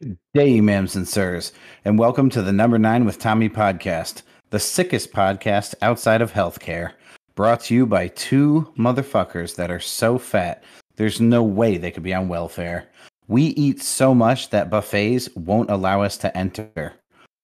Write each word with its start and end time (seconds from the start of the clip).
Day, 0.00 0.60
ma'ams 0.60 0.96
and 0.96 1.06
sirs, 1.06 1.52
and 1.84 1.98
welcome 1.98 2.30
to 2.30 2.40
the 2.40 2.54
Number 2.54 2.78
Nine 2.78 3.04
with 3.04 3.18
Tommy 3.18 3.50
podcast, 3.50 4.22
the 4.48 4.58
sickest 4.58 5.12
podcast 5.12 5.74
outside 5.82 6.22
of 6.22 6.32
healthcare. 6.32 6.92
Brought 7.34 7.60
to 7.64 7.74
you 7.74 7.84
by 7.84 8.08
two 8.08 8.72
motherfuckers 8.78 9.56
that 9.56 9.70
are 9.70 9.78
so 9.78 10.16
fat, 10.16 10.64
there's 10.96 11.20
no 11.20 11.42
way 11.42 11.76
they 11.76 11.90
could 11.90 12.02
be 12.02 12.14
on 12.14 12.28
welfare. 12.28 12.88
We 13.28 13.42
eat 13.42 13.82
so 13.82 14.14
much 14.14 14.48
that 14.48 14.70
buffets 14.70 15.28
won't 15.36 15.70
allow 15.70 16.00
us 16.00 16.16
to 16.18 16.34
enter. 16.34 16.94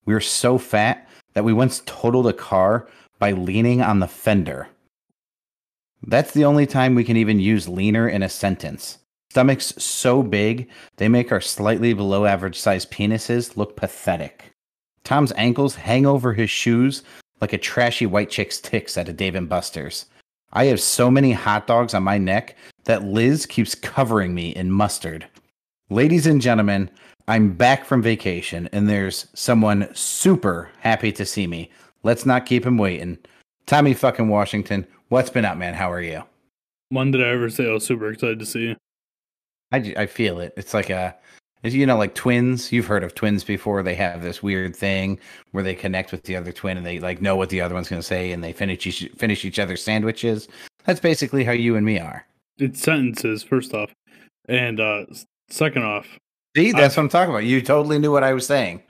We're 0.06 0.20
so 0.20 0.56
fat 0.56 1.06
that 1.34 1.44
we 1.44 1.52
once 1.52 1.82
totaled 1.84 2.26
a 2.26 2.32
car 2.32 2.88
by 3.18 3.32
leaning 3.32 3.82
on 3.82 3.98
the 3.98 4.08
fender. 4.08 4.66
That's 6.06 6.30
the 6.30 6.46
only 6.46 6.66
time 6.66 6.94
we 6.94 7.04
can 7.04 7.18
even 7.18 7.38
use 7.38 7.68
leaner 7.68 8.08
in 8.08 8.22
a 8.22 8.30
sentence. 8.30 8.96
Stomachs 9.30 9.74
so 9.76 10.22
big, 10.22 10.68
they 10.96 11.08
make 11.08 11.30
our 11.30 11.40
slightly 11.40 11.92
below 11.92 12.24
average 12.24 12.58
sized 12.58 12.90
penises 12.90 13.56
look 13.56 13.76
pathetic. 13.76 14.52
Tom's 15.04 15.32
ankles 15.36 15.74
hang 15.74 16.06
over 16.06 16.32
his 16.32 16.50
shoes 16.50 17.02
like 17.40 17.52
a 17.52 17.58
trashy 17.58 18.06
white 18.06 18.30
chick's 18.30 18.60
tits 18.60 18.96
at 18.96 19.08
a 19.08 19.12
Dave 19.12 19.34
and 19.34 19.48
Buster's. 19.48 20.06
I 20.52 20.64
have 20.66 20.80
so 20.80 21.10
many 21.10 21.32
hot 21.32 21.66
dogs 21.66 21.92
on 21.92 22.02
my 22.02 22.18
neck 22.18 22.56
that 22.84 23.04
Liz 23.04 23.46
keeps 23.46 23.74
covering 23.74 24.34
me 24.34 24.50
in 24.50 24.70
mustard. 24.70 25.26
Ladies 25.90 26.26
and 26.26 26.40
gentlemen, 26.40 26.90
I'm 27.28 27.52
back 27.52 27.84
from 27.84 28.02
vacation 28.02 28.68
and 28.72 28.88
there's 28.88 29.26
someone 29.34 29.94
super 29.94 30.70
happy 30.80 31.12
to 31.12 31.26
see 31.26 31.46
me. 31.46 31.70
Let's 32.02 32.24
not 32.24 32.46
keep 32.46 32.64
him 32.64 32.78
waiting. 32.78 33.18
Tommy 33.66 33.94
fucking 33.94 34.28
Washington, 34.28 34.86
what's 35.08 35.30
been 35.30 35.44
up, 35.44 35.58
man? 35.58 35.74
How 35.74 35.90
are 35.92 36.00
you? 36.00 36.22
When 36.88 37.10
did 37.10 37.22
I 37.22 37.30
ever 37.30 37.50
say 37.50 37.68
I 37.68 37.72
was 37.72 37.84
super 37.84 38.10
excited 38.10 38.38
to 38.38 38.46
see 38.46 38.68
you? 38.68 38.76
I, 39.72 39.94
I 39.96 40.06
feel 40.06 40.40
it. 40.40 40.52
It's 40.56 40.74
like 40.74 40.90
a, 40.90 41.14
you 41.62 41.86
know, 41.86 41.96
like 41.96 42.14
twins. 42.14 42.70
You've 42.72 42.86
heard 42.86 43.02
of 43.04 43.14
twins 43.14 43.42
before. 43.44 43.82
They 43.82 43.94
have 43.96 44.22
this 44.22 44.42
weird 44.42 44.76
thing 44.76 45.18
where 45.52 45.64
they 45.64 45.74
connect 45.74 46.12
with 46.12 46.22
the 46.24 46.36
other 46.36 46.52
twin 46.52 46.76
and 46.76 46.86
they 46.86 47.00
like 47.00 47.20
know 47.20 47.36
what 47.36 47.48
the 47.50 47.60
other 47.60 47.74
one's 47.74 47.88
going 47.88 48.00
to 48.00 48.06
say 48.06 48.32
and 48.32 48.42
they 48.44 48.52
finish 48.52 48.86
each, 48.86 49.10
finish 49.16 49.44
each 49.44 49.58
other's 49.58 49.82
sandwiches. 49.82 50.48
That's 50.84 51.00
basically 51.00 51.42
how 51.44 51.52
you 51.52 51.74
and 51.76 51.84
me 51.84 51.98
are. 51.98 52.24
It's 52.58 52.80
sentences, 52.80 53.42
first 53.42 53.74
off. 53.74 53.92
And 54.48 54.78
uh 54.78 55.06
second 55.50 55.82
off, 55.82 56.06
See, 56.56 56.70
that's 56.72 56.94
I've- 56.94 57.00
what 57.00 57.02
I'm 57.04 57.08
talking 57.08 57.30
about. 57.34 57.44
You 57.44 57.60
totally 57.60 57.98
knew 57.98 58.12
what 58.12 58.22
I 58.24 58.32
was 58.32 58.46
saying. 58.46 58.82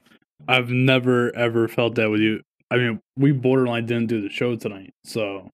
I've 0.46 0.68
never 0.70 1.34
ever 1.34 1.66
felt 1.66 1.94
that 1.94 2.10
with 2.10 2.20
you. 2.20 2.42
I 2.70 2.76
mean, 2.76 3.00
we 3.16 3.32
borderline 3.32 3.86
didn't 3.86 4.08
do 4.08 4.20
the 4.20 4.28
show 4.28 4.54
tonight. 4.56 4.92
So 5.04 5.48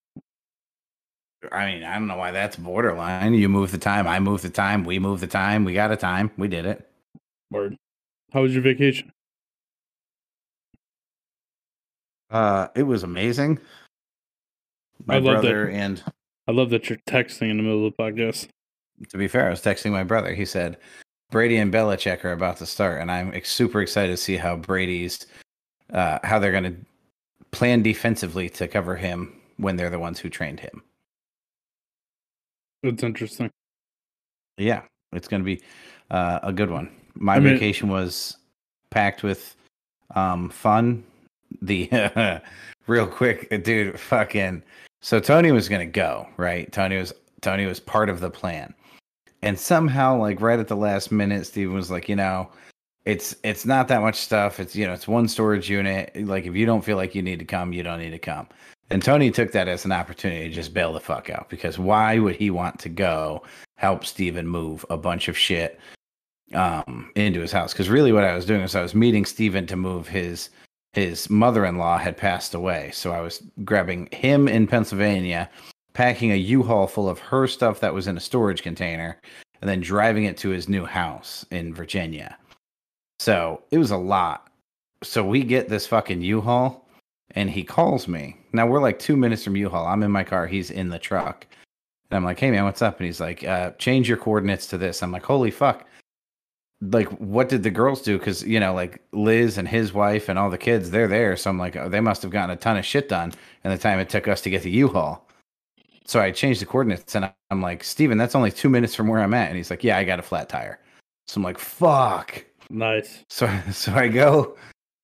I 1.50 1.66
mean, 1.66 1.82
I 1.84 1.94
don't 1.94 2.06
know 2.06 2.16
why 2.16 2.30
that's 2.30 2.56
borderline. 2.56 3.34
You 3.34 3.48
move 3.48 3.72
the 3.72 3.78
time, 3.78 4.06
I 4.06 4.20
move 4.20 4.42
the 4.42 4.50
time, 4.50 4.84
we 4.84 4.98
move 4.98 5.20
the 5.20 5.26
time, 5.26 5.64
we 5.64 5.72
got 5.74 5.90
a 5.90 5.96
time, 5.96 6.30
we 6.36 6.48
did 6.48 6.66
it. 6.66 6.88
word. 7.50 7.76
How 8.32 8.42
was 8.42 8.54
your 8.54 8.62
vacation? 8.62 9.12
Uh, 12.30 12.68
it 12.74 12.84
was 12.84 13.02
amazing. 13.02 13.58
My 15.04 15.16
I 15.16 15.18
love 15.18 15.36
that. 15.36 15.42
brother 15.42 15.68
and 15.68 16.02
I 16.48 16.52
love 16.52 16.70
that 16.70 16.88
you're 16.88 16.98
texting 17.08 17.50
in 17.50 17.56
the 17.56 17.62
middle 17.62 17.86
of 17.86 17.94
the 17.96 18.02
podcast. 18.02 18.48
to 19.08 19.18
be 19.18 19.28
fair, 19.28 19.46
I 19.46 19.50
was 19.50 19.60
texting 19.60 19.90
my 19.90 20.04
brother. 20.04 20.34
He 20.34 20.44
said 20.44 20.78
Brady 21.30 21.56
and 21.56 21.72
Belichick 21.72 22.24
are 22.24 22.32
about 22.32 22.56
to 22.58 22.66
start, 22.66 23.00
and 23.00 23.10
I'm 23.10 23.34
ex- 23.34 23.50
super 23.50 23.82
excited 23.82 24.12
to 24.12 24.16
see 24.16 24.36
how 24.36 24.56
Brady's 24.56 25.26
uh, 25.92 26.18
how 26.22 26.38
they're 26.38 26.52
going 26.52 26.64
to 26.64 26.76
plan 27.50 27.82
defensively 27.82 28.48
to 28.48 28.66
cover 28.66 28.96
him 28.96 29.40
when 29.58 29.76
they're 29.76 29.90
the 29.90 29.98
ones 29.98 30.18
who 30.18 30.30
trained 30.30 30.60
him. 30.60 30.82
It's 32.82 33.02
interesting. 33.02 33.50
Yeah, 34.58 34.82
it's 35.12 35.28
going 35.28 35.42
to 35.42 35.44
be 35.44 35.62
uh, 36.10 36.40
a 36.42 36.52
good 36.52 36.70
one. 36.70 36.90
My 37.14 37.36
I 37.36 37.40
mean- 37.40 37.54
vacation 37.54 37.88
was 37.88 38.36
packed 38.90 39.22
with 39.22 39.54
um, 40.14 40.50
fun. 40.50 41.04
The 41.60 42.40
real 42.86 43.06
quick, 43.06 43.62
dude, 43.62 43.98
fucking. 44.00 44.62
So 45.00 45.20
Tony 45.20 45.52
was 45.52 45.68
going 45.68 45.86
to 45.86 45.92
go, 45.92 46.26
right? 46.36 46.70
Tony 46.72 46.96
was 46.96 47.12
Tony 47.40 47.66
was 47.66 47.80
part 47.80 48.08
of 48.08 48.20
the 48.20 48.30
plan, 48.30 48.72
and 49.42 49.58
somehow, 49.58 50.16
like 50.16 50.40
right 50.40 50.58
at 50.58 50.68
the 50.68 50.76
last 50.76 51.12
minute, 51.12 51.46
Steven 51.46 51.74
was 51.74 51.90
like, 51.90 52.08
you 52.08 52.16
know, 52.16 52.48
it's 53.04 53.36
it's 53.42 53.66
not 53.66 53.88
that 53.88 54.00
much 54.00 54.16
stuff. 54.16 54.60
It's 54.60 54.74
you 54.74 54.86
know, 54.86 54.92
it's 54.92 55.08
one 55.08 55.28
storage 55.28 55.68
unit. 55.68 56.12
Like 56.16 56.46
if 56.46 56.54
you 56.54 56.64
don't 56.64 56.84
feel 56.84 56.96
like 56.96 57.14
you 57.14 57.22
need 57.22 57.40
to 57.40 57.44
come, 57.44 57.72
you 57.72 57.82
don't 57.82 57.98
need 57.98 58.10
to 58.10 58.18
come. 58.18 58.48
And 58.92 59.02
Tony 59.02 59.30
took 59.30 59.52
that 59.52 59.68
as 59.68 59.86
an 59.86 59.92
opportunity 59.92 60.50
to 60.50 60.54
just 60.54 60.74
bail 60.74 60.92
the 60.92 61.00
fuck 61.00 61.30
out 61.30 61.48
because 61.48 61.78
why 61.78 62.18
would 62.18 62.36
he 62.36 62.50
want 62.50 62.78
to 62.80 62.90
go 62.90 63.42
help 63.78 64.04
Steven 64.04 64.46
move 64.46 64.84
a 64.90 64.98
bunch 64.98 65.28
of 65.28 65.38
shit 65.38 65.80
um 66.52 67.10
into 67.14 67.40
his 67.40 67.52
house? 67.52 67.72
Because 67.72 67.88
really 67.88 68.12
what 68.12 68.24
I 68.24 68.34
was 68.34 68.44
doing 68.44 68.60
was 68.60 68.74
I 68.74 68.82
was 68.82 68.94
meeting 68.94 69.24
Steven 69.24 69.66
to 69.68 69.76
move 69.76 70.08
his 70.08 70.50
his 70.92 71.30
mother-in-law 71.30 71.96
had 71.96 72.18
passed 72.18 72.52
away. 72.52 72.90
So 72.92 73.12
I 73.12 73.22
was 73.22 73.42
grabbing 73.64 74.10
him 74.12 74.46
in 74.46 74.66
Pennsylvania, 74.66 75.48
packing 75.94 76.32
a 76.32 76.36
U-Haul 76.36 76.86
full 76.86 77.08
of 77.08 77.18
her 77.18 77.46
stuff 77.46 77.80
that 77.80 77.94
was 77.94 78.06
in 78.06 78.18
a 78.18 78.20
storage 78.20 78.62
container, 78.62 79.18
and 79.62 79.70
then 79.70 79.80
driving 79.80 80.24
it 80.24 80.36
to 80.38 80.50
his 80.50 80.68
new 80.68 80.84
house 80.84 81.46
in 81.50 81.72
Virginia. 81.72 82.36
So 83.20 83.62
it 83.70 83.78
was 83.78 83.90
a 83.90 83.96
lot. 83.96 84.48
So 85.02 85.24
we 85.24 85.44
get 85.44 85.70
this 85.70 85.86
fucking 85.86 86.20
U-Haul 86.20 86.81
and 87.34 87.50
he 87.50 87.64
calls 87.64 88.08
me. 88.08 88.36
Now 88.52 88.66
we're 88.66 88.80
like 88.80 88.98
two 88.98 89.16
minutes 89.16 89.44
from 89.44 89.56
U-Haul. 89.56 89.86
I'm 89.86 90.02
in 90.02 90.10
my 90.10 90.24
car. 90.24 90.46
He's 90.46 90.70
in 90.70 90.88
the 90.88 90.98
truck. 90.98 91.46
And 92.10 92.16
I'm 92.16 92.24
like, 92.24 92.38
hey 92.38 92.50
man, 92.50 92.64
what's 92.64 92.82
up? 92.82 92.98
And 92.98 93.06
he's 93.06 93.20
like, 93.20 93.42
uh, 93.44 93.70
change 93.72 94.08
your 94.08 94.18
coordinates 94.18 94.66
to 94.68 94.78
this. 94.78 95.02
I'm 95.02 95.12
like, 95.12 95.24
holy 95.24 95.50
fuck. 95.50 95.86
Like, 96.80 97.08
what 97.20 97.48
did 97.48 97.62
the 97.62 97.70
girls 97.70 98.02
do? 98.02 98.18
Because, 98.18 98.42
you 98.42 98.58
know, 98.58 98.74
like 98.74 99.00
Liz 99.12 99.56
and 99.56 99.68
his 99.68 99.94
wife 99.94 100.28
and 100.28 100.38
all 100.38 100.50
the 100.50 100.58
kids, 100.58 100.90
they're 100.90 101.08
there. 101.08 101.36
So 101.36 101.48
I'm 101.48 101.58
like, 101.58 101.76
oh, 101.76 101.88
they 101.88 102.00
must 102.00 102.22
have 102.22 102.32
gotten 102.32 102.50
a 102.50 102.56
ton 102.56 102.76
of 102.76 102.84
shit 102.84 103.08
done 103.08 103.32
in 103.64 103.70
the 103.70 103.78
time 103.78 103.98
it 103.98 104.08
took 104.08 104.26
us 104.26 104.40
to 104.42 104.50
get 104.50 104.62
to 104.62 104.70
U-Haul. 104.70 105.26
So 106.04 106.20
I 106.20 106.32
changed 106.32 106.60
the 106.60 106.66
coordinates 106.66 107.14
and 107.14 107.32
I'm 107.50 107.62
like, 107.62 107.84
Steven, 107.84 108.18
that's 108.18 108.34
only 108.34 108.50
two 108.50 108.68
minutes 108.68 108.94
from 108.94 109.06
where 109.06 109.20
I'm 109.20 109.34
at. 109.34 109.48
And 109.48 109.56
he's 109.56 109.70
like, 109.70 109.84
yeah, 109.84 109.96
I 109.96 110.04
got 110.04 110.18
a 110.18 110.22
flat 110.22 110.48
tire. 110.48 110.80
So 111.28 111.38
I'm 111.38 111.44
like, 111.44 111.58
fuck. 111.58 112.44
Nice. 112.68 113.24
So 113.28 113.48
so 113.72 113.92
I 113.94 114.08
go 114.08 114.56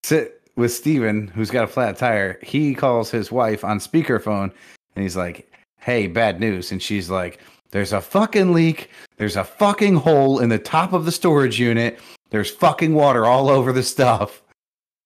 sit 0.02 0.38
with 0.58 0.72
Steven, 0.72 1.28
who's 1.28 1.50
got 1.50 1.64
a 1.64 1.69
flat 1.69 1.96
tire. 1.96 2.38
He 2.42 2.74
calls 2.74 3.10
his 3.10 3.30
wife 3.30 3.64
on 3.64 3.78
speakerphone 3.78 4.52
and 4.94 5.02
he's 5.02 5.16
like, 5.16 5.50
Hey, 5.78 6.08
bad 6.08 6.41
news. 6.41 6.72
And 6.72 6.82
she's 6.82 7.08
like, 7.08 7.41
There's 7.70 7.92
a 7.92 8.00
fucking 8.00 8.52
leak. 8.52 8.91
There's 9.16 9.36
a 9.36 9.44
fucking 9.44 9.94
hole 9.94 10.41
in 10.41 10.48
the 10.48 10.58
top 10.58 10.92
of 10.92 11.04
the 11.04 11.12
storage 11.12 11.60
unit. 11.60 12.00
There's 12.30 12.50
fucking 12.50 12.92
water 12.92 13.24
all 13.24 13.48
over 13.48 13.72
the 13.72 13.84
stuff. 13.84 14.42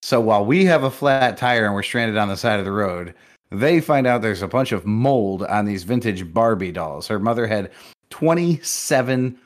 So 0.01 0.21
while 0.21 0.45
we 0.45 0.65
have 0.65 0.83
a 0.83 0.91
flat 0.91 1.37
tire 1.37 1.67
and 1.67 1.75
we're 1.75 1.83
stranded 1.83 2.17
on 2.17 2.29
the 2.29 2.37
side 2.37 2.59
of 2.59 2.65
the 2.65 2.73
road, 2.73 3.15
they 3.51 3.81
find 3.81 4.07
out 4.07 4.23
there's 4.23 4.43
a 4.43 4.49
bunch 4.49 4.73
of 4.73 4.87
mold 4.87 5.45
on 5.45 5.67
these 5.67 5.85
vintage 5.85 6.33
Barbie 6.33 6.73
dolls. 6.73 7.07
Her 7.07 7.21
mother 7.21 7.47
had 7.47 7.71
27 8.11 9.39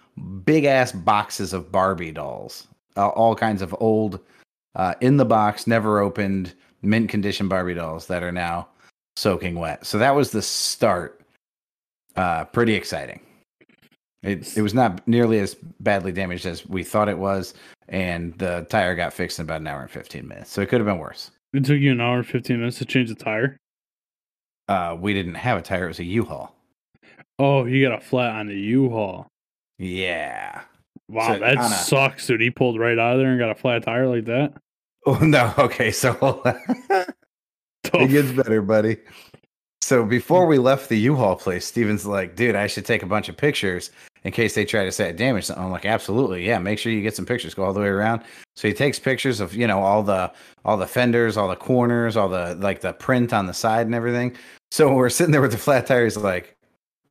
big 0.44 0.64
ass 0.64 0.92
boxes 0.92 1.52
of 1.52 1.70
Barbie 1.72 2.12
dolls, 2.12 2.68
uh, 2.96 3.08
all 3.08 3.34
kinds 3.34 3.60
of 3.60 3.74
old, 3.80 4.20
uh, 4.76 4.94
in 5.00 5.16
the 5.16 5.24
box, 5.24 5.66
never 5.66 5.98
opened, 5.98 6.54
mint 6.82 7.08
condition 7.08 7.48
Barbie 7.48 7.74
dolls 7.74 8.06
that 8.06 8.22
are 8.22 8.32
now 8.32 8.68
soaking 9.16 9.56
wet. 9.56 9.84
So 9.84 9.98
that 9.98 10.14
was 10.14 10.30
the 10.30 10.42
start. 10.42 11.20
Uh, 12.14 12.44
pretty 12.44 12.74
exciting. 12.74 13.20
It, 14.22 14.56
it 14.56 14.62
was 14.62 14.72
not 14.74 15.06
nearly 15.06 15.38
as 15.40 15.54
badly 15.80 16.12
damaged 16.12 16.46
as 16.46 16.66
we 16.66 16.82
thought 16.82 17.08
it 17.08 17.18
was, 17.18 17.54
and 17.88 18.32
the 18.38 18.66
tire 18.70 18.94
got 18.94 19.12
fixed 19.12 19.38
in 19.38 19.44
about 19.44 19.60
an 19.60 19.66
hour 19.66 19.82
and 19.82 19.90
15 19.90 20.26
minutes. 20.26 20.50
So 20.50 20.62
it 20.62 20.68
could 20.68 20.80
have 20.80 20.86
been 20.86 20.98
worse. 20.98 21.30
It 21.52 21.64
took 21.64 21.78
you 21.78 21.92
an 21.92 22.00
hour 22.00 22.16
and 22.18 22.26
15 22.26 22.58
minutes 22.58 22.78
to 22.78 22.84
change 22.84 23.08
the 23.08 23.14
tire. 23.14 23.56
Uh, 24.68 24.96
we 24.98 25.12
didn't 25.14 25.34
have 25.34 25.58
a 25.58 25.62
tire, 25.62 25.84
it 25.84 25.88
was 25.88 25.98
a 26.00 26.04
U 26.04 26.24
Haul. 26.24 26.54
Oh, 27.38 27.66
you 27.66 27.86
got 27.86 27.98
a 27.98 28.00
flat 28.00 28.34
on 28.34 28.46
the 28.46 28.54
U-Haul. 28.58 29.26
Yeah. 29.78 30.62
Wow, 31.08 31.34
So, 31.34 31.38
that 31.40 31.58
Anna- 31.58 31.68
sucks, 31.68 32.26
dude. 32.26 32.40
He 32.40 32.50
pulled 32.50 32.80
right 32.80 32.98
out 32.98 33.12
of 33.14 33.18
there 33.18 33.28
and 33.30 33.38
got 33.38 33.50
a 33.50 33.54
flat 33.54 33.82
tire 33.82 34.06
like 34.08 34.24
that. 34.24 34.54
Oh, 35.06 35.18
no. 35.18 35.54
Okay. 35.58 35.90
So 35.90 36.42
it 36.44 38.08
gets 38.10 38.32
better, 38.32 38.60
buddy. 38.60 38.98
So 39.80 40.04
before 40.04 40.46
mm. 40.46 40.48
we 40.48 40.58
left 40.58 40.88
the 40.88 40.98
U-Haul 40.98 41.36
place, 41.36 41.64
Steven's 41.64 42.04
like, 42.04 42.34
dude, 42.34 42.56
I 42.56 42.66
should 42.66 42.84
take 42.84 43.04
a 43.04 43.06
bunch 43.06 43.28
of 43.28 43.36
pictures 43.36 43.90
in 44.24 44.32
case 44.32 44.56
they 44.56 44.64
try 44.64 44.84
to 44.84 44.90
say 44.90 45.08
it 45.08 45.16
damaged 45.16 45.46
something. 45.46 45.64
I'm 45.64 45.70
like, 45.70 45.86
absolutely, 45.86 46.44
yeah. 46.44 46.58
Make 46.58 46.80
sure 46.80 46.90
you 46.90 47.02
get 47.02 47.14
some 47.14 47.24
pictures. 47.24 47.54
Go 47.54 47.62
all 47.62 47.72
the 47.72 47.78
way 47.78 47.86
around. 47.86 48.22
So 48.56 48.66
he 48.66 48.74
takes 48.74 48.98
pictures 48.98 49.38
of 49.38 49.54
you 49.54 49.68
know 49.68 49.80
all 49.80 50.02
the 50.02 50.32
all 50.64 50.76
the 50.76 50.88
fenders, 50.88 51.36
all 51.36 51.46
the 51.46 51.54
corners, 51.54 52.16
all 52.16 52.28
the 52.28 52.56
like 52.56 52.80
the 52.80 52.94
print 52.94 53.32
on 53.32 53.46
the 53.46 53.54
side 53.54 53.86
and 53.86 53.94
everything. 53.94 54.36
So 54.72 54.92
we're 54.96 55.10
sitting 55.10 55.30
there 55.30 55.40
with 55.40 55.52
the 55.52 55.58
flat 55.58 55.86
tire. 55.86 56.02
He's 56.02 56.16
like, 56.16 56.56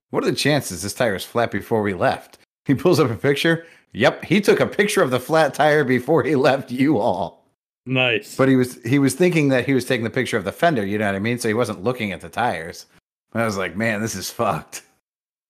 what 0.09 0.25
are 0.25 0.29
the 0.29 0.35
chances 0.35 0.81
this 0.81 0.93
tire 0.93 1.15
is 1.15 1.23
flat 1.23 1.51
before 1.51 1.81
we 1.81 1.93
left? 1.93 2.39
He 2.65 2.75
pulls 2.75 2.99
up 2.99 3.09
a 3.09 3.15
picture. 3.15 3.65
Yep, 3.93 4.25
he 4.25 4.41
took 4.41 4.59
a 4.59 4.67
picture 4.67 5.01
of 5.01 5.11
the 5.11 5.19
flat 5.21 5.53
tire 5.53 5.85
before 5.85 6.23
he 6.23 6.35
left 6.35 6.69
U-Haul. 6.69 7.44
Nice. 7.85 8.35
But 8.35 8.49
he 8.49 8.55
was 8.55 8.81
he 8.83 8.97
was 8.99 9.13
thinking 9.13 9.49
that 9.49 9.65
he 9.65 9.73
was 9.73 9.85
taking 9.85 10.03
the 10.03 10.09
picture 10.09 10.37
of 10.37 10.43
the 10.43 10.51
fender, 10.51 10.85
you 10.85 10.97
know 10.97 11.05
what 11.05 11.15
I 11.15 11.19
mean? 11.19 11.37
So 11.37 11.47
he 11.47 11.53
wasn't 11.53 11.83
looking 11.83 12.11
at 12.11 12.21
the 12.21 12.29
tires. 12.29 12.87
And 13.33 13.41
I 13.41 13.45
was 13.45 13.57
like, 13.57 13.75
man, 13.75 14.01
this 14.01 14.15
is 14.15 14.31
fucked. 14.31 14.81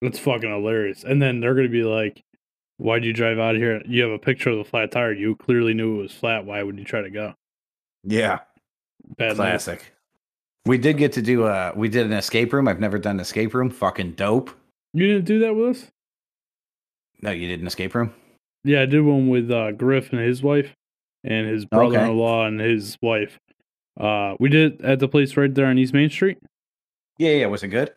That's 0.02 0.20
fucking 0.20 0.50
hilarious. 0.50 1.04
And 1.04 1.22
then 1.22 1.40
they're 1.40 1.56
gonna 1.56 1.70
be 1.70 1.84
like, 1.84 2.22
Why'd 2.78 3.06
you 3.06 3.14
drive 3.14 3.40
out 3.40 3.56
of 3.56 3.62
here? 3.62 3.82
You 3.86 4.04
have 4.04 4.12
a 4.12 4.20
picture 4.20 4.50
of 4.50 4.58
the 4.58 4.66
flat 4.66 4.92
tire. 4.92 5.14
You 5.14 5.38
clearly 5.38 5.74
knew 5.74 6.00
it 6.00 6.04
was 6.04 6.12
flat. 6.12 6.46
Why 6.46 6.62
would 6.62 6.78
you 6.78 6.84
try 6.84 7.02
to 7.02 7.10
go? 7.10 7.34
Yeah, 8.04 8.40
Bad 9.18 9.36
classic. 9.36 9.94
We 10.66 10.78
did 10.78 10.98
get 10.98 11.14
to 11.14 11.22
do 11.22 11.46
uh 11.46 11.72
we 11.76 11.90
did 11.90 12.06
an 12.06 12.14
escape 12.14 12.52
room. 12.52 12.68
I've 12.68 12.80
never 12.80 12.98
done 12.98 13.16
an 13.16 13.22
escape 13.22 13.54
room. 13.54 13.70
Fucking 13.70 14.14
dope. 14.14 14.52
You 14.94 15.08
didn't 15.08 15.26
do 15.26 15.40
that 15.40 15.54
with 15.56 15.78
us? 15.78 15.88
No, 17.22 17.32
you 17.32 17.48
did 17.48 17.62
an 17.62 17.68
escape 17.68 17.96
room? 17.96 18.14
Yeah, 18.64 18.82
I 18.82 18.86
did 18.86 19.02
one 19.02 19.30
with 19.30 19.50
uh, 19.52 19.72
Griff 19.72 20.12
and 20.12 20.20
his 20.22 20.42
wife, 20.42 20.74
and 21.26 21.48
his 21.48 21.66
brother-in-law 21.66 22.46
and 22.46 22.60
his 22.60 22.98
wife. 23.02 23.38
Uh, 24.00 24.36
we 24.40 24.50
did 24.50 24.74
it 24.74 24.82
at 24.86 25.00
the 25.00 25.08
place 25.08 25.36
right 25.38 25.54
there 25.54 25.66
on 25.68 25.78
East 25.78 25.94
Main 25.94 26.10
Street. 26.10 26.38
Yeah, 27.18 27.32
yeah. 27.32 27.46
Was 27.48 27.64
it 27.64 27.70
good? 27.70 27.94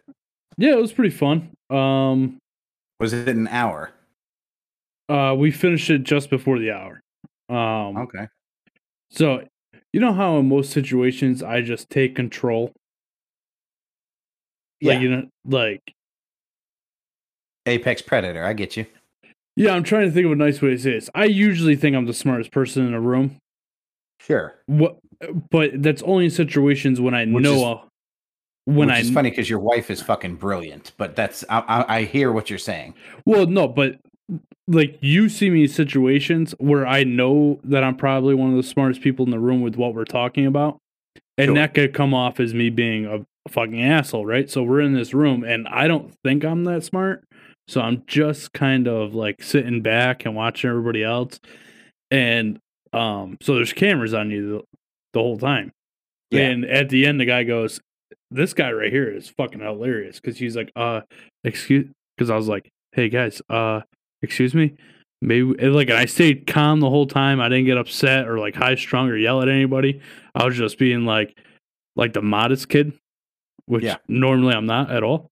Yeah, 0.57 0.73
it 0.73 0.81
was 0.81 0.93
pretty 0.93 1.15
fun. 1.15 1.51
Um, 1.71 2.39
Was 3.01 3.13
it 3.13 3.29
an 3.29 3.49
hour? 3.49 3.93
uh, 5.09 5.35
we 5.39 5.51
finished 5.51 5.89
it 5.91 6.03
just 6.05 6.29
before 6.31 6.59
the 6.59 6.71
hour. 6.73 7.01
Um, 7.49 7.97
Okay. 7.97 8.27
so 9.11 9.43
you 9.93 10.01
know 10.01 10.13
how 10.13 10.37
in 10.39 10.49
most 10.49 10.71
situations 10.71 11.43
I 11.43 11.63
just 11.63 11.89
take 11.91 12.15
control, 12.15 12.73
Yeah. 14.81 14.93
like 14.95 15.03
you 15.03 15.11
know, 15.11 15.29
like 15.45 15.81
Apex 17.67 18.03
Predator. 18.03 18.45
I 18.45 18.53
get 18.53 18.77
you. 18.77 18.87
Yeah. 19.59 19.73
I'm 19.75 19.83
trying 19.83 20.07
to 20.09 20.11
think 20.13 20.27
of 20.27 20.33
a 20.33 20.37
nice 20.37 20.61
way 20.63 20.71
to 20.71 20.79
say 20.79 20.93
this. 20.93 21.11
I 21.15 21.25
usually 21.25 21.77
think 21.77 21.95
I'm 21.97 22.07
the 22.07 22.15
smartest 22.15 22.51
person 22.51 22.87
in 22.87 22.95
a 22.95 23.01
room. 23.01 23.37
Sure. 24.21 24.57
What, 24.67 24.99
but 25.51 25.83
that's 25.83 26.03
only 26.03 26.27
in 26.27 26.31
situations 26.31 27.01
when 27.01 27.15
I 27.15 27.25
Which 27.27 27.43
know 27.43 27.73
is- 27.73 27.79
when 28.67 28.91
I 28.91 28.99
is 28.99 29.11
funny 29.11 29.31
because 29.31 29.49
your 29.49 29.61
wife 29.61 29.91
is 29.91 30.03
fucking 30.03 30.35
brilliant. 30.37 30.93
But 30.99 31.17
that's 31.17 31.43
I, 31.49 31.61
I, 31.61 31.97
I 31.99 32.03
hear 32.05 32.31
what 32.33 32.51
you're 32.51 32.59
saying. 32.59 32.95
Well, 33.25 33.47
no, 33.47 33.67
but 33.67 33.99
like 34.67 34.99
you 35.01 35.31
see 35.31 35.49
me 35.49 35.63
in 35.63 35.69
situations 35.69 36.55
where 36.59 36.87
I 36.87 37.03
know 37.05 37.61
that 37.65 37.83
I'm 37.83 37.97
probably 37.97 38.35
one 38.35 38.51
of 38.51 38.57
the 38.57 38.63
smartest 38.63 39.01
people 39.01 39.25
in 39.25 39.31
the 39.31 39.39
room 39.39 39.63
with 39.63 39.77
what 39.77 39.95
we're 39.95 40.05
talking 40.05 40.45
about. 40.45 40.79
And 41.39 41.47
Sure. 41.47 41.55
that 41.55 41.73
could 41.73 41.95
come 41.95 42.13
off 42.13 42.41
as 42.41 42.53
me 42.53 42.69
being 42.69 43.07
a 43.07 43.25
fucking 43.49 43.81
asshole, 43.83 44.27
right? 44.27 44.51
So 44.51 44.63
we're 44.63 44.81
in 44.83 44.93
this 44.93 45.15
room 45.15 45.45
and 45.45 45.67
I 45.69 45.87
don't 45.89 46.13
think 46.23 46.45
I'm 46.45 46.65
that 46.65 46.85
smart. 46.85 47.25
So 47.69 47.81
I'm 47.83 48.03
just 48.07 48.53
kind 48.53 48.89
of 48.89 49.15
like 49.15 49.43
sitting 49.43 49.83
back 49.83 50.25
and 50.25 50.35
watching 50.35 50.71
everybody 50.71 51.05
else. 51.05 51.39
And 52.11 52.59
um 52.93 53.37
so 53.43 53.55
there's 53.55 53.73
cameras 53.75 54.15
on 54.15 54.31
you 54.31 54.49
the, 54.51 54.63
the 55.13 55.21
whole 55.21 55.39
time. 55.39 55.73
Yeah. 56.31 56.43
And 56.49 56.65
at 56.65 56.89
the 56.89 57.05
end 57.07 57.21
the 57.21 57.27
guy 57.27 57.45
goes, 57.45 57.81
This 58.31 58.55
guy 58.55 58.73
right 58.73 58.91
here 58.93 59.15
is 59.15 59.29
fucking 59.29 59.61
hilarious 59.61 60.19
because 60.21 60.39
he's 60.39 60.57
like, 60.57 60.73
uh, 60.77 61.03
excuse 61.45 61.87
because 62.17 62.31
I 62.31 62.37
was 62.37 62.49
like, 62.49 62.69
Hey 62.93 63.09
guys, 63.11 63.43
uh, 63.51 63.83
excuse 64.23 64.55
me. 64.55 64.75
Maybe 65.21 65.69
like 65.69 65.91
and 65.91 65.99
I 65.99 66.07
stayed 66.07 66.47
calm 66.47 66.81
the 66.81 66.89
whole 66.89 67.07
time. 67.07 67.41
I 67.41 67.49
didn't 67.49 67.67
get 67.67 67.77
upset 67.77 68.27
or 68.29 68.39
like 68.39 68.55
high 68.55 68.77
strung 68.77 69.09
or 69.09 69.17
yell 69.17 69.43
at 69.43 69.49
anybody. 69.49 70.01
I 70.35 70.45
was 70.47 70.57
just 70.57 70.79
being 70.79 71.05
like 71.05 71.37
like 71.97 72.13
the 72.15 72.23
modest 72.23 72.69
kid, 72.69 72.93
which 73.67 73.83
Yeah. 73.85 73.97
normally 74.09 74.55
I'm 74.55 74.67
not 74.67 74.91
at 74.91 75.03
all. 75.03 75.29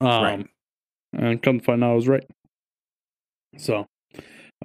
Um 0.00 0.22
Right. 0.22 0.46
And 1.12 1.42
come 1.42 1.58
to 1.58 1.64
find 1.64 1.82
out 1.82 1.92
I 1.92 1.94
was 1.94 2.08
right. 2.08 2.24
So 3.56 3.86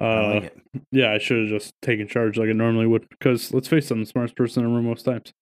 uh 0.00 0.04
I 0.04 0.34
like 0.34 0.56
yeah, 0.90 1.12
I 1.12 1.18
should 1.18 1.38
have 1.40 1.48
just 1.48 1.74
taken 1.82 2.08
charge 2.08 2.36
like 2.36 2.48
I 2.48 2.52
normally 2.52 2.86
would 2.86 3.08
because 3.08 3.52
let's 3.54 3.68
face 3.68 3.90
it, 3.90 3.94
I'm 3.94 4.00
the 4.00 4.06
smartest 4.06 4.36
person 4.36 4.64
in 4.64 4.70
the 4.70 4.74
room 4.74 4.86
most 4.86 5.04
times. 5.04 5.32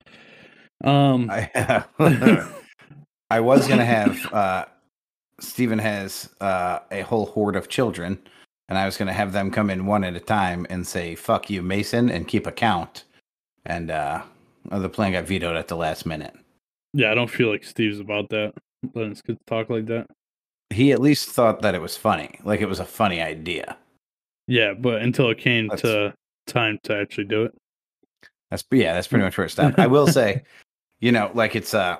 Um 0.85 1.31
I, 1.31 1.85
I 3.31 3.41
was 3.41 3.67
gonna 3.67 3.85
have 3.85 4.33
uh 4.33 4.65
Steven 5.41 5.79
has 5.79 6.29
uh 6.41 6.81
a 6.91 7.03
whole 7.03 7.27
horde 7.27 7.57
of 7.57 7.69
children, 7.69 8.19
and 8.69 8.79
I 8.79 8.85
was 8.85 8.97
gonna 8.97 9.13
have 9.13 9.33
them 9.33 9.51
come 9.51 9.71
in 9.71 9.87
one 9.87 10.05
at 10.05 10.15
a 10.17 10.21
time 10.21 10.67
and 10.71 10.87
say 10.87 11.15
"fuck 11.15 11.51
you, 11.51 11.63
Mason" 11.63 12.11
and 12.11 12.29
keep 12.29 12.47
a 12.47 12.53
count. 12.53 13.05
And 13.65 13.91
uh 13.91 14.23
the 14.71 14.89
plan 14.89 15.13
got 15.13 15.25
vetoed 15.25 15.57
at 15.57 15.69
the 15.69 15.77
last 15.77 16.07
minute. 16.07 16.35
yeah, 16.93 17.11
I 17.11 17.15
don't 17.15 17.31
feel 17.31 17.49
like 17.49 17.65
Steve's 17.65 18.01
about 18.01 18.29
that. 18.31 18.55
Letting 18.95 19.15
kids 19.15 19.41
talk 19.47 19.71
like 19.71 19.87
that. 19.87 20.07
He 20.73 20.93
at 20.93 21.01
least 21.01 21.29
thought 21.29 21.63
that 21.63 21.75
it 21.75 21.81
was 21.83 21.97
funny, 21.97 22.39
like 22.45 22.61
it 22.61 22.69
was 22.69 22.81
a 22.81 22.85
funny 22.85 23.21
idea. 23.21 23.77
Yeah, 24.49 24.75
but 24.75 25.03
until 25.03 25.31
it 25.31 25.39
came 25.39 25.69
That's- 25.69 25.83
to 25.83 26.15
time 26.47 26.79
to 26.85 26.97
actually 26.97 27.25
do 27.25 27.45
it. 27.45 27.55
That's 28.51 28.65
yeah, 28.71 28.93
that's 28.95 29.07
pretty 29.07 29.25
much 29.25 29.37
where 29.39 29.47
it 29.47 29.51
stopped. 29.57 29.79
I 29.79 29.87
will 29.87 30.07
say, 30.07 30.43
you 31.01 31.13
know, 31.13 31.31
like 31.35 31.55
it's 31.57 31.73
uh 31.75 31.97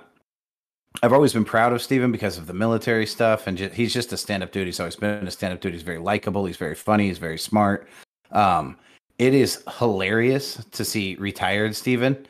I've 1.03 1.13
always 1.15 1.33
been 1.33 1.45
proud 1.47 1.73
of 1.73 1.81
Steven 1.81 2.13
because 2.13 2.37
of 2.37 2.47
the 2.47 2.53
military 2.53 3.07
stuff 3.07 3.47
and 3.47 3.57
ju- 3.57 3.71
he's 3.73 3.95
just 3.95 4.13
a 4.13 4.17
stand-up 4.19 4.53
dude. 4.53 4.67
He's 4.67 4.79
always 4.79 4.97
been 4.97 5.27
a 5.27 5.31
stand-up 5.31 5.61
dude. 5.63 5.73
He's 5.73 5.83
very 5.83 5.99
likable, 5.99 6.45
he's 6.45 6.59
very 6.59 6.75
funny, 6.75 7.07
he's 7.09 7.19
very 7.19 7.39
smart. 7.39 7.89
Um 8.33 8.77
it 9.19 9.33
is 9.35 9.63
hilarious 9.79 10.63
to 10.73 10.85
see 10.85 11.15
retired 11.17 11.75
Steven. 11.77 12.27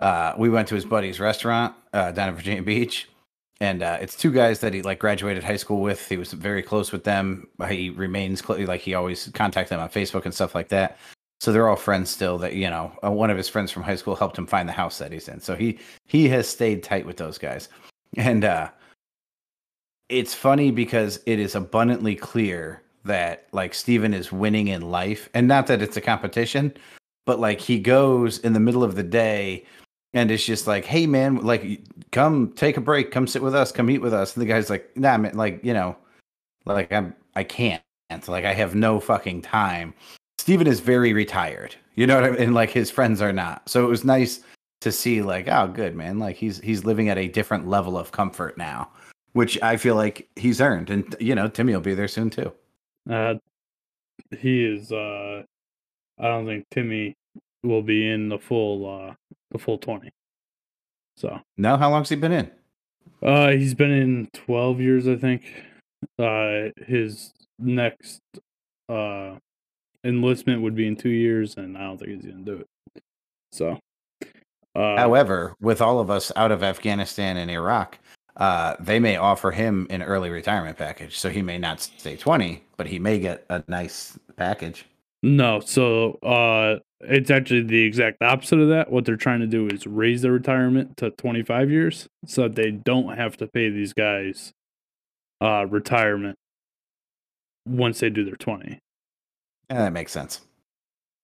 Uh 0.00 0.34
we 0.38 0.48
went 0.48 0.66
to 0.68 0.74
his 0.74 0.84
buddy's 0.84 1.20
restaurant 1.20 1.74
uh 1.92 2.10
down 2.10 2.30
in 2.30 2.34
Virginia 2.34 2.62
Beach 2.62 3.08
and 3.60 3.82
uh, 3.82 3.98
it's 4.00 4.16
two 4.16 4.32
guys 4.32 4.60
that 4.60 4.74
he 4.74 4.82
like 4.82 4.98
graduated 4.98 5.44
high 5.44 5.56
school 5.56 5.80
with. 5.80 6.08
He 6.08 6.16
was 6.16 6.32
very 6.32 6.62
close 6.62 6.90
with 6.90 7.04
them. 7.04 7.48
He 7.68 7.90
remains 7.90 8.46
like 8.48 8.80
he 8.80 8.94
always 8.94 9.28
contact 9.34 9.70
them 9.70 9.80
on 9.80 9.88
Facebook 9.88 10.24
and 10.24 10.34
stuff 10.34 10.54
like 10.54 10.68
that. 10.68 10.98
So 11.40 11.52
they're 11.52 11.68
all 11.68 11.76
friends 11.76 12.10
still. 12.10 12.38
That 12.38 12.54
you 12.54 12.68
know, 12.68 12.92
uh, 13.04 13.10
one 13.10 13.30
of 13.30 13.36
his 13.36 13.48
friends 13.48 13.70
from 13.70 13.82
high 13.82 13.96
school 13.96 14.16
helped 14.16 14.38
him 14.38 14.46
find 14.46 14.68
the 14.68 14.72
house 14.72 14.98
that 14.98 15.12
he's 15.12 15.28
in. 15.28 15.40
So 15.40 15.54
he 15.54 15.78
he 16.06 16.28
has 16.28 16.48
stayed 16.48 16.82
tight 16.82 17.06
with 17.06 17.16
those 17.16 17.38
guys, 17.38 17.68
and 18.16 18.44
uh, 18.44 18.70
it's 20.08 20.34
funny 20.34 20.70
because 20.70 21.20
it 21.26 21.38
is 21.38 21.54
abundantly 21.54 22.16
clear 22.16 22.82
that 23.04 23.46
like 23.52 23.74
Steven 23.74 24.14
is 24.14 24.32
winning 24.32 24.68
in 24.68 24.90
life, 24.90 25.28
and 25.34 25.46
not 25.46 25.66
that 25.68 25.82
it's 25.82 25.96
a 25.96 26.00
competition, 26.00 26.74
but 27.26 27.38
like 27.38 27.60
he 27.60 27.78
goes 27.78 28.38
in 28.38 28.52
the 28.52 28.60
middle 28.60 28.84
of 28.84 28.96
the 28.96 29.02
day 29.02 29.64
and 30.14 30.30
it's 30.30 30.44
just 30.44 30.66
like, 30.66 30.84
hey 30.84 31.06
man, 31.06 31.36
like 31.36 31.80
come 32.10 32.52
take 32.52 32.76
a 32.76 32.80
break, 32.80 33.10
come 33.10 33.26
sit 33.26 33.42
with 33.42 33.54
us, 33.54 33.72
come 33.72 33.90
eat 33.90 34.02
with 34.02 34.14
us. 34.14 34.34
And 34.34 34.42
the 34.42 34.46
guy's 34.46 34.70
like, 34.70 34.94
nah, 34.96 35.16
man, 35.18 35.34
like 35.36 35.64
you 35.64 35.72
know, 35.72 35.96
like 36.64 36.92
I'm 36.92 37.14
I 37.34 37.44
can't, 37.44 37.82
like 38.28 38.44
I 38.44 38.52
have 38.52 38.74
no 38.74 39.00
fucking 39.00 39.42
time. 39.42 39.94
Steven 40.38 40.66
is 40.66 40.80
very 40.80 41.12
retired, 41.12 41.74
you 41.94 42.06
know 42.06 42.16
what 42.16 42.24
I 42.24 42.30
mean? 42.30 42.42
And 42.42 42.54
like 42.54 42.70
his 42.70 42.90
friends 42.90 43.22
are 43.22 43.32
not. 43.32 43.68
So 43.68 43.84
it 43.84 43.88
was 43.88 44.04
nice 44.04 44.40
to 44.80 44.92
see 44.92 45.22
like, 45.22 45.48
oh, 45.48 45.68
good 45.68 45.94
man, 45.94 46.18
like 46.18 46.36
he's 46.36 46.60
he's 46.60 46.84
living 46.84 47.08
at 47.08 47.18
a 47.18 47.28
different 47.28 47.68
level 47.68 47.96
of 47.96 48.12
comfort 48.12 48.58
now, 48.58 48.88
which 49.32 49.60
I 49.62 49.76
feel 49.76 49.94
like 49.94 50.28
he's 50.36 50.60
earned. 50.60 50.90
And 50.90 51.14
you 51.20 51.34
know, 51.34 51.48
Timmy 51.48 51.72
will 51.72 51.80
be 51.80 51.94
there 51.94 52.08
soon 52.08 52.30
too. 52.30 52.52
Uh 53.08 53.34
he 54.38 54.64
is 54.64 54.92
uh 54.92 55.42
I 56.18 56.28
don't 56.28 56.46
think 56.46 56.66
Timmy 56.70 57.14
will 57.62 57.82
be 57.82 58.08
in 58.08 58.28
the 58.28 58.38
full 58.38 59.08
uh 59.08 59.14
the 59.52 59.58
full 59.58 59.78
twenty. 59.78 60.10
So 61.16 61.38
now, 61.56 61.76
how 61.76 61.90
long's 61.90 62.08
he 62.08 62.16
been 62.16 62.32
in? 62.32 62.50
uh 63.22 63.50
he's 63.50 63.74
been 63.74 63.90
in 63.90 64.28
twelve 64.32 64.80
years 64.80 65.06
I 65.06 65.16
think. 65.16 65.42
Uh 66.18 66.70
his 66.86 67.32
next 67.58 68.20
uh 68.88 69.36
enlistment 70.04 70.62
would 70.62 70.74
be 70.74 70.88
in 70.88 70.96
two 70.96 71.10
years 71.10 71.56
and 71.56 71.76
I 71.78 71.82
don't 71.82 71.98
think 71.98 72.10
he's 72.10 72.24
gonna 72.32 72.44
do 72.44 72.56
it. 72.64 73.02
So 73.52 73.78
uh 74.74 74.96
However, 74.96 75.54
with 75.60 75.80
all 75.80 76.00
of 76.00 76.10
us 76.10 76.32
out 76.34 76.50
of 76.50 76.62
Afghanistan 76.62 77.36
and 77.36 77.50
Iraq, 77.50 77.98
uh, 78.38 78.74
they 78.80 78.98
may 78.98 79.16
offer 79.16 79.50
him 79.50 79.86
an 79.90 80.02
early 80.02 80.30
retirement 80.30 80.78
package. 80.78 81.18
So 81.18 81.28
he 81.28 81.42
may 81.42 81.58
not 81.58 81.80
stay 81.80 82.16
20, 82.16 82.64
but 82.78 82.86
he 82.86 82.98
may 82.98 83.18
get 83.18 83.44
a 83.50 83.62
nice 83.68 84.18
package. 84.36 84.86
No, 85.22 85.60
so 85.60 86.14
uh 86.22 86.78
it's 87.02 87.30
actually 87.30 87.62
the 87.62 87.82
exact 87.82 88.22
opposite 88.22 88.58
of 88.58 88.68
that. 88.68 88.90
What 88.90 89.04
they're 89.04 89.16
trying 89.16 89.40
to 89.40 89.46
do 89.46 89.66
is 89.68 89.86
raise 89.86 90.22
their 90.22 90.32
retirement 90.32 90.96
to 90.98 91.10
25 91.10 91.70
years 91.70 92.08
so 92.26 92.42
that 92.42 92.54
they 92.54 92.70
don't 92.70 93.16
have 93.16 93.36
to 93.38 93.46
pay 93.46 93.70
these 93.70 93.92
guys 93.92 94.52
uh 95.40 95.66
retirement 95.68 96.36
once 97.66 98.00
they 98.00 98.10
do 98.10 98.24
their 98.24 98.36
20. 98.36 98.78
Yeah, 99.70 99.78
that 99.78 99.92
makes 99.92 100.12
sense. 100.12 100.40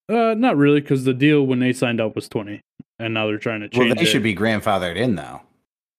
Uh 0.08 0.34
not 0.36 0.56
really 0.56 0.80
cuz 0.80 1.04
the 1.04 1.14
deal 1.14 1.46
when 1.46 1.58
they 1.60 1.72
signed 1.72 2.00
up 2.00 2.14
was 2.14 2.28
20 2.28 2.60
and 2.98 3.14
now 3.14 3.26
they're 3.26 3.38
trying 3.38 3.60
to 3.60 3.68
change 3.68 3.86
Well, 3.86 3.94
they 3.94 4.02
it. 4.02 4.06
should 4.06 4.22
be 4.22 4.34
grandfathered 4.34 4.96
in, 4.96 5.14
though. 5.14 5.42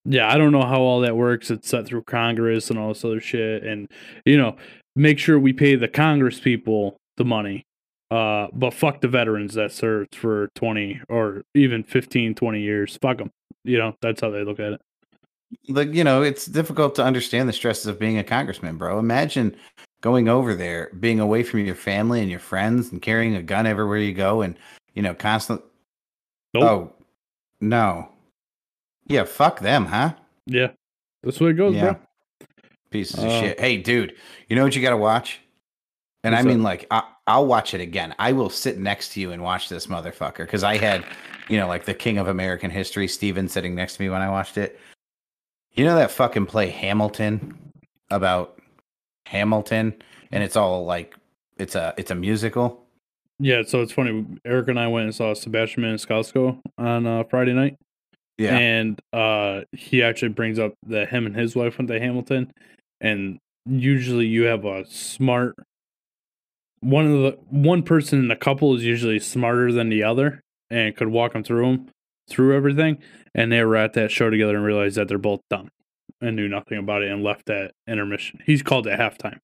Yeah, 0.05 0.27
I 0.33 0.37
don't 0.37 0.51
know 0.51 0.65
how 0.65 0.81
all 0.81 1.01
that 1.01 1.15
works. 1.15 1.51
It's 1.51 1.69
set 1.69 1.85
through 1.85 2.03
Congress 2.03 2.69
and 2.69 2.79
all 2.79 2.89
this 2.89 3.05
other 3.05 3.19
shit. 3.21 3.63
And, 3.63 3.87
you 4.25 4.37
know, 4.37 4.55
make 4.95 5.19
sure 5.19 5.37
we 5.39 5.53
pay 5.53 5.75
the 5.75 5.87
Congress 5.87 6.39
people 6.39 6.97
the 7.17 7.25
money. 7.25 7.63
Uh, 8.11 8.47
but 8.53 8.73
fuck 8.73 9.01
the 9.01 9.07
veterans 9.07 9.53
that 9.53 9.71
served 9.71 10.15
for 10.15 10.49
20 10.55 11.01
or 11.09 11.43
even 11.53 11.83
15, 11.83 12.33
20 12.35 12.61
years. 12.61 12.97
Fuck 13.01 13.19
them. 13.19 13.31
You 13.63 13.77
know, 13.77 13.95
that's 14.01 14.21
how 14.21 14.31
they 14.31 14.43
look 14.43 14.59
at 14.59 14.73
it. 14.73 14.81
Like, 15.67 15.93
you 15.93 16.03
know, 16.03 16.21
it's 16.21 16.45
difficult 16.45 16.95
to 16.95 17.03
understand 17.03 17.47
the 17.49 17.53
stresses 17.53 17.85
of 17.87 17.99
being 17.99 18.17
a 18.17 18.23
congressman, 18.23 18.77
bro. 18.77 18.97
Imagine 18.99 19.55
going 20.01 20.27
over 20.27 20.55
there, 20.55 20.91
being 20.99 21.19
away 21.19 21.43
from 21.43 21.59
your 21.65 21.75
family 21.75 22.21
and 22.21 22.29
your 22.29 22.39
friends 22.39 22.91
and 22.91 23.01
carrying 23.01 23.35
a 23.35 23.43
gun 23.43 23.65
everywhere 23.67 23.97
you 23.97 24.13
go 24.13 24.41
and, 24.41 24.57
you 24.93 25.01
know, 25.01 25.13
constant. 25.13 25.61
Nope. 26.53 26.63
Oh, 26.63 26.93
no. 27.61 28.09
Yeah, 29.07 29.23
fuck 29.25 29.59
them, 29.59 29.85
huh? 29.85 30.13
Yeah. 30.45 30.69
That's 31.23 31.37
the 31.39 31.45
way 31.45 31.49
it 31.51 31.55
goes, 31.55 31.75
Yeah. 31.75 31.93
bro. 31.93 32.47
Pieces 32.91 33.19
of 33.23 33.29
Uh, 33.29 33.41
shit. 33.41 33.59
Hey, 33.59 33.77
dude, 33.77 34.15
you 34.47 34.55
know 34.55 34.63
what 34.63 34.75
you 34.75 34.81
got 34.81 34.91
to 34.91 34.97
watch? 34.97 35.41
And 36.23 36.35
I 36.35 36.41
mean, 36.43 36.59
up? 36.61 36.63
like, 36.65 36.87
I, 36.91 37.03
I'll 37.29 37.45
watch 37.45 37.75
it 37.75 37.79
again. 37.79 38.15
I 38.17 38.31
will 38.31 38.49
sit 38.49 38.79
next 38.79 39.13
to 39.13 39.21
you 39.21 39.31
and 39.31 39.43
watch 39.43 39.69
this 39.69 39.85
motherfucker 39.85 40.39
because 40.39 40.63
I 40.63 40.77
had, 40.77 41.05
you 41.47 41.57
know, 41.57 41.67
like 41.67 41.85
the 41.85 41.93
king 41.93 42.17
of 42.17 42.27
American 42.27 42.71
history, 42.71 43.07
Steven, 43.07 43.47
sitting 43.47 43.75
next 43.75 43.97
to 43.97 44.01
me 44.01 44.09
when 44.09 44.21
I 44.21 44.31
watched 44.31 44.57
it. 44.57 44.79
You 45.73 45.85
know 45.85 45.95
that 45.95 46.09
fucking 46.09 46.47
play 46.47 46.69
Hamilton 46.69 47.55
about 48.09 48.59
Hamilton, 49.27 49.93
and 50.31 50.43
it's 50.43 50.55
all 50.55 50.85
like 50.85 51.15
it's 51.59 51.75
a 51.75 51.93
it's 51.97 52.09
a 52.09 52.15
musical. 52.15 52.83
Yeah, 53.37 53.61
so 53.61 53.83
it's 53.83 53.91
funny. 53.91 54.25
Eric 54.43 54.67
and 54.69 54.79
I 54.79 54.87
went 54.87 55.05
and 55.05 55.15
saw 55.15 55.35
Sebastian 55.35 55.83
Maniscalco 55.83 56.59
on 56.79 57.05
uh, 57.05 57.23
Friday 57.29 57.53
night, 57.53 57.75
Yeah, 58.39 58.57
and 58.57 58.99
uh, 59.13 59.61
he 59.71 60.01
actually 60.01 60.29
brings 60.29 60.57
up 60.57 60.73
that 60.87 61.09
him 61.09 61.27
and 61.27 61.35
his 61.35 61.55
wife 61.55 61.77
went 61.77 61.89
to 61.89 61.99
Hamilton, 61.99 62.51
and 62.99 63.37
usually 63.67 64.25
you 64.25 64.45
have 64.45 64.65
a 64.65 64.83
smart 64.87 65.55
one 66.81 67.05
of 67.05 67.11
the 67.11 67.37
one 67.49 67.83
person 67.83 68.19
in 68.19 68.27
the 68.27 68.35
couple 68.35 68.75
is 68.75 68.83
usually 68.83 69.19
smarter 69.19 69.71
than 69.71 69.89
the 69.89 70.03
other 70.03 70.41
and 70.69 70.95
could 70.95 71.09
walk 71.09 71.33
them 71.33 71.43
through 71.43 71.71
them 71.71 71.89
through 72.29 72.55
everything, 72.55 72.99
and 73.33 73.51
they 73.51 73.63
were 73.63 73.75
at 73.75 73.93
that 73.93 74.11
show 74.11 74.29
together 74.29 74.55
and 74.55 74.63
realized 74.63 74.95
that 74.95 75.07
they're 75.07 75.17
both 75.17 75.41
dumb 75.49 75.69
and 76.21 76.35
knew 76.35 76.47
nothing 76.47 76.77
about 76.77 77.01
it 77.01 77.11
and 77.11 77.23
left 77.23 77.49
at 77.49 77.71
intermission. 77.87 78.39
He's 78.45 78.61
called 78.61 78.87
it 78.87 78.99
halftime. 78.99 79.39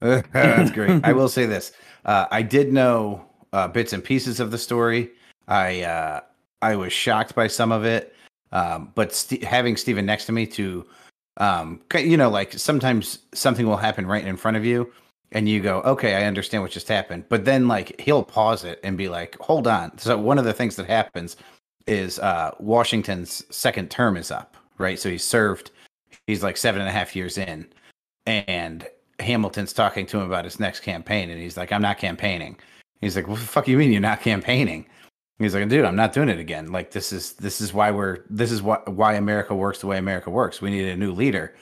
that's 0.00 0.70
great. 0.70 1.04
I 1.04 1.12
will 1.12 1.28
say 1.28 1.46
this: 1.46 1.72
uh, 2.04 2.26
I 2.30 2.42
did 2.42 2.72
know 2.72 3.24
uh, 3.52 3.68
bits 3.68 3.92
and 3.92 4.02
pieces 4.02 4.40
of 4.40 4.50
the 4.50 4.58
story. 4.58 5.10
I 5.48 5.82
uh, 5.82 6.20
I 6.62 6.76
was 6.76 6.92
shocked 6.92 7.34
by 7.34 7.46
some 7.46 7.72
of 7.72 7.84
it, 7.84 8.14
um, 8.52 8.92
but 8.94 9.12
st- 9.12 9.44
having 9.44 9.76
Steven 9.76 10.06
next 10.06 10.26
to 10.26 10.32
me 10.32 10.46
to, 10.46 10.86
um, 11.36 11.80
you 11.94 12.16
know, 12.16 12.30
like 12.30 12.52
sometimes 12.52 13.18
something 13.32 13.66
will 13.66 13.76
happen 13.76 14.06
right 14.06 14.24
in 14.24 14.36
front 14.36 14.56
of 14.56 14.64
you, 14.64 14.92
and 15.32 15.48
you 15.48 15.60
go, 15.60 15.80
"Okay, 15.82 16.14
I 16.14 16.24
understand 16.24 16.62
what 16.62 16.72
just 16.72 16.88
happened," 16.88 17.24
but 17.28 17.44
then 17.44 17.68
like 17.68 18.00
he'll 18.00 18.22
pause 18.22 18.64
it 18.64 18.78
and 18.84 18.96
be 18.96 19.08
like, 19.08 19.36
"Hold 19.40 19.66
on." 19.66 19.96
So 19.98 20.16
one 20.18 20.38
of 20.38 20.44
the 20.44 20.52
things 20.52 20.76
that 20.76 20.86
happens 20.86 21.36
is 21.86 22.18
uh, 22.20 22.52
Washington's 22.60 23.44
second 23.54 23.90
term 23.90 24.16
is 24.16 24.30
up, 24.30 24.56
right? 24.78 24.98
So 24.98 25.10
he 25.10 25.18
served. 25.18 25.70
He's 26.26 26.42
like 26.42 26.56
seven 26.56 26.80
and 26.80 26.88
a 26.88 26.92
half 26.92 27.16
years 27.16 27.38
in, 27.38 27.66
and 28.26 28.86
Hamilton's 29.18 29.72
talking 29.72 30.06
to 30.06 30.18
him 30.18 30.26
about 30.26 30.44
his 30.44 30.60
next 30.60 30.80
campaign, 30.80 31.30
and 31.30 31.40
he's 31.40 31.56
like, 31.56 31.72
"I'm 31.72 31.82
not 31.82 31.98
campaigning." 31.98 32.56
He's 33.00 33.16
like, 33.16 33.28
"What 33.28 33.40
the 33.40 33.46
fuck 33.46 33.68
you 33.68 33.78
mean 33.78 33.92
you're 33.92 34.00
not 34.00 34.20
campaigning?" 34.20 34.86
He's 35.38 35.54
like, 35.54 35.68
"Dude, 35.68 35.84
I'm 35.84 35.96
not 35.96 36.12
doing 36.12 36.28
it 36.28 36.38
again. 36.38 36.70
Like 36.72 36.92
this 36.92 37.12
is 37.12 37.32
this 37.34 37.60
is 37.60 37.74
why 37.74 37.90
we're 37.90 38.20
this 38.30 38.52
is 38.52 38.62
what 38.62 38.88
why 38.88 39.14
America 39.14 39.54
works 39.54 39.80
the 39.80 39.86
way 39.86 39.98
America 39.98 40.30
works. 40.30 40.60
We 40.62 40.70
need 40.70 40.88
a 40.88 40.96
new 40.96 41.12
leader." 41.12 41.54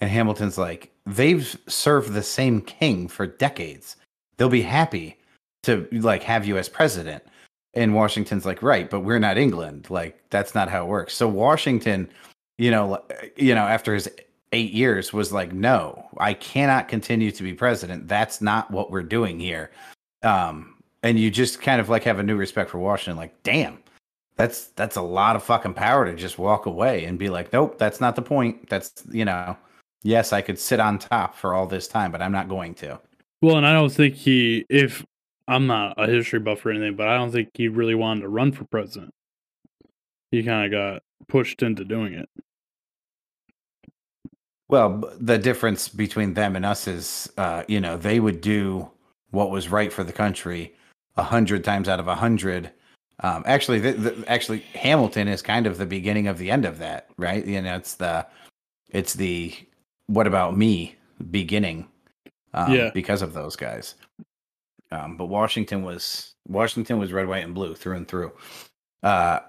And 0.00 0.10
Hamilton's 0.10 0.58
like, 0.58 0.92
"They've 1.08 1.58
served 1.66 2.12
the 2.12 2.22
same 2.22 2.60
king 2.60 3.08
for 3.08 3.26
decades. 3.26 3.96
They'll 4.36 4.48
be 4.48 4.62
happy 4.62 5.18
to 5.64 5.88
like 5.92 6.22
have 6.22 6.46
you 6.46 6.58
as 6.58 6.68
president." 6.68 7.24
And 7.74 7.94
Washington's 7.94 8.46
like, 8.46 8.62
"Right, 8.62 8.88
but 8.88 9.00
we're 9.00 9.18
not 9.18 9.38
England. 9.38 9.88
Like 9.90 10.22
that's 10.30 10.54
not 10.54 10.68
how 10.68 10.84
it 10.84 10.88
works." 10.88 11.14
So 11.14 11.28
Washington, 11.28 12.08
you 12.58 12.70
know, 12.70 13.02
you 13.36 13.54
know, 13.54 13.66
after 13.66 13.94
his 13.94 14.08
eight 14.52 14.72
years 14.72 15.12
was 15.12 15.32
like, 15.32 15.52
no, 15.52 16.08
I 16.18 16.34
cannot 16.34 16.88
continue 16.88 17.30
to 17.30 17.42
be 17.42 17.52
president. 17.52 18.08
That's 18.08 18.40
not 18.40 18.70
what 18.70 18.90
we're 18.90 19.02
doing 19.02 19.38
here. 19.38 19.70
Um, 20.22 20.74
and 21.02 21.18
you 21.18 21.30
just 21.30 21.60
kind 21.60 21.80
of 21.80 21.88
like 21.88 22.04
have 22.04 22.18
a 22.18 22.22
new 22.22 22.36
respect 22.36 22.70
for 22.70 22.78
Washington. 22.78 23.16
Like, 23.16 23.42
damn, 23.42 23.78
that's 24.36 24.66
that's 24.68 24.96
a 24.96 25.02
lot 25.02 25.36
of 25.36 25.42
fucking 25.42 25.74
power 25.74 26.06
to 26.06 26.14
just 26.14 26.38
walk 26.38 26.66
away 26.66 27.04
and 27.04 27.18
be 27.18 27.28
like, 27.28 27.52
nope, 27.52 27.78
that's 27.78 28.00
not 28.00 28.16
the 28.16 28.22
point. 28.22 28.68
That's 28.68 28.92
you 29.10 29.24
know, 29.24 29.56
yes, 30.02 30.32
I 30.32 30.42
could 30.42 30.58
sit 30.58 30.80
on 30.80 30.98
top 30.98 31.36
for 31.36 31.54
all 31.54 31.66
this 31.66 31.88
time, 31.88 32.12
but 32.12 32.22
I'm 32.22 32.32
not 32.32 32.48
going 32.48 32.74
to. 32.76 33.00
Well, 33.40 33.56
and 33.56 33.66
I 33.66 33.72
don't 33.72 33.92
think 33.92 34.14
he, 34.14 34.64
if 34.68 35.04
I'm 35.46 35.66
not 35.66 35.94
a 35.96 36.06
history 36.06 36.40
buff 36.40 36.64
or 36.66 36.70
anything, 36.70 36.96
but 36.96 37.08
I 37.08 37.16
don't 37.16 37.30
think 37.30 37.50
he 37.54 37.68
really 37.68 37.94
wanted 37.94 38.22
to 38.22 38.28
run 38.28 38.52
for 38.52 38.64
president. 38.64 39.14
He 40.30 40.42
kind 40.42 40.66
of 40.66 40.70
got 40.70 41.02
pushed 41.28 41.62
into 41.62 41.84
doing 41.84 42.14
it. 42.14 42.28
Well, 44.68 45.10
the 45.18 45.38
difference 45.38 45.88
between 45.88 46.34
them 46.34 46.54
and 46.54 46.66
us 46.66 46.86
is, 46.86 47.32
uh, 47.38 47.62
you 47.68 47.80
know, 47.80 47.96
they 47.96 48.20
would 48.20 48.42
do 48.42 48.90
what 49.30 49.50
was 49.50 49.70
right 49.70 49.90
for 49.90 50.04
the 50.04 50.12
country 50.12 50.74
a 51.16 51.22
hundred 51.22 51.64
times 51.64 51.88
out 51.88 52.00
of 52.00 52.08
a 52.08 52.14
hundred. 52.14 52.70
Um, 53.20 53.42
actually, 53.46 53.80
the, 53.80 53.92
the, 53.92 54.24
actually, 54.30 54.60
Hamilton 54.74 55.26
is 55.26 55.40
kind 55.40 55.66
of 55.66 55.78
the 55.78 55.86
beginning 55.86 56.28
of 56.28 56.36
the 56.36 56.50
end 56.50 56.66
of 56.66 56.78
that, 56.78 57.08
right? 57.16 57.44
You 57.44 57.62
know, 57.62 57.76
it's 57.76 57.94
the, 57.94 58.26
it's 58.90 59.14
the 59.14 59.54
what 60.08 60.26
about 60.26 60.56
me 60.56 60.96
beginning, 61.30 61.86
um, 62.54 62.72
Yeah. 62.72 62.90
because 62.92 63.22
of 63.22 63.32
those 63.32 63.54
guys. 63.56 63.94
Um, 64.90 65.16
but 65.16 65.26
Washington 65.26 65.82
was 65.82 66.34
Washington 66.48 66.98
was 66.98 67.12
red, 67.12 67.28
white, 67.28 67.44
and 67.44 67.54
blue 67.54 67.74
through 67.74 67.96
and 67.96 68.08
through. 68.08 68.32
Uh, 69.02 69.40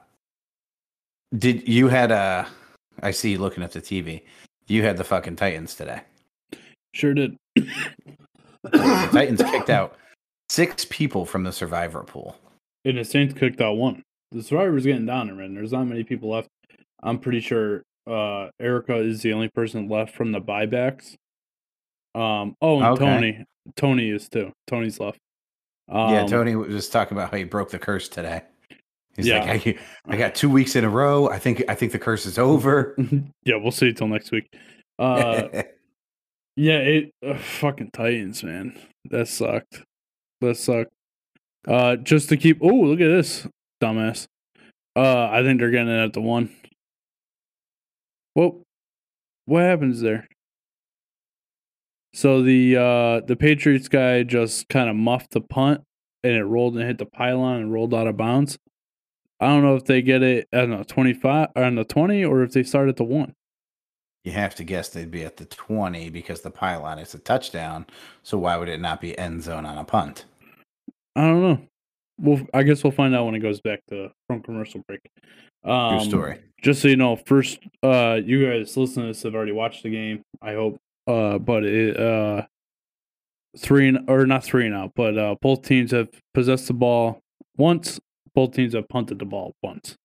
did 1.37 1.67
you 1.67 1.87
had 1.87 2.11
a? 2.11 2.47
I 3.01 3.11
see 3.11 3.31
you 3.31 3.37
looking 3.39 3.63
at 3.63 3.71
the 3.71 3.81
TV. 3.81 4.21
You 4.67 4.83
had 4.83 4.97
the 4.97 5.03
fucking 5.03 5.37
Titans 5.37 5.75
today. 5.75 6.01
Sure 6.93 7.13
did. 7.13 7.37
The 7.55 9.09
Titans 9.13 9.41
kicked 9.41 9.69
out 9.69 9.95
six 10.49 10.83
people 10.85 11.25
from 11.25 11.43
the 11.43 11.51
survivor 11.53 12.03
pool. 12.03 12.35
And 12.83 12.97
the 12.97 13.05
Saints 13.05 13.33
kicked 13.33 13.61
out 13.61 13.77
one. 13.77 14.03
The 14.31 14.43
survivor's 14.43 14.85
getting 14.85 15.05
down 15.05 15.29
and. 15.29 15.55
There's 15.55 15.71
not 15.71 15.85
many 15.85 16.03
people 16.03 16.29
left. 16.29 16.49
I'm 17.01 17.17
pretty 17.19 17.39
sure 17.39 17.83
uh 18.09 18.49
Erica 18.59 18.95
is 18.95 19.21
the 19.21 19.33
only 19.33 19.49
person 19.49 19.87
left 19.87 20.13
from 20.15 20.31
the 20.31 20.41
buybacks. 20.41 21.15
Um 22.15 22.55
oh 22.61 22.77
and 22.77 22.85
Okay. 22.85 23.05
Tony. 23.05 23.45
Tony 23.75 24.09
is 24.09 24.27
too. 24.29 24.51
Tony's 24.67 24.99
left. 24.99 25.19
Um, 25.89 26.13
yeah, 26.13 26.25
Tony 26.25 26.55
was 26.55 26.69
just 26.69 26.91
talking 26.91 27.17
about 27.17 27.31
how 27.31 27.37
he 27.37 27.43
broke 27.43 27.69
the 27.71 27.79
curse 27.79 28.09
today. 28.09 28.41
He's 29.15 29.27
Yeah. 29.27 29.43
like, 29.43 29.67
I, 29.67 29.77
I 30.07 30.17
got 30.17 30.35
two 30.35 30.49
weeks 30.49 30.75
in 30.75 30.83
a 30.83 30.89
row. 30.89 31.29
I 31.29 31.39
think 31.39 31.63
I 31.67 31.75
think 31.75 31.91
the 31.91 31.99
curse 31.99 32.25
is 32.25 32.37
over. 32.37 32.95
yeah, 33.43 33.55
we'll 33.55 33.71
see 33.71 33.91
till 33.93 34.07
next 34.07 34.31
week. 34.31 34.47
Uh 34.97 35.47
Yeah, 36.55 36.79
it 36.79 37.11
uh, 37.25 37.37
fucking 37.37 37.91
Titans, 37.93 38.43
man. 38.43 38.77
That 39.09 39.29
sucked. 39.29 39.81
That 40.41 40.57
sucked. 40.57 40.91
Uh, 41.65 41.95
just 41.95 42.27
to 42.29 42.37
keep. 42.37 42.59
Oh, 42.61 42.67
look 42.67 42.99
at 42.99 43.07
this, 43.07 43.47
dumbass. 43.81 44.25
Uh, 44.93 45.29
I 45.29 45.41
think 45.41 45.59
they're 45.59 45.71
getting 45.71 45.87
it 45.87 46.03
at 46.03 46.11
the 46.13 46.19
one. 46.21 46.49
Whoa, 48.33 48.63
what 49.45 49.63
happens 49.63 50.01
there? 50.01 50.27
So 52.13 52.41
the 52.41 52.75
uh 52.77 53.21
the 53.27 53.35
Patriots 53.35 53.87
guy 53.87 54.23
just 54.23 54.67
kind 54.69 54.89
of 54.89 54.95
muffed 54.95 55.31
the 55.31 55.41
punt, 55.41 55.81
and 56.23 56.33
it 56.35 56.43
rolled 56.43 56.75
and 56.77 56.85
hit 56.85 56.97
the 56.97 57.05
pylon 57.05 57.57
and 57.61 57.73
rolled 57.73 57.93
out 57.93 58.07
of 58.07 58.17
bounds. 58.17 58.57
I 59.39 59.47
don't 59.47 59.63
know 59.63 59.75
if 59.75 59.85
they 59.85 60.01
get 60.01 60.23
it 60.23 60.47
at 60.51 60.69
the 60.69 60.83
twenty 60.85 61.13
five 61.13 61.49
or 61.55 61.63
on 61.63 61.75
the 61.75 61.85
twenty, 61.85 62.25
or 62.25 62.43
if 62.43 62.51
they 62.53 62.63
start 62.63 62.89
at 62.89 62.97
the 62.97 63.03
one. 63.03 63.33
you 64.23 64.31
have 64.33 64.55
to 64.55 64.63
guess 64.63 64.89
they'd 64.89 65.11
be 65.11 65.23
at 65.23 65.37
the 65.37 65.45
20 65.45 66.09
because 66.09 66.41
the 66.41 66.51
pylon 66.51 66.99
is 66.99 67.13
a 67.13 67.19
touchdown. 67.19 67.85
So 68.23 68.37
why 68.37 68.57
would 68.57 68.69
it 68.69 68.81
not 68.81 69.01
be 69.01 69.17
end 69.17 69.43
zone 69.43 69.65
on 69.65 69.77
a 69.77 69.83
punt? 69.85 70.25
I 71.15 71.21
don't 71.27 71.41
know. 71.41 71.61
Well, 72.19 72.47
I 72.53 72.63
guess 72.63 72.83
we'll 72.83 72.91
find 72.91 73.15
out 73.15 73.25
when 73.25 73.35
it 73.35 73.39
goes 73.39 73.61
back 73.61 73.79
to 73.89 74.11
from 74.27 74.41
commercial 74.43 74.83
break. 74.87 75.01
Um, 75.63 75.99
True 75.99 76.07
story. 76.09 76.39
Just 76.61 76.81
so 76.81 76.87
you 76.89 76.95
know, 76.97 77.15
first, 77.15 77.59
uh, 77.83 78.19
you 78.23 78.45
guys 78.45 78.75
listening 78.75 79.05
to 79.05 79.13
this 79.13 79.23
have 79.23 79.33
already 79.35 79.51
watched 79.53 79.83
the 79.83 79.89
game. 79.89 80.21
I 80.41 80.53
hope. 80.53 80.77
Uh, 81.07 81.37
but 81.39 81.63
it, 81.63 81.97
uh, 81.99 82.45
three 83.57 83.87
and 83.87 84.09
or 84.09 84.25
not 84.25 84.43
three 84.43 84.65
and 84.65 84.75
out, 84.75 84.91
but 84.95 85.17
uh, 85.17 85.35
both 85.41 85.61
teams 85.63 85.91
have 85.91 86.09
possessed 86.33 86.67
the 86.67 86.73
ball 86.73 87.21
once. 87.57 87.99
Both 88.35 88.53
teams 88.53 88.73
have 88.73 88.87
punted 88.89 89.19
the 89.19 89.25
ball 89.25 89.53
once. 89.63 89.95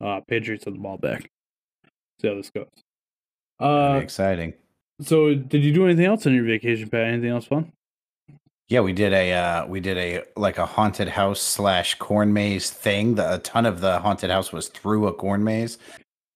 Uh, 0.00 0.20
Patriots 0.26 0.64
have 0.64 0.74
the 0.74 0.80
ball 0.80 0.98
back. 0.98 1.30
See 2.20 2.28
how 2.28 2.34
this 2.34 2.50
goes. 2.50 2.66
Very 3.60 3.70
Uh, 3.70 3.98
exciting. 3.98 4.54
so 5.00 5.34
did 5.34 5.62
you 5.62 5.72
do 5.72 5.84
anything 5.84 6.06
else 6.06 6.26
on 6.26 6.34
your 6.34 6.44
vacation, 6.44 6.88
Pat? 6.88 7.04
Anything 7.04 7.30
else 7.30 7.44
fun? 7.44 7.70
Yeah, 8.68 8.80
we 8.80 8.92
did 8.92 9.12
a 9.12 9.32
uh, 9.32 9.66
we 9.66 9.80
did 9.80 9.98
a 9.98 10.24
like 10.36 10.58
a 10.58 10.66
haunted 10.66 11.08
house 11.08 11.40
slash 11.40 11.96
corn 11.96 12.32
maze 12.32 12.70
thing. 12.70 13.16
The, 13.16 13.34
a 13.34 13.38
ton 13.38 13.66
of 13.66 13.80
the 13.80 13.98
haunted 13.98 14.30
house 14.30 14.52
was 14.52 14.68
through 14.68 15.06
a 15.06 15.12
corn 15.12 15.44
maze, 15.44 15.78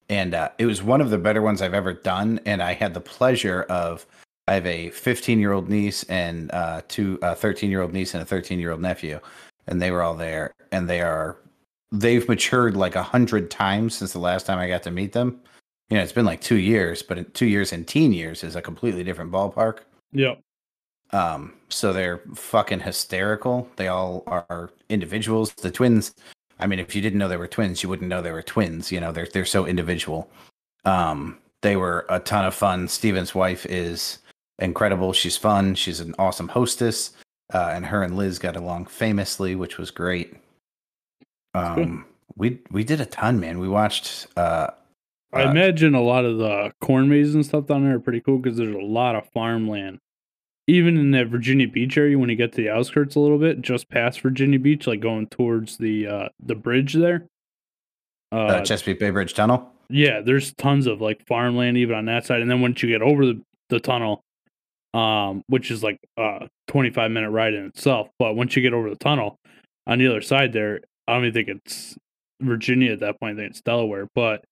and 0.09 0.35
uh, 0.35 0.51
it 0.59 0.67
was 0.67 0.83
one 0.83 1.01
of 1.01 1.11
the 1.11 1.19
better 1.19 1.41
ones 1.41 1.63
I've 1.63 1.75
ever 1.75 1.95
done. 1.95 2.41
And 2.45 2.63
I 2.63 2.75
had 2.75 2.95
the 2.95 3.01
pleasure 3.01 3.63
of 3.65 4.07
I 4.49 4.55
have 4.55 4.67
a 4.67 4.91
15 4.91 5.39
year 5.39 5.53
old 5.53 5.69
niece 5.69 6.03
and 6.05 6.51
uh, 6.53 6.83
two 6.89 7.19
a 7.23 7.35
13 7.35 7.71
year 7.71 7.83
old 7.83 7.93
niece 7.93 8.15
and 8.15 8.23
a 8.23 8.27
13 8.27 8.59
year 8.59 8.73
old 8.73 8.83
nephew, 8.83 9.19
and 9.67 9.81
they 9.81 9.91
were 9.91 10.03
all 10.03 10.15
there. 10.15 10.53
And 10.73 10.89
they 10.89 11.01
are 11.01 11.39
they've 11.93 12.29
matured 12.29 12.77
like 12.77 12.97
a 12.97 13.03
hundred 13.03 13.51
times 13.51 13.97
since 13.97 14.13
the 14.13 14.19
last 14.19 14.47
time 14.47 14.59
I 14.59 14.69
got 14.69 14.83
to 14.85 14.91
meet 14.91 15.13
them. 15.13 15.41
You 15.89 15.97
know, 15.97 16.03
it's 16.03 16.13
been 16.13 16.27
like 16.27 16.41
two 16.41 16.57
years, 16.57 17.03
but 17.03 17.33
two 17.35 17.47
years 17.47 17.73
and 17.73 17.87
teen 17.87 18.13
years 18.13 18.43
is 18.43 18.57
a 18.57 18.63
completely 18.63 19.05
different 19.05 19.31
ballpark. 19.31 19.79
Yep. 20.13 20.41
Um, 21.13 21.55
so 21.69 21.93
they're 21.93 22.23
fucking 22.35 22.81
hysterical. 22.81 23.69
They 23.77 23.89
all 23.89 24.25
are 24.27 24.71
individuals. 24.89 25.53
The 25.53 25.71
twins, 25.71 26.15
I 26.59 26.67
mean, 26.67 26.79
if 26.79 26.95
you 26.95 27.03
didn't 27.03 27.19
know 27.19 27.29
they 27.29 27.37
were 27.37 27.47
twins, 27.49 27.83
you 27.83 27.89
wouldn't 27.89 28.09
know 28.09 28.23
they 28.23 28.33
were 28.33 28.43
twins. 28.43 28.91
You 28.91 29.01
know, 29.01 29.13
they're 29.13 29.29
they're 29.33 29.45
so 29.45 29.67
individual. 29.67 30.29
Um, 30.85 31.39
they 31.63 31.77
were 31.77 32.07
a 32.09 32.21
ton 32.21 32.45
of 32.45 32.55
fun. 32.55 32.89
Steven's 32.89 33.35
wife 33.35 33.67
is 33.67 34.19
incredible. 34.59 35.13
She's 35.13 35.37
fun. 35.37 35.75
She's 35.75 36.01
an 36.01 36.15
awesome 36.19 36.49
hostess. 36.49 37.13
Uh, 37.53 37.71
and 37.73 37.87
her 37.87 38.03
and 38.03 38.17
Liz 38.17 38.39
got 38.39 38.57
along 38.57 38.87
famously, 38.87 39.55
which 39.55 39.79
was 39.79 39.91
great. 39.91 40.35
Um, 41.55 42.05
we 42.37 42.61
we 42.71 42.85
did 42.85 43.01
a 43.01 43.07
ton, 43.07 43.41
man. 43.41 43.59
We 43.59 43.69
watched. 43.69 44.27
Uh, 44.37 44.69
I 45.33 45.45
uh, 45.45 45.51
imagine 45.51 45.95
a 45.95 46.03
lot 46.03 46.25
of 46.25 46.39
the 46.39 46.73
corn 46.81 47.09
mazes 47.09 47.35
and 47.35 47.47
stuff 47.47 47.67
down 47.67 47.85
there 47.85 47.97
are 47.97 48.01
pretty 48.01 48.21
cool 48.21 48.39
because 48.39 48.59
there's 48.59 48.75
a 48.75 48.79
lot 48.79 49.15
of 49.15 49.29
farmland. 49.33 50.01
Even 50.69 50.97
in 50.97 51.13
that 51.13 51.29
Virginia 51.29 51.69
Beach 51.69 51.97
area, 51.97 52.19
when 52.19 52.29
you 52.29 52.35
get 52.37 52.53
to 52.53 52.57
the 52.57 52.71
outskirts 52.71 53.15
a 53.15 53.21
little 53.21 53.39
bit, 53.39 53.61
just 53.61 53.89
past 53.89 54.21
Virginia 54.21 54.59
Beach, 54.59 54.87
like 54.87 55.01
going 55.01 55.29
towards 55.29 55.77
the 55.77 56.07
uh, 56.07 56.29
the 56.45 56.57
bridge 56.57 56.95
there. 56.95 57.27
uh, 58.33 58.63
Chesapeake 58.63 58.99
Bay 58.99 59.11
Bridge 59.11 59.35
Tunnel. 59.35 59.71
Yeah, 59.89 60.21
there's 60.21 60.53
tons 60.55 60.87
of 60.87 61.01
like 61.01 61.25
farmland 61.29 61.77
even 61.77 61.95
on 61.97 62.07
that 62.07 62.27
side, 62.27 62.41
and 62.41 62.51
then 62.51 62.61
once 62.61 62.83
you 62.83 62.89
get 62.89 63.03
over 63.03 63.27
the, 63.27 63.41
the 63.69 63.79
tunnel, 63.79 64.25
um, 64.95 65.45
which 65.49 65.71
is 65.71 65.85
like 65.85 65.99
a 66.17 66.49
25 66.67 67.11
minute 67.13 67.31
ride 67.31 67.55
in 67.55 67.67
itself, 67.67 68.09
but 68.19 68.35
once 68.35 68.57
you 68.57 68.63
get 68.63 68.73
over 68.75 68.91
the 68.91 68.97
tunnel, 68.97 69.39
on 69.87 69.99
the 69.99 70.09
other 70.09 70.23
side 70.23 70.53
there, 70.53 70.81
I 71.07 71.15
don't 71.15 71.27
even 71.27 71.35
think 71.35 71.61
it's 71.65 71.97
Virginia 72.41 72.93
at 72.93 73.01
that 73.01 73.21
point. 73.21 73.39
I 73.39 73.43
think 73.43 73.51
it's 73.53 73.61
Delaware, 73.61 74.09
but 74.15 74.45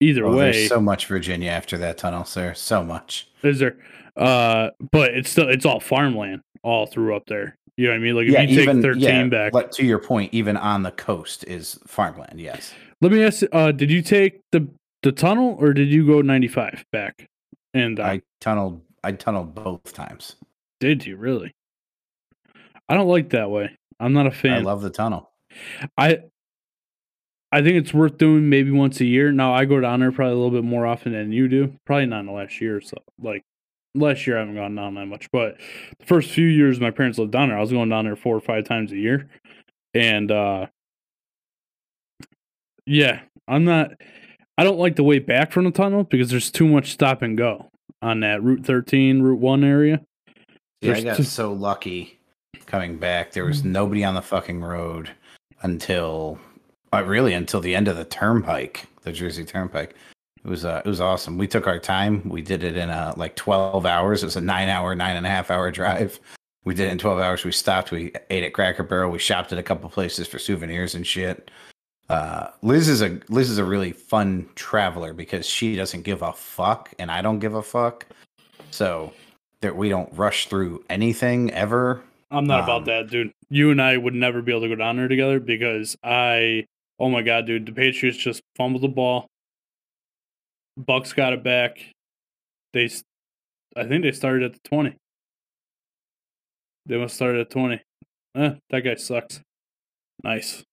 either 0.00 0.24
Oh, 0.26 0.36
way, 0.36 0.52
there's 0.52 0.68
so 0.68 0.80
much 0.80 1.06
Virginia 1.06 1.50
after 1.50 1.78
that 1.78 1.98
tunnel, 1.98 2.24
sir. 2.24 2.54
So 2.54 2.82
much. 2.84 3.28
is 3.42 3.58
there? 3.58 3.76
Uh, 4.16 4.70
but 4.92 5.12
it's 5.14 5.30
still 5.30 5.48
it's 5.48 5.66
all 5.66 5.80
farmland 5.80 6.40
all 6.62 6.86
through 6.86 7.14
up 7.16 7.24
there. 7.26 7.56
You 7.76 7.86
know 7.86 7.92
what 7.92 7.96
I 7.96 7.98
mean? 8.00 8.14
Like 8.14 8.26
if 8.28 8.50
you 8.50 8.64
take 8.64 8.82
13 8.82 9.30
back, 9.30 9.52
But 9.52 9.72
to 9.72 9.84
your 9.84 9.98
point, 9.98 10.32
even 10.32 10.56
on 10.56 10.82
the 10.84 10.92
coast 10.92 11.44
is 11.48 11.78
farmland. 11.86 12.40
Yes. 12.40 12.72
let 13.00 13.10
me 13.10 13.24
ask. 13.24 13.42
Uh, 13.52 13.72
did 13.72 13.90
you 13.90 14.00
take 14.02 14.40
the 14.52 14.68
the 15.02 15.10
tunnel 15.12 15.56
or 15.58 15.72
did 15.72 15.88
you 15.88 16.06
go 16.06 16.22
95 16.22 16.84
back? 16.92 17.28
And 17.74 17.98
uh, 17.98 18.04
I 18.04 18.22
tunneled. 18.40 18.80
I 19.02 19.12
tunneled 19.12 19.54
both 19.54 19.92
times. 19.92 20.36
did 20.80 21.04
you 21.04 21.16
really? 21.16 21.52
I 22.88 22.94
don't 22.94 23.08
like 23.08 23.30
that 23.30 23.50
way. 23.50 23.76
I'm 23.98 24.12
not 24.12 24.26
a 24.26 24.30
fan. 24.30 24.52
I 24.54 24.58
love 24.58 24.80
the 24.82 24.90
tunnel. 24.90 25.30
I 25.98 26.20
I 27.54 27.62
think 27.62 27.76
it's 27.76 27.94
worth 27.94 28.18
doing 28.18 28.48
maybe 28.48 28.72
once 28.72 29.00
a 29.00 29.04
year. 29.04 29.30
Now 29.30 29.54
I 29.54 29.64
go 29.64 29.78
down 29.78 30.00
there 30.00 30.10
probably 30.10 30.32
a 30.32 30.36
little 30.36 30.50
bit 30.50 30.64
more 30.64 30.86
often 30.86 31.12
than 31.12 31.30
you 31.30 31.46
do. 31.46 31.72
Probably 31.86 32.06
not 32.06 32.20
in 32.20 32.26
the 32.26 32.32
last 32.32 32.60
year 32.60 32.78
or 32.78 32.80
so. 32.80 32.96
Like 33.22 33.44
last 33.94 34.26
year 34.26 34.36
I 34.36 34.40
haven't 34.40 34.56
gone 34.56 34.74
down 34.74 34.96
that 34.96 35.06
much, 35.06 35.30
but 35.30 35.56
the 36.00 36.04
first 36.04 36.32
few 36.32 36.48
years 36.48 36.80
my 36.80 36.90
parents 36.90 37.16
lived 37.16 37.30
down 37.30 37.50
there, 37.50 37.56
I 37.56 37.60
was 37.60 37.70
going 37.70 37.88
down 37.88 38.06
there 38.06 38.16
four 38.16 38.34
or 38.34 38.40
five 38.40 38.64
times 38.64 38.90
a 38.90 38.96
year. 38.96 39.28
And 39.94 40.32
uh 40.32 40.66
yeah, 42.86 43.20
I'm 43.46 43.64
not 43.64 43.92
I 44.58 44.64
don't 44.64 44.78
like 44.80 44.96
the 44.96 45.04
way 45.04 45.20
back 45.20 45.52
from 45.52 45.64
the 45.64 45.70
tunnel 45.70 46.02
because 46.02 46.30
there's 46.30 46.50
too 46.50 46.66
much 46.66 46.90
stop 46.90 47.22
and 47.22 47.38
go 47.38 47.68
on 48.02 48.18
that 48.20 48.42
Route 48.42 48.66
13, 48.66 49.22
Route 49.22 49.38
1 49.38 49.62
area. 49.62 50.00
Yeah, 50.80 50.90
I 50.90 51.00
There's 51.00 51.18
got 51.18 51.26
so 51.26 51.52
lucky 51.52 52.18
coming 52.66 52.98
back. 52.98 53.30
There 53.30 53.44
was 53.44 53.64
nobody 53.64 54.02
on 54.02 54.14
the 54.14 54.22
fucking 54.22 54.60
road 54.60 55.10
until, 55.62 56.38
uh, 57.02 57.02
really, 57.06 57.32
until 57.32 57.60
the 57.60 57.74
end 57.74 57.88
of 57.88 57.96
the 57.96 58.04
turnpike, 58.04 58.86
the 59.02 59.12
Jersey 59.12 59.44
Turnpike. 59.44 59.94
It 60.44 60.48
was 60.48 60.64
uh, 60.64 60.82
it 60.84 60.88
was 60.88 61.00
awesome. 61.00 61.38
We 61.38 61.48
took 61.48 61.66
our 61.66 61.78
time. 61.78 62.28
We 62.28 62.42
did 62.42 62.62
it 62.62 62.76
in 62.76 62.90
uh, 62.90 63.14
like 63.16 63.34
twelve 63.36 63.86
hours. 63.86 64.22
It 64.22 64.26
was 64.26 64.36
a 64.36 64.40
nine 64.40 64.68
hour, 64.68 64.94
nine 64.94 65.16
and 65.16 65.26
a 65.26 65.30
half 65.30 65.50
hour 65.50 65.70
drive. 65.70 66.20
We 66.64 66.74
did 66.74 66.88
it 66.88 66.92
in 66.92 66.98
twelve 66.98 67.18
hours. 67.18 67.44
We 67.44 67.52
stopped. 67.52 67.90
We 67.90 68.12
ate 68.30 68.44
at 68.44 68.52
Cracker 68.52 68.82
Barrel. 68.82 69.10
We 69.10 69.18
shopped 69.18 69.52
at 69.52 69.58
a 69.58 69.62
couple 69.62 69.88
places 69.90 70.26
for 70.26 70.38
souvenirs 70.38 70.94
and 70.94 71.06
shit. 71.06 71.50
Uh, 72.10 72.48
Liz 72.60 72.88
is 72.88 73.00
a 73.00 73.18
Liz 73.30 73.48
is 73.48 73.58
a 73.58 73.64
really 73.64 73.92
fun 73.92 74.46
traveler 74.54 75.14
because 75.14 75.46
she 75.46 75.76
doesn't 75.76 76.02
give 76.02 76.20
a 76.20 76.32
fuck, 76.32 76.92
and 76.98 77.10
I 77.10 77.22
don't 77.22 77.38
give 77.38 77.54
a 77.54 77.62
fuck. 77.62 78.06
So 78.70 79.12
that 79.62 79.76
we 79.76 79.88
don't 79.88 80.12
rush 80.12 80.48
through 80.48 80.84
anything 80.90 81.50
ever. 81.52 82.02
I'm 82.30 82.46
not 82.46 82.60
Um, 82.60 82.64
about 82.64 82.84
that, 82.86 83.08
dude. 83.10 83.32
You 83.48 83.70
and 83.70 83.80
I 83.80 83.96
would 83.96 84.14
never 84.14 84.42
be 84.42 84.52
able 84.52 84.62
to 84.62 84.68
go 84.68 84.74
down 84.74 84.96
there 84.96 85.08
together 85.08 85.40
because 85.40 85.96
I, 86.04 86.66
oh 86.98 87.08
my 87.08 87.22
god, 87.22 87.46
dude, 87.46 87.66
the 87.66 87.72
Patriots 87.72 88.18
just 88.18 88.40
fumbled 88.56 88.82
the 88.82 88.88
ball. 88.88 89.26
Bucks 90.76 91.12
got 91.12 91.32
it 91.32 91.42
back. 91.42 91.78
They, 92.72 92.90
I 93.76 93.84
think 93.84 94.02
they 94.02 94.12
started 94.12 94.42
at 94.42 94.52
the 94.52 94.68
twenty. 94.68 94.96
They 96.86 96.98
must 96.98 97.14
start 97.14 97.36
at 97.36 97.50
twenty. 97.50 97.80
Eh, 98.36 98.54
that 98.70 98.80
guy 98.80 98.94
sucks. 98.96 99.40
Nice. 100.22 100.64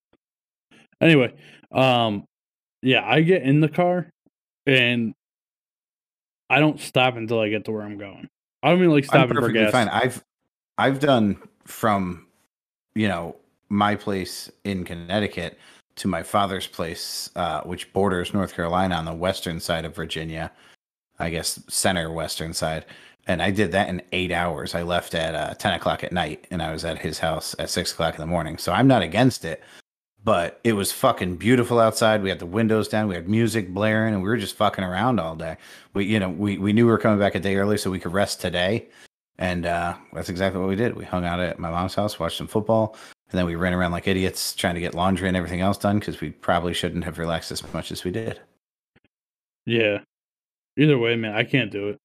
Anyway, 1.00 1.34
um, 1.72 2.26
yeah, 2.82 3.04
I 3.06 3.22
get 3.22 3.44
in 3.44 3.60
the 3.60 3.70
car, 3.70 4.10
and 4.66 5.14
I 6.50 6.60
don't 6.60 6.80
stop 6.80 7.16
until 7.16 7.40
I 7.40 7.50
get 7.50 7.66
to 7.66 7.72
where 7.72 7.84
I'm 7.84 7.98
going. 7.98 8.28
I 8.64 8.70
don't 8.70 8.82
mean 8.82 8.92
like 8.92 9.06
I'm 9.06 9.10
stopping 9.10 9.38
for 9.38 9.52
gas. 9.52 9.72
fine. 9.72 9.90
I've 9.90 10.24
I've 10.78 11.00
done 11.00 11.38
from 11.66 12.28
you 12.96 13.08
know 13.08 13.36
my 13.70 13.96
place 13.96 14.52
in 14.64 14.84
Connecticut 14.84 15.58
to 15.96 16.08
my 16.08 16.24
father's 16.24 16.68
place, 16.68 17.30
uh, 17.36 17.62
which 17.62 17.92
borders 17.94 18.34
North 18.34 18.54
Carolina 18.56 18.96
on 18.96 19.06
the 19.06 19.14
western 19.14 19.60
side 19.60 19.86
of 19.86 19.96
Virginia, 19.96 20.52
I 21.20 21.30
guess 21.30 21.62
center 21.68 22.12
western 22.12 22.54
side. 22.54 22.86
And 23.28 23.42
I 23.42 23.52
did 23.52 23.72
that 23.74 23.90
in 23.90 24.02
eight 24.12 24.32
hours. 24.32 24.74
I 24.74 24.82
left 24.82 25.14
at 25.14 25.36
uh, 25.36 25.54
ten 25.54 25.74
o'clock 25.74 26.04
at 26.04 26.12
night, 26.12 26.48
and 26.50 26.62
I 26.62 26.72
was 26.72 26.84
at 26.84 26.98
his 26.98 27.20
house 27.20 27.56
at 27.60 27.70
six 27.70 27.92
o'clock 27.92 28.16
in 28.16 28.22
the 28.22 28.26
morning. 28.26 28.58
So 28.58 28.72
I'm 28.72 28.88
not 28.88 29.04
against 29.04 29.46
it, 29.46 29.62
but 30.24 30.60
it 30.64 30.74
was 30.74 30.92
fucking 30.92 31.38
beautiful 31.38 31.80
outside. 31.80 32.24
We 32.24 32.30
had 32.30 32.40
the 32.40 32.46
windows 32.48 32.88
down, 32.88 33.08
we 33.08 33.16
had 33.16 33.30
music 33.30 33.70
blaring, 33.70 34.16
and 34.16 34.24
we 34.24 34.30
were 34.30 34.38
just 34.38 34.56
fucking 34.56 34.84
around 34.84 35.20
all 35.20 35.36
day. 35.36 35.58
We, 35.94 36.06
you 36.06 36.20
know, 36.20 36.30
we 36.30 36.58
we 36.58 36.74
knew 36.74 36.86
we 36.86 36.92
were 36.92 36.98
coming 36.98 37.20
back 37.20 37.36
a 37.36 37.40
day 37.40 37.58
early, 37.58 37.78
so 37.78 37.92
we 37.92 38.00
could 38.00 38.14
rest 38.14 38.42
today. 38.42 38.88
And 39.38 39.66
uh, 39.66 39.96
that's 40.14 40.30
exactly 40.30 40.60
what 40.60 40.70
we 40.70 40.76
did. 40.76 40.96
We 40.96 41.06
hung 41.06 41.26
out 41.26 41.40
at 41.40 41.58
my 41.58 41.70
mom's 41.70 41.96
house, 41.96 42.20
watched 42.20 42.38
some 42.38 42.48
football, 42.48 42.96
and 43.32 43.38
then 43.40 43.46
we 43.46 43.56
ran 43.56 43.74
around 43.74 43.92
like 43.92 44.08
idiots 44.08 44.54
trying 44.54 44.76
to 44.76 44.82
get 44.82 44.94
laundry 44.94 45.28
and 45.28 45.38
everything 45.38 45.62
else 45.62 45.78
done 45.78 46.00
because 46.00 46.20
we 46.22 46.30
probably 46.32 46.74
shouldn't 46.74 47.04
have 47.06 47.18
relaxed 47.18 47.52
as 47.52 47.64
much 47.74 47.92
as 47.92 48.04
we 48.04 48.12
did. 48.12 48.40
Yeah. 49.66 50.00
Either 50.78 50.98
way, 50.98 51.16
man, 51.16 51.34
I 51.36 51.44
can't 51.44 51.72
do 51.72 51.90
it. 51.90 52.00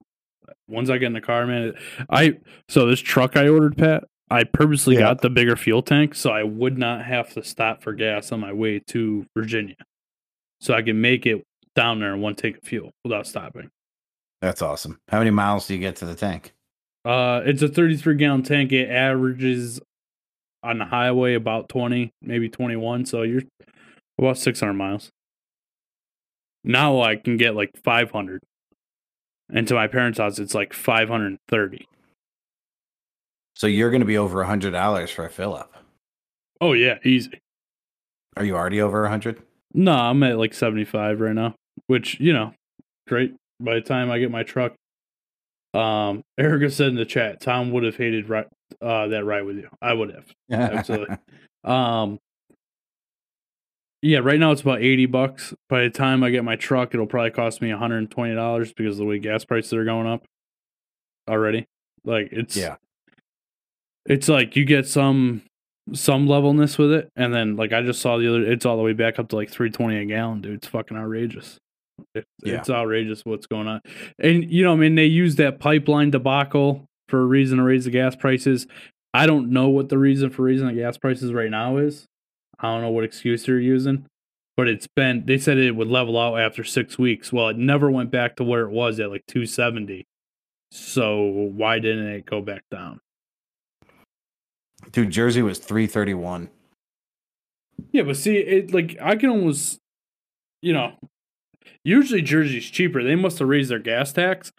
Once 0.68 0.90
I 0.90 0.98
get 0.98 1.06
in 1.06 1.12
the 1.12 1.20
car, 1.20 1.46
man, 1.46 1.74
I 2.10 2.38
so 2.68 2.86
this 2.86 3.00
truck 3.00 3.36
I 3.36 3.48
ordered, 3.48 3.76
Pat, 3.76 4.04
I 4.30 4.44
purposely 4.44 4.94
Yeah. 4.94 5.00
got 5.02 5.20
the 5.22 5.30
bigger 5.30 5.56
fuel 5.56 5.82
tank 5.82 6.14
so 6.14 6.30
I 6.30 6.42
would 6.44 6.78
not 6.78 7.04
have 7.04 7.32
to 7.34 7.42
stop 7.42 7.82
for 7.82 7.92
gas 7.92 8.30
on 8.32 8.40
my 8.40 8.52
way 8.52 8.80
to 8.88 9.26
Virginia. 9.36 9.76
So 10.60 10.74
I 10.74 10.82
can 10.82 11.00
make 11.00 11.26
it 11.26 11.42
down 11.74 12.00
there 12.00 12.14
in 12.14 12.20
one 12.20 12.34
tank 12.34 12.58
of 12.58 12.62
fuel 12.64 12.90
without 13.04 13.26
stopping. 13.26 13.68
That's 14.40 14.62
awesome. 14.62 14.98
How 15.08 15.18
many 15.18 15.30
miles 15.30 15.66
do 15.66 15.74
you 15.74 15.80
get 15.80 15.96
to 15.96 16.04
the 16.06 16.14
tank? 16.14 16.52
Uh 17.04 17.42
it's 17.44 17.62
a 17.62 17.68
33 17.68 18.16
gallon 18.16 18.42
tank. 18.42 18.72
It 18.72 18.88
averages 18.90 19.80
on 20.66 20.78
the 20.78 20.84
highway 20.84 21.34
about 21.34 21.68
20, 21.68 22.10
maybe 22.22 22.48
21, 22.48 23.06
so 23.06 23.22
you're 23.22 23.42
about 24.18 24.38
600 24.38 24.72
miles. 24.72 25.10
Now 26.64 27.00
I 27.00 27.16
can 27.16 27.36
get 27.36 27.54
like 27.54 27.70
500. 27.84 28.42
And 29.48 29.68
to 29.68 29.74
my 29.74 29.86
parents' 29.86 30.18
house, 30.18 30.38
it's 30.38 30.54
like 30.54 30.72
530. 30.72 31.86
So 33.54 33.66
you're 33.66 33.90
going 33.90 34.00
to 34.00 34.06
be 34.06 34.18
over 34.18 34.42
a 34.42 34.46
hundred 34.46 34.72
dollars 34.72 35.10
for 35.10 35.24
a 35.24 35.30
fill 35.30 35.54
up. 35.54 35.72
Oh 36.60 36.72
yeah, 36.72 36.98
easy. 37.04 37.38
Are 38.36 38.44
you 38.44 38.56
already 38.56 38.82
over 38.82 39.04
a 39.04 39.08
hundred? 39.08 39.40
No, 39.72 39.92
I'm 39.92 40.22
at 40.22 40.38
like 40.38 40.52
75 40.52 41.20
right 41.20 41.34
now, 41.34 41.54
which, 41.86 42.18
you 42.20 42.32
know, 42.32 42.52
great. 43.06 43.34
By 43.60 43.74
the 43.74 43.80
time 43.80 44.10
I 44.10 44.18
get 44.18 44.30
my 44.30 44.42
truck, 44.42 44.74
um, 45.72 46.22
Erica 46.38 46.70
said 46.70 46.88
in 46.88 46.96
the 46.96 47.04
chat, 47.04 47.40
Tom 47.40 47.70
would 47.72 47.84
have 47.84 47.96
hated 47.96 48.28
ri- 48.28 48.44
uh, 48.80 49.08
that 49.08 49.24
ride 49.24 49.44
with 49.44 49.56
you. 49.56 49.68
I 49.80 49.92
would 49.92 50.14
have. 50.14 50.26
Absolutely. 50.50 51.16
Um, 51.64 52.20
yeah, 54.02 54.18
right 54.18 54.38
now 54.38 54.52
it's 54.52 54.60
about 54.60 54.82
80 54.82 55.06
bucks. 55.06 55.52
By 55.68 55.82
the 55.82 55.90
time 55.90 56.22
I 56.22 56.30
get 56.30 56.44
my 56.44 56.54
truck, 56.54 56.94
it'll 56.94 57.08
probably 57.08 57.32
cost 57.32 57.60
me 57.60 57.70
$120 57.70 58.76
because 58.76 58.92
of 58.92 58.98
the 58.98 59.04
way 59.04 59.18
gas 59.18 59.44
prices 59.44 59.72
are 59.72 59.84
going 59.84 60.06
up 60.06 60.24
already. 61.28 61.66
Like 62.04 62.28
it's 62.30 62.56
yeah. 62.56 62.76
it's 64.04 64.28
like 64.28 64.54
you 64.54 64.64
get 64.64 64.86
some 64.86 65.42
some 65.92 66.26
levelness 66.26 66.78
with 66.78 66.92
it, 66.92 67.10
and 67.16 67.34
then 67.34 67.56
like 67.56 67.72
I 67.72 67.82
just 67.82 68.00
saw 68.00 68.16
the 68.16 68.28
other, 68.28 68.44
it's 68.44 68.64
all 68.64 68.76
the 68.76 68.82
way 68.82 68.92
back 68.92 69.18
up 69.18 69.28
to 69.30 69.36
like 69.36 69.50
three 69.50 69.70
twenty 69.70 69.98
a 69.98 70.04
gallon, 70.04 70.40
dude. 70.40 70.54
It's 70.54 70.68
fucking 70.68 70.96
outrageous. 70.96 71.58
It, 72.14 72.24
Yeah. 72.44 72.58
It's 72.58 72.70
outrageous 72.70 73.22
what's 73.24 73.46
going 73.46 73.66
on, 73.66 73.80
and 74.20 74.48
you 74.48 74.62
know, 74.62 74.72
I 74.72 74.76
mean, 74.76 74.94
they 74.94 75.06
use 75.06 75.34
that 75.36 75.58
pipeline 75.58 76.10
debacle 76.10 76.86
for 77.08 77.20
a 77.20 77.26
reason 77.26 77.58
to 77.58 77.64
raise 77.64 77.84
the 77.84 77.90
gas 77.90 78.16
prices. 78.16 78.66
I 79.14 79.26
don't 79.26 79.50
know 79.50 79.68
what 79.68 79.88
the 79.88 79.98
reason 79.98 80.30
for 80.30 80.42
raising 80.42 80.66
the 80.66 80.74
gas 80.74 80.98
prices 80.98 81.32
right 81.32 81.50
now 81.50 81.78
is. 81.78 82.06
I 82.58 82.72
don't 82.72 82.82
know 82.82 82.90
what 82.90 83.04
excuse 83.04 83.44
they're 83.44 83.58
using, 83.58 84.06
but 84.56 84.68
it's 84.68 84.86
been. 84.86 85.24
They 85.26 85.38
said 85.38 85.58
it 85.58 85.76
would 85.76 85.88
level 85.88 86.18
out 86.18 86.38
after 86.38 86.64
six 86.64 86.98
weeks. 86.98 87.32
Well, 87.32 87.48
it 87.48 87.56
never 87.56 87.90
went 87.90 88.10
back 88.10 88.36
to 88.36 88.44
where 88.44 88.62
it 88.62 88.70
was 88.70 89.00
at 89.00 89.10
like 89.10 89.24
two 89.26 89.46
seventy. 89.46 90.06
So 90.70 91.22
why 91.22 91.78
didn't 91.78 92.06
it 92.08 92.26
go 92.26 92.40
back 92.40 92.62
down? 92.70 93.00
Dude, 94.92 95.10
Jersey 95.10 95.42
was 95.42 95.58
three 95.58 95.86
thirty 95.86 96.14
one. 96.14 96.50
Yeah, 97.92 98.02
but 98.02 98.16
see, 98.16 98.36
it 98.36 98.72
like 98.72 98.96
I 99.00 99.16
can 99.16 99.30
almost, 99.30 99.78
you 100.62 100.72
know, 100.72 100.94
usually 101.84 102.22
Jersey's 102.22 102.70
cheaper. 102.70 103.02
They 103.02 103.16
must 103.16 103.38
have 103.38 103.48
raised 103.48 103.70
their 103.70 103.78
gas 103.78 104.12
tax 104.12 104.52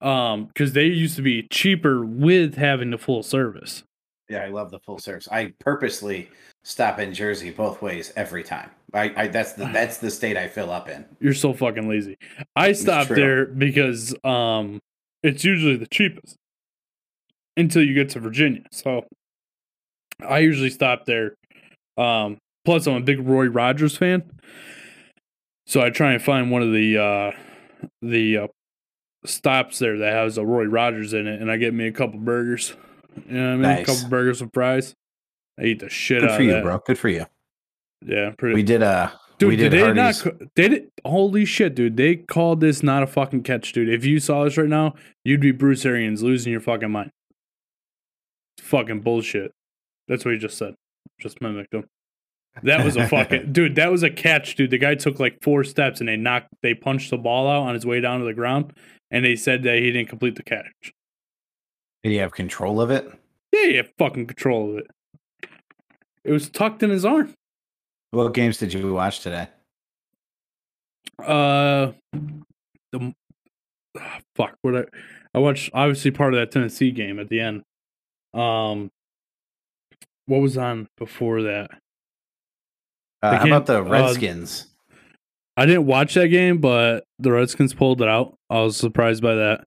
Um, 0.00 0.46
because 0.46 0.72
they 0.72 0.86
used 0.86 1.16
to 1.16 1.22
be 1.22 1.46
cheaper 1.50 2.04
with 2.04 2.54
having 2.54 2.90
the 2.90 2.98
full 2.98 3.22
service. 3.22 3.84
Yeah, 4.30 4.44
I 4.44 4.48
love 4.48 4.70
the 4.70 4.78
full 4.78 4.98
service. 4.98 5.28
I 5.30 5.52
purposely 5.58 6.30
stop 6.62 6.98
in 6.98 7.12
Jersey 7.12 7.50
both 7.50 7.82
ways 7.82 8.12
every 8.16 8.44
time. 8.44 8.70
I, 8.94 9.12
I 9.16 9.26
that's 9.26 9.52
the 9.54 9.64
that's 9.72 9.98
the 9.98 10.10
state 10.10 10.36
I 10.36 10.48
fill 10.48 10.70
up 10.70 10.88
in. 10.88 11.04
You're 11.20 11.34
so 11.34 11.52
fucking 11.52 11.88
lazy. 11.88 12.16
I 12.56 12.72
stop 12.72 13.08
there 13.08 13.46
because 13.46 14.14
um 14.24 14.80
it's 15.22 15.44
usually 15.44 15.76
the 15.76 15.86
cheapest 15.86 16.36
until 17.56 17.82
you 17.82 17.92
get 17.92 18.08
to 18.10 18.20
Virginia. 18.20 18.62
So 18.72 19.04
I 20.26 20.38
usually 20.38 20.70
stop 20.70 21.06
there. 21.06 21.34
Um 21.96 22.38
plus 22.64 22.86
I'm 22.86 22.94
a 22.94 23.00
big 23.00 23.26
Roy 23.26 23.46
Rogers 23.46 23.96
fan. 23.96 24.22
So 25.66 25.80
I 25.80 25.90
try 25.90 26.12
and 26.12 26.22
find 26.22 26.50
one 26.50 26.62
of 26.62 26.72
the 26.72 26.98
uh 26.98 27.32
the 28.02 28.38
uh, 28.38 28.46
stops 29.24 29.78
there 29.78 29.98
that 29.98 30.12
has 30.12 30.38
a 30.38 30.44
Roy 30.44 30.64
Rogers 30.64 31.12
in 31.12 31.26
it 31.26 31.40
and 31.40 31.50
I 31.50 31.56
get 31.56 31.74
me 31.74 31.86
a 31.86 31.92
couple 31.92 32.18
burgers. 32.18 32.74
You 33.28 33.38
know 33.38 33.42
what 33.42 33.48
I 33.48 33.52
mean? 33.52 33.62
Nice. 33.62 33.82
A 33.82 33.84
couple 33.92 34.08
burgers 34.08 34.40
with 34.40 34.52
fries. 34.52 34.94
I 35.58 35.64
eat 35.64 35.80
the 35.80 35.88
shit 35.88 36.24
out 36.24 36.30
of 36.30 36.30
it. 36.30 36.32
Good 36.32 36.36
for 36.36 36.42
you, 36.44 36.52
that. 36.52 36.62
bro. 36.62 36.78
Good 36.86 36.98
for 36.98 37.08
you. 37.08 37.26
Yeah, 38.04 38.30
pretty 38.36 38.54
We 38.54 38.62
did 38.62 38.82
a. 38.82 39.12
Dude, 39.38 39.48
we 39.48 39.56
did 39.56 39.70
did 39.70 39.86
they 39.88 39.92
not? 39.94 40.22
did. 40.54 40.90
Holy 41.04 41.46
shit, 41.46 41.74
dude! 41.74 41.96
They 41.96 42.16
called 42.16 42.60
this 42.60 42.82
not 42.82 43.02
a 43.02 43.06
fucking 43.06 43.42
catch, 43.42 43.72
dude. 43.72 43.88
If 43.88 44.04
you 44.04 44.20
saw 44.20 44.44
this 44.44 44.58
right 44.58 44.68
now, 44.68 44.94
you'd 45.24 45.40
be 45.40 45.50
Bruce 45.50 45.86
Arians 45.86 46.22
losing 46.22 46.52
your 46.52 46.60
fucking 46.60 46.90
mind. 46.90 47.10
Fucking 48.60 49.00
bullshit. 49.00 49.52
That's 50.08 50.26
what 50.26 50.34
he 50.34 50.40
just 50.40 50.58
said. 50.58 50.74
Just 51.18 51.40
mimicked 51.40 51.72
him. 51.72 51.84
That 52.62 52.84
was 52.84 52.96
a 52.96 53.08
fucking 53.08 53.52
dude. 53.52 53.76
That 53.76 53.90
was 53.90 54.02
a 54.02 54.10
catch, 54.10 54.56
dude. 54.56 54.70
The 54.70 54.78
guy 54.78 54.94
took 54.94 55.18
like 55.18 55.38
four 55.42 55.64
steps 55.64 56.00
and 56.00 56.08
they 56.08 56.16
knocked. 56.16 56.48
They 56.62 56.74
punched 56.74 57.10
the 57.10 57.16
ball 57.16 57.48
out 57.48 57.66
on 57.66 57.74
his 57.74 57.86
way 57.86 58.00
down 58.00 58.20
to 58.20 58.26
the 58.26 58.34
ground, 58.34 58.74
and 59.10 59.24
they 59.24 59.36
said 59.36 59.62
that 59.64 59.76
he 59.76 59.90
didn't 59.90 60.08
complete 60.08 60.36
the 60.36 60.42
catch. 60.42 60.92
Did 62.02 62.12
he 62.12 62.16
have 62.16 62.32
control 62.32 62.80
of 62.80 62.90
it? 62.90 63.10
Yeah, 63.52 63.66
he 63.66 63.76
had 63.76 63.90
fucking 63.98 64.26
control 64.26 64.70
of 64.70 64.78
it. 64.78 64.86
It 66.24 66.32
was 66.32 66.48
tucked 66.48 66.82
in 66.82 66.90
his 66.90 67.04
arm. 67.04 67.34
What 68.10 68.34
games 68.34 68.58
did 68.58 68.72
you 68.72 68.92
watch 68.92 69.20
today? 69.20 69.48
Uh, 71.18 71.92
the 72.92 73.14
ah, 73.98 74.18
fuck. 74.34 74.56
What 74.62 74.76
I 74.76 74.84
I 75.34 75.38
watched 75.38 75.70
obviously 75.72 76.10
part 76.10 76.34
of 76.34 76.40
that 76.40 76.50
Tennessee 76.50 76.90
game 76.90 77.18
at 77.18 77.28
the 77.28 77.40
end. 77.40 77.62
Um, 78.34 78.90
what 80.26 80.40
was 80.40 80.56
on 80.56 80.88
before 80.96 81.42
that? 81.42 81.70
Uh, 83.22 83.36
how 83.36 83.46
about 83.46 83.66
the 83.66 83.78
uh, 83.78 83.82
Redskins? 83.82 84.66
I 85.60 85.66
didn't 85.66 85.84
watch 85.84 86.14
that 86.14 86.28
game, 86.28 86.56
but 86.56 87.04
the 87.18 87.32
Redskins 87.32 87.74
pulled 87.74 88.00
it 88.00 88.08
out. 88.08 88.34
I 88.48 88.60
was 88.62 88.78
surprised 88.78 89.22
by 89.22 89.34
that. 89.34 89.64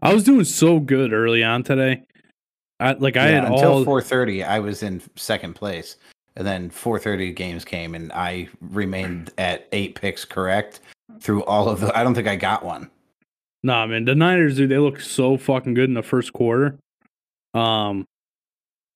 I 0.00 0.14
was 0.14 0.24
doing 0.24 0.44
so 0.44 0.80
good 0.80 1.12
early 1.12 1.44
on 1.44 1.62
today. 1.62 2.02
I 2.80 2.92
like 2.94 3.18
I 3.18 3.28
Yeah, 3.28 3.34
had 3.42 3.44
until 3.52 3.72
all 3.74 3.84
4:30, 3.84 4.42
I 4.42 4.58
was 4.58 4.82
in 4.82 5.02
second 5.16 5.52
place, 5.52 5.96
and 6.34 6.46
then 6.46 6.70
4:30 6.70 7.34
games 7.34 7.62
came, 7.62 7.94
and 7.94 8.10
I 8.14 8.48
remained 8.62 9.32
at 9.36 9.68
eight 9.72 9.96
picks 9.96 10.24
correct 10.24 10.80
through 11.20 11.44
all 11.44 11.68
of 11.68 11.80
the. 11.80 11.94
I 11.94 12.04
don't 12.04 12.14
think 12.14 12.26
I 12.26 12.36
got 12.36 12.64
one. 12.64 12.88
Nah, 13.62 13.86
man, 13.86 14.06
the 14.06 14.14
Niners, 14.14 14.56
dude, 14.56 14.70
they 14.70 14.78
look 14.78 14.98
so 14.98 15.36
fucking 15.36 15.74
good 15.74 15.90
in 15.90 15.94
the 15.94 16.02
first 16.02 16.32
quarter. 16.32 16.78
Um, 17.52 18.06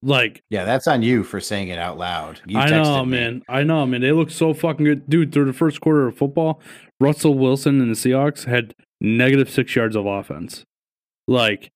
like 0.02 0.42
Yeah, 0.50 0.64
that's 0.64 0.86
on 0.86 1.02
you 1.02 1.24
for 1.24 1.40
saying 1.40 1.68
it 1.68 1.78
out 1.78 1.98
loud. 1.98 2.40
You 2.46 2.58
I 2.58 2.70
know, 2.70 3.04
me. 3.04 3.18
man. 3.18 3.42
I 3.48 3.62
know, 3.62 3.84
man. 3.86 4.00
They 4.00 4.12
look 4.12 4.30
so 4.30 4.54
fucking 4.54 4.84
good, 4.84 5.10
dude. 5.10 5.32
Through 5.32 5.46
the 5.46 5.52
first 5.52 5.80
quarter 5.80 6.06
of 6.06 6.16
football, 6.16 6.60
Russell 7.00 7.34
Wilson 7.34 7.80
and 7.80 7.90
the 7.90 7.96
Seahawks 7.96 8.44
had 8.44 8.74
negative 9.00 9.50
six 9.50 9.74
yards 9.74 9.96
of 9.96 10.06
offense. 10.06 10.64
Like 11.26 11.70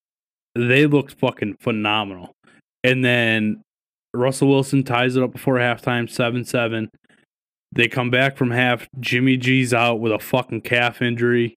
they 0.54 0.86
looked 0.86 1.18
fucking 1.18 1.56
phenomenal. 1.60 2.32
And 2.84 3.04
then 3.04 3.62
Russell 4.14 4.48
Wilson 4.48 4.82
ties 4.82 5.16
it 5.16 5.22
up 5.22 5.32
before 5.32 5.56
halftime, 5.56 6.08
seven 6.10 6.44
seven. 6.44 6.90
They 7.74 7.88
come 7.88 8.10
back 8.10 8.36
from 8.36 8.50
half. 8.50 8.86
Jimmy 9.00 9.36
G's 9.36 9.72
out 9.72 10.00
with 10.00 10.12
a 10.12 10.18
fucking 10.18 10.60
calf 10.60 11.00
injury. 11.00 11.56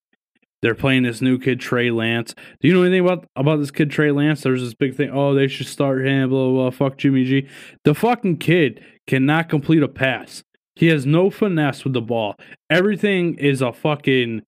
They're 0.62 0.76
playing 0.76 1.04
this 1.04 1.22
new 1.22 1.38
kid 1.38 1.60
Trey 1.60 1.92
Lance. 1.92 2.34
Do 2.34 2.68
you 2.68 2.74
know 2.74 2.84
anything 2.84 3.06
about 3.06 3.28
about 3.36 3.58
this 3.58 3.72
kid 3.72 3.92
Trey 3.92 4.12
Lance? 4.12 4.42
There's 4.42 4.62
this 4.62 4.74
big 4.74 4.96
thing. 4.96 5.10
Oh, 5.12 5.34
they 5.34 5.48
should 5.48 5.68
start 5.68 6.06
him. 6.06 6.30
Blah 6.30 6.50
blah. 6.50 6.70
blah. 6.70 6.70
Fuck 6.72 6.98
Jimmy 6.98 7.24
G. 7.26 7.48
The 7.84 7.94
fucking 7.94 8.38
kid 8.38 8.84
cannot 9.08 9.50
complete 9.50 9.84
a 9.84 9.88
pass. 9.88 10.44
He 10.76 10.88
has 10.88 11.06
no 11.06 11.30
finesse 11.30 11.84
with 11.84 11.94
the 11.94 12.02
ball. 12.02 12.36
Everything 12.70 13.36
is 13.36 13.62
a 13.62 13.72
fucking 13.72 14.42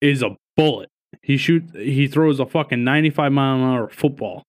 is 0.00 0.22
a 0.22 0.36
bullet. 0.56 0.88
He 1.22 1.36
shoot. 1.36 1.64
He 1.74 2.08
throws 2.08 2.40
a 2.40 2.46
fucking 2.46 2.82
95 2.82 3.32
mile 3.32 3.56
an 3.56 3.62
hour 3.62 3.88
football 3.88 4.44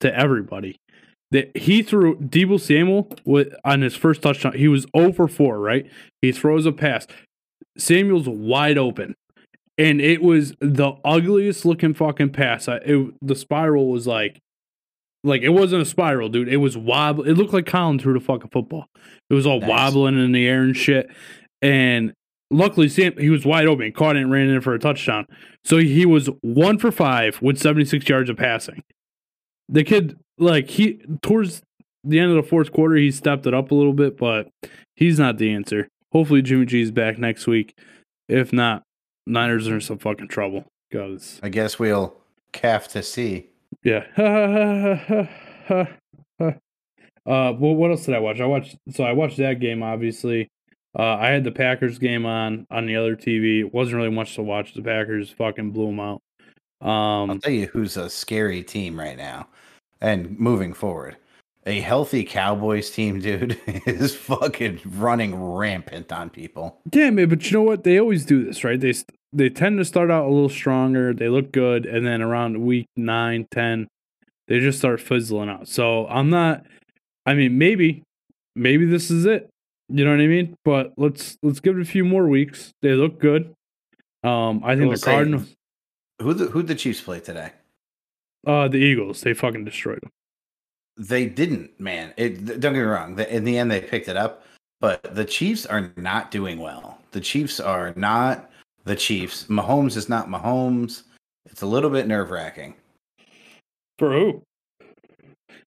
to 0.00 0.16
everybody. 0.16 0.76
That 1.30 1.56
he 1.56 1.82
threw 1.82 2.16
Deebo 2.16 2.60
Samuel 2.60 3.10
with 3.24 3.54
on 3.64 3.82
his 3.82 3.96
first 3.96 4.22
touchdown. 4.22 4.54
He 4.54 4.68
was 4.68 4.86
oh 4.94 5.06
over 5.06 5.28
four. 5.28 5.58
Right. 5.58 5.90
He 6.22 6.32
throws 6.32 6.64
a 6.66 6.72
pass. 6.72 7.06
Samuel's 7.76 8.28
wide 8.28 8.78
open 8.78 9.14
and 9.78 10.00
it 10.00 10.22
was 10.22 10.54
the 10.60 10.92
ugliest 11.04 11.64
looking 11.64 11.94
fucking 11.94 12.30
pass. 12.30 12.68
I, 12.68 12.76
it, 12.76 13.14
the 13.22 13.34
spiral 13.34 13.88
was 13.90 14.06
like, 14.06 14.38
like 15.24 15.42
it 15.42 15.50
wasn't 15.50 15.82
a 15.82 15.86
spiral, 15.86 16.28
dude. 16.28 16.48
It 16.48 16.58
was 16.58 16.76
wobble. 16.76 17.24
It 17.24 17.34
looked 17.34 17.52
like 17.52 17.66
Colin 17.66 17.98
threw 17.98 18.12
the 18.12 18.20
fucking 18.20 18.50
football. 18.50 18.86
It 19.30 19.34
was 19.34 19.46
all 19.46 19.60
Nice. 19.60 19.68
wobbling 19.68 20.22
in 20.22 20.32
the 20.32 20.46
air 20.46 20.62
and 20.62 20.76
shit. 20.76 21.10
And 21.62 22.12
luckily, 22.50 22.88
Sam 22.88 23.14
he 23.18 23.30
was 23.30 23.44
wide 23.46 23.66
open, 23.66 23.90
caught 23.92 24.16
it, 24.16 24.20
and 24.22 24.30
ran 24.30 24.48
in 24.48 24.60
for 24.60 24.74
a 24.74 24.78
touchdown. 24.78 25.26
So 25.64 25.78
he 25.78 26.04
was 26.04 26.28
one 26.42 26.78
for 26.78 26.92
five 26.92 27.40
with 27.40 27.58
seventy 27.58 27.86
six 27.86 28.08
yards 28.08 28.28
of 28.28 28.36
passing. 28.36 28.82
The 29.70 29.82
kid, 29.82 30.18
like 30.38 30.68
he 30.68 31.00
towards 31.22 31.62
the 32.04 32.20
end 32.20 32.30
of 32.30 32.36
the 32.36 32.48
fourth 32.48 32.70
quarter, 32.70 32.96
he 32.96 33.10
stepped 33.10 33.46
it 33.46 33.54
up 33.54 33.70
a 33.70 33.74
little 33.74 33.94
bit, 33.94 34.18
but 34.18 34.48
he's 34.94 35.18
not 35.18 35.38
the 35.38 35.52
answer. 35.54 35.88
Hopefully, 36.12 36.42
Jimmy 36.42 36.66
G's 36.66 36.90
back 36.90 37.18
next 37.18 37.46
week. 37.46 37.74
If 38.28 38.52
not, 38.52 38.82
Niners 39.26 39.68
are 39.68 39.74
in 39.74 39.80
some 39.80 39.98
fucking 39.98 40.28
trouble. 40.28 40.64
Cause 40.92 41.40
I 41.42 41.48
guess 41.48 41.78
we'll 41.78 42.14
calf 42.52 42.88
to 42.88 43.02
see. 43.02 43.48
yeah. 43.82 44.04
uh, 46.40 46.52
well, 47.26 47.52
what 47.56 47.90
else 47.90 48.04
did 48.06 48.14
I 48.14 48.18
watch? 48.18 48.40
I 48.40 48.46
watched. 48.46 48.76
So 48.90 49.04
I 49.04 49.12
watched 49.12 49.38
that 49.38 49.60
game. 49.60 49.82
Obviously, 49.82 50.48
uh, 50.98 51.02
I 51.16 51.28
had 51.30 51.44
the 51.44 51.50
Packers 51.52 51.98
game 51.98 52.26
on 52.26 52.66
on 52.70 52.86
the 52.86 52.96
other 52.96 53.16
TV. 53.16 53.60
It 53.60 53.72
wasn't 53.74 53.96
really 53.96 54.10
much 54.10 54.34
to 54.36 54.42
watch. 54.42 54.74
The 54.74 54.82
Packers 54.82 55.30
fucking 55.30 55.72
blew 55.72 55.86
them 55.86 56.00
out. 56.00 56.20
I'll 56.80 57.30
Um, 57.30 57.40
tell 57.40 57.52
you 57.52 57.66
who's 57.68 57.96
a 57.96 58.10
scary 58.10 58.62
team 58.62 58.98
right 58.98 59.16
now, 59.16 59.48
and 60.00 60.38
moving 60.38 60.74
forward. 60.74 61.16
A 61.66 61.80
healthy 61.80 62.24
Cowboys 62.24 62.90
team, 62.90 63.20
dude, 63.20 63.58
is 63.66 64.14
fucking 64.14 64.80
running 64.84 65.34
rampant 65.34 66.12
on 66.12 66.28
people. 66.28 66.78
yeah, 66.92 67.08
man. 67.10 67.28
But 67.30 67.46
you 67.46 67.52
know 67.56 67.62
what? 67.62 67.84
They 67.84 67.98
always 67.98 68.26
do 68.26 68.44
this, 68.44 68.64
right? 68.64 68.78
They 68.78 68.92
they 69.32 69.48
tend 69.48 69.78
to 69.78 69.84
start 69.84 70.10
out 70.10 70.26
a 70.26 70.28
little 70.28 70.50
stronger. 70.50 71.14
They 71.14 71.28
look 71.28 71.52
good, 71.52 71.86
and 71.86 72.06
then 72.06 72.20
around 72.20 72.64
week 72.66 72.86
nine, 72.96 73.46
ten, 73.50 73.88
they 74.46 74.60
just 74.60 74.78
start 74.78 75.00
fizzling 75.00 75.48
out. 75.48 75.66
So 75.68 76.06
I'm 76.08 76.28
not. 76.28 76.64
I 77.24 77.32
mean, 77.32 77.56
maybe, 77.56 78.02
maybe 78.54 78.84
this 78.84 79.10
is 79.10 79.24
it. 79.24 79.48
You 79.88 80.04
know 80.04 80.10
what 80.10 80.20
I 80.20 80.26
mean? 80.26 80.54
But 80.66 80.92
let's 80.98 81.38
let's 81.42 81.60
give 81.60 81.78
it 81.78 81.82
a 81.82 81.86
few 81.86 82.04
more 82.04 82.28
weeks. 82.28 82.72
They 82.82 82.92
look 82.92 83.18
good. 83.18 83.54
Um, 84.22 84.60
I 84.64 84.74
think 84.76 84.90
will 84.90 84.96
the 84.98 85.00
Cardinals, 85.02 85.54
Who 86.20 86.34
the 86.34 86.46
who 86.46 86.62
the 86.62 86.74
Chiefs 86.74 87.00
play 87.00 87.20
today? 87.20 87.52
uh, 88.46 88.68
the 88.68 88.76
Eagles, 88.78 89.22
they 89.22 89.32
fucking 89.32 89.64
destroyed 89.64 90.00
them. 90.02 90.10
They 90.96 91.26
didn't, 91.26 91.78
man. 91.80 92.14
It, 92.16 92.60
don't 92.60 92.60
get 92.60 92.74
me 92.74 92.80
wrong. 92.80 93.18
In 93.18 93.44
the 93.44 93.58
end, 93.58 93.70
they 93.70 93.80
picked 93.80 94.08
it 94.08 94.16
up, 94.16 94.44
but 94.80 95.02
the 95.14 95.24
Chiefs 95.24 95.66
are 95.66 95.92
not 95.96 96.30
doing 96.30 96.58
well. 96.58 96.98
The 97.10 97.20
Chiefs 97.20 97.58
are 97.58 97.92
not 97.96 98.50
the 98.84 98.94
Chiefs. 98.94 99.44
Mahomes 99.44 99.96
is 99.96 100.08
not 100.08 100.28
Mahomes. 100.28 101.02
It's 101.46 101.62
a 101.62 101.66
little 101.66 101.90
bit 101.90 102.06
nerve 102.06 102.30
wracking. 102.30 102.74
For 103.98 104.12
who? 104.12 104.42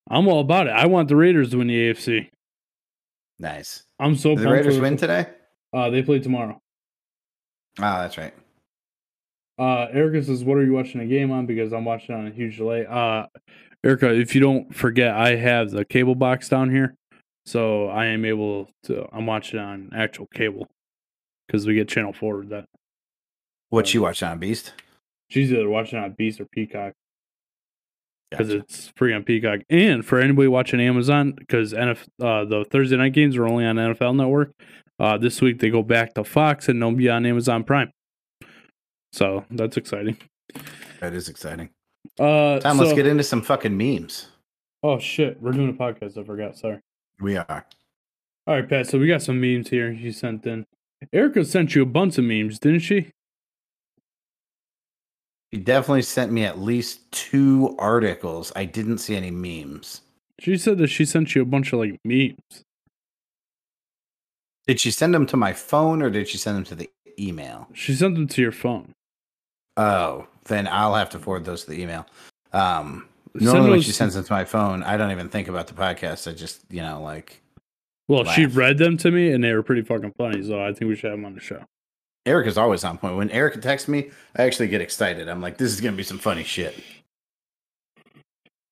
I'm 0.09 0.27
all 0.27 0.39
about 0.39 0.67
it. 0.67 0.71
I 0.71 0.85
want 0.85 1.09
the 1.09 1.15
Raiders 1.15 1.51
to 1.51 1.57
win 1.57 1.67
the 1.67 1.93
AFC. 1.93 2.29
Nice. 3.39 3.83
I'm 3.99 4.15
so 4.15 4.35
Did 4.35 4.45
the 4.45 4.51
Raiders 4.51 4.79
win 4.79 4.97
today? 4.97 5.27
Uh, 5.73 5.89
they 5.89 6.01
play 6.01 6.19
tomorrow. 6.19 6.59
Ah, 7.79 8.01
that's 8.01 8.17
right. 8.17 8.33
Uh, 9.59 9.87
Erica 9.91 10.23
says, 10.23 10.43
"What 10.43 10.57
are 10.57 10.65
you 10.65 10.73
watching 10.73 11.01
the 11.01 11.07
game 11.07 11.31
on?" 11.31 11.45
Because 11.45 11.73
I'm 11.73 11.85
watching 11.85 12.15
on 12.15 12.27
a 12.27 12.31
huge 12.31 12.57
delay. 12.57 12.85
Uh, 12.85 13.25
Erica, 13.87 14.13
if 14.13 14.35
you 14.35 14.41
don't 14.41 14.75
forget, 14.75 15.15
I 15.15 15.37
have 15.37 15.71
the 15.71 15.85
cable 15.85 16.13
box 16.13 16.49
down 16.49 16.69
here, 16.69 16.95
so 17.45 17.87
I 17.87 18.07
am 18.07 18.25
able 18.25 18.67
to. 18.83 19.07
I'm 19.13 19.25
watching 19.25 19.59
on 19.59 19.91
actual 19.95 20.27
cable 20.33 20.67
because 21.47 21.65
we 21.65 21.73
get 21.73 21.87
channel 21.87 22.11
four 22.11 22.43
that. 22.47 22.65
What 23.69 23.93
you 23.93 24.01
watch 24.01 24.21
on 24.23 24.39
Beast? 24.39 24.73
She's 25.29 25.53
either 25.53 25.69
watching 25.69 25.99
on 25.99 26.11
Beast 26.11 26.41
or 26.41 26.47
Peacock 26.51 26.95
because 28.29 28.47
Gotcha. 28.49 28.59
it's 28.59 28.91
free 28.97 29.13
on 29.13 29.23
Peacock. 29.23 29.61
And 29.69 30.05
for 30.05 30.19
anybody 30.19 30.49
watching 30.49 30.81
Amazon, 30.81 31.31
because 31.31 31.71
NF 31.71 31.99
uh, 32.21 32.43
the 32.43 32.65
Thursday 32.69 32.97
night 32.97 33.13
games 33.13 33.37
are 33.37 33.47
only 33.47 33.65
on 33.65 33.77
NFL 33.77 34.17
Network. 34.17 34.51
Uh, 34.99 35.17
this 35.17 35.41
week 35.41 35.59
they 35.59 35.69
go 35.69 35.81
back 35.81 36.13
to 36.15 36.25
Fox 36.25 36.67
and 36.67 36.81
they'll 36.81 36.91
be 36.91 37.07
on 37.07 37.25
Amazon 37.25 37.63
Prime. 37.63 37.91
So 39.13 39.45
that's 39.49 39.77
exciting. 39.77 40.17
That 40.99 41.13
is 41.13 41.29
exciting. 41.29 41.69
Uh, 42.19 42.59
Tom, 42.59 42.77
so- 42.77 42.83
let's 42.83 42.95
get 42.95 43.07
into 43.07 43.23
some 43.23 43.41
fucking 43.41 43.75
memes. 43.77 44.27
Oh 44.83 44.99
shit, 44.99 45.41
we're 45.41 45.51
doing 45.51 45.69
a 45.69 45.73
podcast. 45.73 46.17
I 46.17 46.23
forgot. 46.23 46.55
Sorry. 46.57 46.79
We 47.19 47.35
are. 47.35 47.65
All 48.45 48.53
right, 48.55 48.67
Pat. 48.69 48.87
So 48.87 48.99
we 48.99 49.07
got 49.07 49.21
some 49.23 49.41
memes 49.41 49.69
here. 49.69 49.91
You 49.91 50.11
sent 50.11 50.45
in. 50.45 50.65
Erica 51.11 51.43
sent 51.45 51.75
you 51.75 51.81
a 51.81 51.85
bunch 51.85 52.17
of 52.17 52.23
memes, 52.23 52.59
didn't 52.59 52.79
she? 52.81 53.11
She 55.53 55.59
definitely 55.59 56.01
sent 56.03 56.31
me 56.31 56.43
at 56.43 56.59
least 56.59 57.11
two 57.11 57.75
articles. 57.79 58.51
I 58.55 58.65
didn't 58.65 58.99
see 58.99 59.15
any 59.15 59.31
memes. 59.31 60.01
She 60.39 60.57
said 60.57 60.77
that 60.77 60.87
she 60.87 61.05
sent 61.05 61.33
you 61.35 61.41
a 61.41 61.45
bunch 61.45 61.73
of 61.73 61.79
like 61.79 61.99
memes. 62.03 62.63
Did 64.67 64.79
she 64.79 64.91
send 64.91 65.13
them 65.13 65.25
to 65.27 65.37
my 65.37 65.53
phone 65.53 66.01
or 66.01 66.09
did 66.09 66.27
she 66.27 66.37
send 66.37 66.57
them 66.57 66.63
to 66.65 66.75
the 66.75 66.89
email? 67.19 67.67
She 67.73 67.93
sent 67.93 68.15
them 68.15 68.27
to 68.27 68.41
your 68.41 68.51
phone. 68.51 68.93
Oh, 69.77 70.27
then 70.45 70.67
I'll 70.67 70.95
have 70.95 71.09
to 71.11 71.19
forward 71.19 71.45
those 71.45 71.63
to 71.65 71.71
the 71.71 71.81
email. 71.81 72.05
Um, 72.53 73.07
Send 73.33 73.45
normally 73.45 73.61
when 73.69 73.77
those- 73.77 73.85
she 73.85 73.91
sends 73.91 74.15
them 74.15 74.23
to 74.23 74.33
my 74.33 74.43
phone, 74.45 74.81
I 74.83 74.97
don't 74.97 75.11
even 75.11 75.29
think 75.29 75.47
about 75.47 75.67
the 75.67 75.73
podcast. 75.73 76.29
I 76.29 76.33
just, 76.33 76.61
you 76.69 76.81
know, 76.81 77.01
like 77.01 77.41
Well, 78.07 78.23
she 78.25 78.45
Laugh. 78.45 78.55
read 78.57 78.77
them 78.79 78.97
to 78.97 79.11
me, 79.11 79.31
and 79.31 79.43
they 79.43 79.53
were 79.53 79.61
pretty 79.63 79.81
fucking 79.83 80.13
funny. 80.17 80.41
So 80.43 80.61
I 80.63 80.73
think 80.73 80.89
we 80.89 80.95
should 80.95 81.11
have 81.11 81.19
them 81.19 81.25
on 81.25 81.35
the 81.35 81.39
show. 81.41 81.63
Erica's 82.25 82.57
always 82.57 82.83
on 82.83 82.97
point. 82.97 83.15
When 83.17 83.29
Erica 83.29 83.59
texts 83.59 83.87
me, 83.87 84.11
I 84.35 84.43
actually 84.43 84.67
get 84.69 84.81
excited. 84.81 85.29
I'm 85.29 85.41
like, 85.41 85.57
this 85.57 85.71
is 85.71 85.79
gonna 85.81 85.95
be 85.95 86.03
some 86.03 86.17
funny 86.17 86.43
shit. 86.43 86.75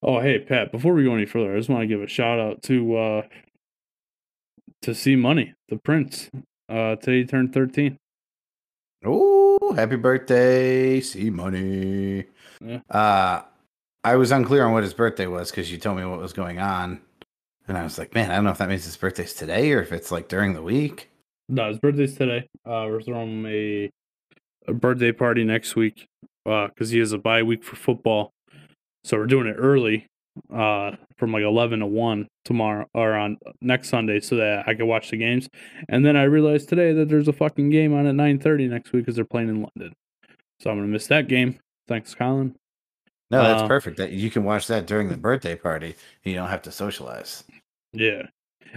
Oh, 0.02 0.20
hey 0.20 0.40
Pat. 0.40 0.72
Before 0.72 0.94
we 0.94 1.04
go 1.04 1.14
any 1.16 1.26
further, 1.26 1.54
I 1.54 1.58
just 1.58 1.70
want 1.70 1.82
to 1.82 1.88
give 1.88 2.02
a 2.02 2.08
shout 2.08 2.40
out 2.40 2.62
to 2.64 2.98
uh 2.98 3.22
to 4.82 4.94
C 4.96 5.16
Money, 5.16 5.54
the 5.70 5.78
Prince. 5.78 6.30
Uh, 6.70 6.96
today 6.96 7.20
he 7.22 7.26
turned 7.26 7.54
thirteen. 7.54 7.98
Oh, 9.68 9.74
happy 9.74 9.96
birthday, 9.96 11.02
C 11.02 11.32
Money. 11.32 12.26
Yeah. 12.64 12.82
Uh, 12.88 13.42
I 14.04 14.16
was 14.16 14.32
unclear 14.32 14.64
on 14.64 14.74
what 14.74 14.84
his 14.84 14.94
birthday 14.94 15.26
was 15.26 15.50
because 15.50 15.72
you 15.72 15.80
told 15.80 15.98
me 15.98 16.06
what 16.06 16.20
was 16.20 16.34
going 16.34 16.60
on. 16.60 17.02
And 17.68 17.76
I 17.76 17.82
was 17.82 17.98
like, 17.98 18.14
man, 18.14 18.30
I 18.30 18.36
don't 18.36 18.44
know 18.44 18.52
if 18.52 18.60
that 18.60 18.70
means 18.70 18.86
his 18.86 18.96
birthday's 18.96 19.34
today 19.34 19.72
or 19.72 19.82
if 19.82 19.92
it's 19.92 20.12
like 20.12 20.28
during 20.28 20.54
the 20.54 20.62
week. 20.62 21.10
No, 21.50 21.68
his 21.70 21.80
birthday's 21.80 22.16
today. 22.16 22.48
Uh, 22.64 22.86
we're 22.88 23.02
throwing 23.02 23.44
a, 23.48 23.90
a 24.68 24.74
birthday 24.74 25.12
party 25.12 25.44
next 25.44 25.76
week 25.76 26.06
because 26.44 26.92
he 26.92 27.00
has 27.00 27.12
a 27.12 27.18
bye 27.18 27.42
week 27.42 27.64
for 27.64 27.76
football. 27.76 28.34
So 29.04 29.18
we're 29.18 29.26
doing 29.26 29.48
it 29.48 29.56
early, 29.58 30.06
uh, 30.54 30.92
from 31.18 31.32
like 31.32 31.44
eleven 31.44 31.80
to 31.80 31.86
one 31.86 32.28
tomorrow 32.44 32.88
or 32.94 33.14
on 33.14 33.38
next 33.62 33.90
Sunday, 33.90 34.20
so 34.20 34.36
that 34.38 34.68
I 34.68 34.74
can 34.74 34.88
watch 34.88 35.10
the 35.10 35.18
games. 35.18 35.48
And 35.90 36.06
then 36.06 36.16
I 36.18 36.24
realized 36.24 36.70
today 36.70 36.94
that 36.94 37.10
there's 37.10 37.28
a 37.28 37.34
fucking 37.34 37.70
game 37.70 37.94
on 37.94 38.06
at 38.08 38.16
nine 38.16 38.40
thirty 38.40 38.68
next 38.68 38.92
week 38.94 39.04
because 39.04 39.16
they're 39.16 39.26
playing 39.26 39.50
in 39.50 39.62
London. 39.62 39.94
So 40.62 40.70
I'm 40.70 40.78
gonna 40.78 40.88
miss 40.88 41.08
that 41.08 41.28
game. 41.28 41.60
Thanks, 41.88 42.14
Colin. 42.16 42.56
No, 43.32 43.42
that's 43.42 43.64
Uh, 43.64 43.68
perfect. 43.68 43.98
That 43.98 44.12
you 44.12 44.30
can 44.30 44.44
watch 44.44 44.68
that 44.68 44.86
during 44.86 45.10
the 45.10 45.18
birthday 45.18 45.56
party. 45.56 45.96
You 46.24 46.36
don't 46.36 46.50
have 46.50 46.62
to 46.64 46.72
socialize. 46.72 47.44
Yeah. 47.94 48.24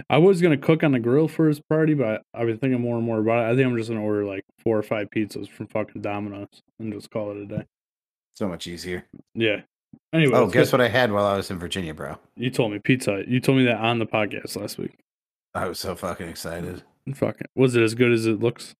I 0.09 0.17
was 0.17 0.41
gonna 0.41 0.57
cook 0.57 0.83
on 0.83 0.91
the 0.93 0.99
grill 0.99 1.27
for 1.27 1.47
his 1.47 1.59
party, 1.59 1.93
but 1.93 2.21
I've 2.33 2.47
been 2.47 2.57
thinking 2.57 2.79
more 2.81 2.95
and 2.97 3.05
more 3.05 3.19
about 3.19 3.43
it. 3.45 3.51
I 3.51 3.55
think 3.55 3.67
I'm 3.67 3.77
just 3.77 3.89
gonna 3.89 4.03
order 4.03 4.23
like 4.25 4.43
four 4.63 4.77
or 4.77 4.83
five 4.83 5.09
pizzas 5.09 5.49
from 5.49 5.67
fucking 5.67 6.01
Domino's 6.01 6.47
and 6.79 6.93
just 6.93 7.09
call 7.11 7.31
it 7.31 7.37
a 7.37 7.45
day. 7.45 7.65
So 8.35 8.47
much 8.47 8.65
easier. 8.67 9.05
Yeah. 9.35 9.61
Anyway, 10.11 10.35
Oh, 10.35 10.47
guess 10.47 10.71
what 10.71 10.81
I 10.81 10.87
had 10.87 11.11
while 11.11 11.25
I 11.25 11.37
was 11.37 11.51
in 11.51 11.59
Virginia, 11.59 11.93
bro? 11.93 12.17
You 12.35 12.49
told 12.49 12.71
me 12.71 12.79
pizza. 12.79 13.23
You 13.27 13.39
told 13.39 13.57
me 13.59 13.65
that 13.65 13.77
on 13.77 13.99
the 13.99 14.05
podcast 14.07 14.55
last 14.55 14.77
week. 14.77 14.97
I 15.53 15.67
was 15.67 15.79
so 15.79 15.95
fucking 15.95 16.27
excited. 16.27 16.83
Fucking 17.13 17.47
was 17.55 17.75
it 17.75 17.83
as 17.83 17.95
good 17.95 18.11
as 18.11 18.25
it 18.25 18.39
looks? 18.39 18.75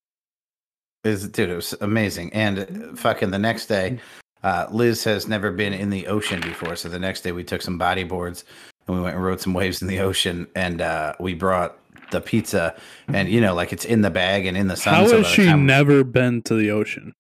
Is 1.03 1.27
dude, 1.29 1.49
it 1.49 1.55
was 1.55 1.73
amazing. 1.81 2.33
And 2.33 2.59
uh, 2.59 2.95
fucking 2.95 3.31
the 3.31 3.39
next 3.39 3.67
day, 3.67 3.99
uh, 4.43 4.67
Liz 4.71 5.03
has 5.05 5.27
never 5.27 5.51
been 5.51 5.73
in 5.73 5.89
the 5.89 6.07
ocean 6.07 6.41
before. 6.41 6.75
So 6.75 6.89
the 6.89 6.99
next 6.99 7.21
day 7.21 7.31
we 7.31 7.43
took 7.43 7.61
some 7.61 7.77
body 7.77 8.03
boards 8.03 8.43
and 8.87 8.95
we 8.97 9.01
went 9.01 9.15
and 9.15 9.23
rode 9.23 9.39
some 9.39 9.53
waves 9.53 9.81
in 9.81 9.87
the 9.87 9.99
ocean 9.99 10.47
and 10.55 10.81
uh, 10.81 11.13
we 11.19 11.33
brought 11.33 11.77
the 12.11 12.21
pizza 12.21 12.75
and 13.07 13.29
you 13.29 13.39
know, 13.39 13.53
like 13.53 13.71
it's 13.71 13.85
in 13.85 14.01
the 14.01 14.09
bag 14.09 14.45
and 14.45 14.57
in 14.57 14.67
the 14.67 14.75
sun. 14.75 14.93
How 14.95 15.07
so 15.07 15.17
has 15.17 15.27
she 15.27 15.45
time- 15.45 15.65
never 15.65 16.03
been 16.03 16.41
to 16.43 16.55
the 16.55 16.71
ocean? 16.71 17.13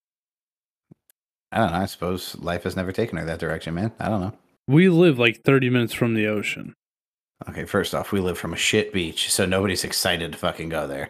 I 1.51 1.57
don't 1.57 1.71
know. 1.71 1.77
I 1.79 1.85
suppose 1.85 2.35
life 2.39 2.63
has 2.63 2.75
never 2.75 2.91
taken 2.91 3.17
her 3.17 3.25
that 3.25 3.39
direction, 3.39 3.73
man. 3.73 3.91
I 3.99 4.07
don't 4.09 4.21
know. 4.21 4.33
We 4.67 4.89
live 4.89 5.17
like 5.17 5.41
30 5.43 5.69
minutes 5.69 5.93
from 5.93 6.13
the 6.13 6.27
ocean. 6.27 6.73
Okay, 7.47 7.65
first 7.65 7.95
off, 7.95 8.11
we 8.11 8.19
live 8.19 8.37
from 8.37 8.53
a 8.53 8.57
shit 8.57 8.91
beach, 8.93 9.31
so 9.31 9.45
nobody's 9.45 9.83
excited 9.83 10.33
to 10.33 10.37
fucking 10.37 10.69
go 10.69 10.85
there. 10.85 11.09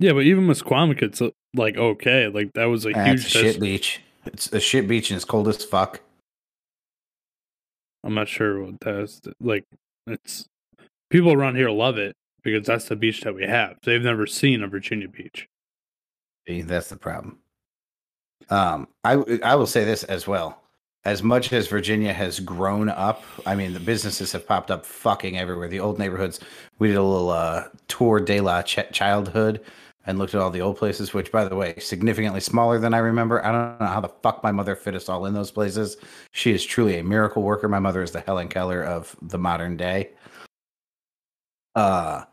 Yeah, 0.00 0.12
but 0.12 0.24
even 0.24 0.46
Misquamicut, 0.46 1.02
it's 1.02 1.22
uh, 1.22 1.30
like 1.54 1.76
okay. 1.76 2.28
Like 2.28 2.52
that 2.54 2.64
was 2.64 2.84
a 2.84 2.92
Ah, 2.98 3.04
huge 3.04 3.26
a 3.26 3.28
shit 3.28 3.60
beach. 3.60 4.00
It's 4.24 4.52
a 4.52 4.58
shit 4.58 4.88
beach 4.88 5.10
and 5.10 5.16
it's 5.16 5.24
cold 5.24 5.46
as 5.48 5.64
fuck. 5.64 6.00
I'm 8.02 8.14
not 8.14 8.26
sure 8.28 8.64
what 8.64 8.80
that 8.80 8.96
is. 9.00 9.20
Like 9.40 9.64
it's 10.06 10.46
people 11.10 11.32
around 11.32 11.56
here 11.56 11.70
love 11.70 11.98
it 11.98 12.16
because 12.42 12.66
that's 12.66 12.88
the 12.88 12.96
beach 12.96 13.20
that 13.20 13.34
we 13.34 13.44
have. 13.44 13.76
They've 13.84 14.02
never 14.02 14.26
seen 14.26 14.62
a 14.62 14.68
Virginia 14.68 15.08
beach. 15.08 15.46
See, 16.48 16.62
that's 16.62 16.88
the 16.88 16.96
problem. 16.96 17.38
Um, 18.50 18.88
I 19.04 19.14
I 19.42 19.54
will 19.54 19.66
say 19.66 19.84
this 19.84 20.04
as 20.04 20.26
well. 20.26 20.60
As 21.04 21.22
much 21.22 21.52
as 21.52 21.68
Virginia 21.68 22.14
has 22.14 22.40
grown 22.40 22.88
up, 22.88 23.22
I 23.44 23.54
mean, 23.54 23.74
the 23.74 23.80
businesses 23.80 24.32
have 24.32 24.46
popped 24.46 24.70
up 24.70 24.86
fucking 24.86 25.36
everywhere. 25.38 25.68
The 25.68 25.80
old 25.80 25.98
neighborhoods. 25.98 26.40
We 26.78 26.88
did 26.88 26.96
a 26.96 27.02
little 27.02 27.30
uh, 27.30 27.64
tour 27.88 28.20
de 28.20 28.40
la 28.40 28.62
ch- 28.62 28.90
childhood 28.90 29.60
and 30.06 30.18
looked 30.18 30.34
at 30.34 30.40
all 30.40 30.50
the 30.50 30.62
old 30.62 30.78
places. 30.78 31.12
Which, 31.12 31.30
by 31.30 31.44
the 31.44 31.56
way, 31.56 31.74
significantly 31.78 32.40
smaller 32.40 32.78
than 32.78 32.94
I 32.94 32.98
remember. 32.98 33.44
I 33.44 33.52
don't 33.52 33.80
know 33.80 33.86
how 33.86 34.00
the 34.00 34.08
fuck 34.08 34.42
my 34.42 34.50
mother 34.50 34.74
fit 34.74 34.94
us 34.94 35.10
all 35.10 35.26
in 35.26 35.34
those 35.34 35.50
places. 35.50 35.98
She 36.32 36.52
is 36.52 36.64
truly 36.64 36.98
a 36.98 37.04
miracle 37.04 37.42
worker. 37.42 37.68
My 37.68 37.80
mother 37.80 38.02
is 38.02 38.12
the 38.12 38.20
Helen 38.20 38.48
Keller 38.48 38.82
of 38.82 39.14
the 39.20 39.38
modern 39.38 39.76
day. 39.76 40.10
Uh, 41.74 42.24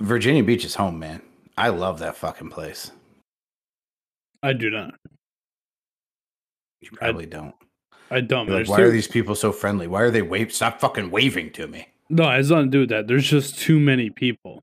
Virginia 0.00 0.42
Beach 0.42 0.64
is 0.64 0.74
home, 0.74 0.98
man. 0.98 1.22
I 1.56 1.68
love 1.68 2.00
that 2.00 2.16
fucking 2.16 2.50
place. 2.50 2.90
I 4.44 4.52
do 4.52 4.68
not. 4.68 4.94
You 6.82 6.90
probably 6.92 7.24
don't. 7.24 7.54
I 8.10 8.20
don't. 8.20 8.46
Like, 8.48 8.68
why 8.68 8.76
too- 8.76 8.84
are 8.84 8.90
these 8.90 9.08
people 9.08 9.34
so 9.34 9.52
friendly? 9.52 9.86
Why 9.86 10.02
are 10.02 10.10
they 10.10 10.20
wave? 10.20 10.52
Stop 10.52 10.80
fucking 10.80 11.10
waving 11.10 11.52
to 11.52 11.66
me. 11.66 11.88
No, 12.10 12.28
it 12.30 12.36
has 12.36 12.50
nothing 12.50 12.66
to 12.66 12.70
do 12.70 12.80
with 12.80 12.90
that. 12.90 13.06
There's 13.06 13.26
just 13.26 13.58
too 13.58 13.80
many 13.80 14.10
people. 14.10 14.60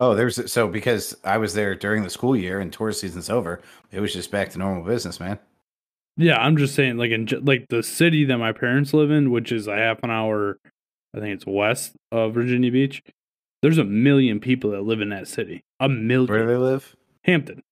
Oh, 0.00 0.14
there's 0.14 0.50
so 0.50 0.66
because 0.66 1.14
I 1.24 1.36
was 1.36 1.52
there 1.52 1.74
during 1.74 2.04
the 2.04 2.10
school 2.10 2.34
year 2.34 2.58
and 2.58 2.72
tourist 2.72 3.00
season's 3.00 3.28
over. 3.28 3.60
It 3.92 4.00
was 4.00 4.14
just 4.14 4.30
back 4.30 4.48
to 4.50 4.58
normal 4.58 4.84
business, 4.84 5.20
man. 5.20 5.38
Yeah, 6.16 6.38
I'm 6.38 6.56
just 6.56 6.74
saying, 6.74 6.96
like 6.96 7.10
in 7.10 7.28
like 7.42 7.66
the 7.68 7.82
city 7.82 8.24
that 8.24 8.38
my 8.38 8.52
parents 8.52 8.94
live 8.94 9.10
in, 9.10 9.30
which 9.30 9.52
is 9.52 9.66
a 9.66 9.76
half 9.76 10.02
an 10.02 10.10
hour, 10.10 10.58
I 11.14 11.20
think 11.20 11.34
it's 11.34 11.46
west 11.46 11.96
of 12.10 12.32
Virginia 12.32 12.72
Beach. 12.72 13.02
There's 13.60 13.78
a 13.78 13.84
million 13.84 14.40
people 14.40 14.70
that 14.70 14.82
live 14.82 15.02
in 15.02 15.10
that 15.10 15.28
city. 15.28 15.60
A 15.80 15.88
million. 15.88 16.28
Where 16.28 16.42
do 16.42 16.46
they 16.46 16.56
live? 16.56 16.96
Hampton. 17.24 17.62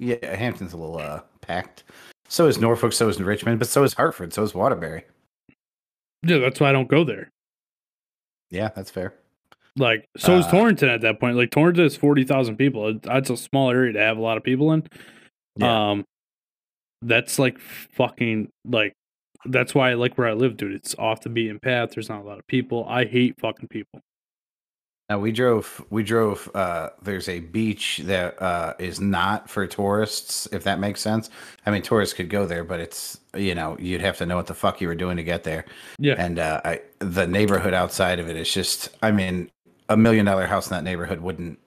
Yeah, 0.00 0.34
Hampton's 0.36 0.72
a 0.72 0.76
little 0.76 0.98
uh 0.98 1.20
packed. 1.40 1.84
So 2.28 2.46
is 2.46 2.58
Norfolk, 2.58 2.92
so 2.92 3.08
is 3.08 3.20
Richmond, 3.22 3.58
but 3.58 3.68
so 3.68 3.84
is 3.84 3.94
Hartford, 3.94 4.32
so 4.32 4.42
is 4.42 4.54
Waterbury. 4.54 5.04
Yeah, 6.24 6.38
that's 6.38 6.58
why 6.60 6.70
I 6.70 6.72
don't 6.72 6.88
go 6.88 7.04
there. 7.04 7.30
Yeah, 8.50 8.70
that's 8.74 8.90
fair. 8.90 9.14
Like, 9.76 10.06
so 10.16 10.36
is 10.38 10.46
Uh, 10.46 10.50
Torrington 10.50 10.88
at 10.88 11.02
that 11.02 11.20
point. 11.20 11.36
Like, 11.36 11.50
Torrington 11.50 11.84
is 11.84 11.96
forty 11.96 12.24
thousand 12.24 12.56
people. 12.56 12.88
It- 12.88 13.02
That's 13.02 13.30
a 13.30 13.36
small 13.36 13.70
area 13.70 13.92
to 13.92 14.00
have 14.00 14.16
a 14.16 14.20
lot 14.22 14.36
of 14.36 14.42
people 14.42 14.72
in. 14.72 14.86
Yeah. 15.56 15.90
Um, 15.90 16.04
that's 17.02 17.38
like 17.38 17.58
fucking 17.60 18.48
like. 18.64 18.92
That's 19.44 19.74
why 19.74 19.90
I 19.90 19.94
like 19.94 20.18
where 20.18 20.26
I 20.26 20.32
live, 20.32 20.56
dude. 20.56 20.72
It's 20.72 20.94
off 20.98 21.20
the 21.20 21.28
beaten 21.28 21.60
path. 21.60 21.90
There's 21.92 22.08
not 22.08 22.22
a 22.22 22.24
lot 22.24 22.38
of 22.38 22.46
people. 22.48 22.84
I 22.88 23.04
hate 23.04 23.38
fucking 23.38 23.68
people. 23.68 24.00
Now 25.08 25.20
we 25.20 25.30
drove. 25.30 25.84
We 25.90 26.02
drove. 26.02 26.50
Uh, 26.54 26.90
there's 27.00 27.28
a 27.28 27.38
beach 27.38 28.00
that 28.04 28.40
uh, 28.42 28.74
is 28.80 29.00
not 29.00 29.48
for 29.48 29.64
tourists, 29.66 30.48
if 30.50 30.64
that 30.64 30.80
makes 30.80 31.00
sense. 31.00 31.30
I 31.64 31.70
mean, 31.70 31.82
tourists 31.82 32.12
could 32.12 32.28
go 32.28 32.44
there, 32.44 32.64
but 32.64 32.80
it's 32.80 33.20
you 33.34 33.54
know 33.54 33.76
you'd 33.78 34.00
have 34.00 34.16
to 34.18 34.26
know 34.26 34.34
what 34.36 34.46
the 34.48 34.54
fuck 34.54 34.80
you 34.80 34.88
were 34.88 34.96
doing 34.96 35.16
to 35.16 35.22
get 35.22 35.44
there. 35.44 35.64
Yeah, 35.98 36.16
and 36.18 36.40
uh, 36.40 36.60
I, 36.64 36.80
the 36.98 37.26
neighborhood 37.26 37.72
outside 37.74 38.18
of 38.18 38.28
it 38.28 38.36
is 38.36 38.52
just 38.52 38.88
i 39.02 39.10
mean 39.12 39.50
a 39.88 39.96
million 39.96 40.24
dollar 40.24 40.46
house 40.46 40.66
in 40.70 40.74
that 40.74 40.82
neighborhood 40.84 41.20
wouldn't 41.20 41.58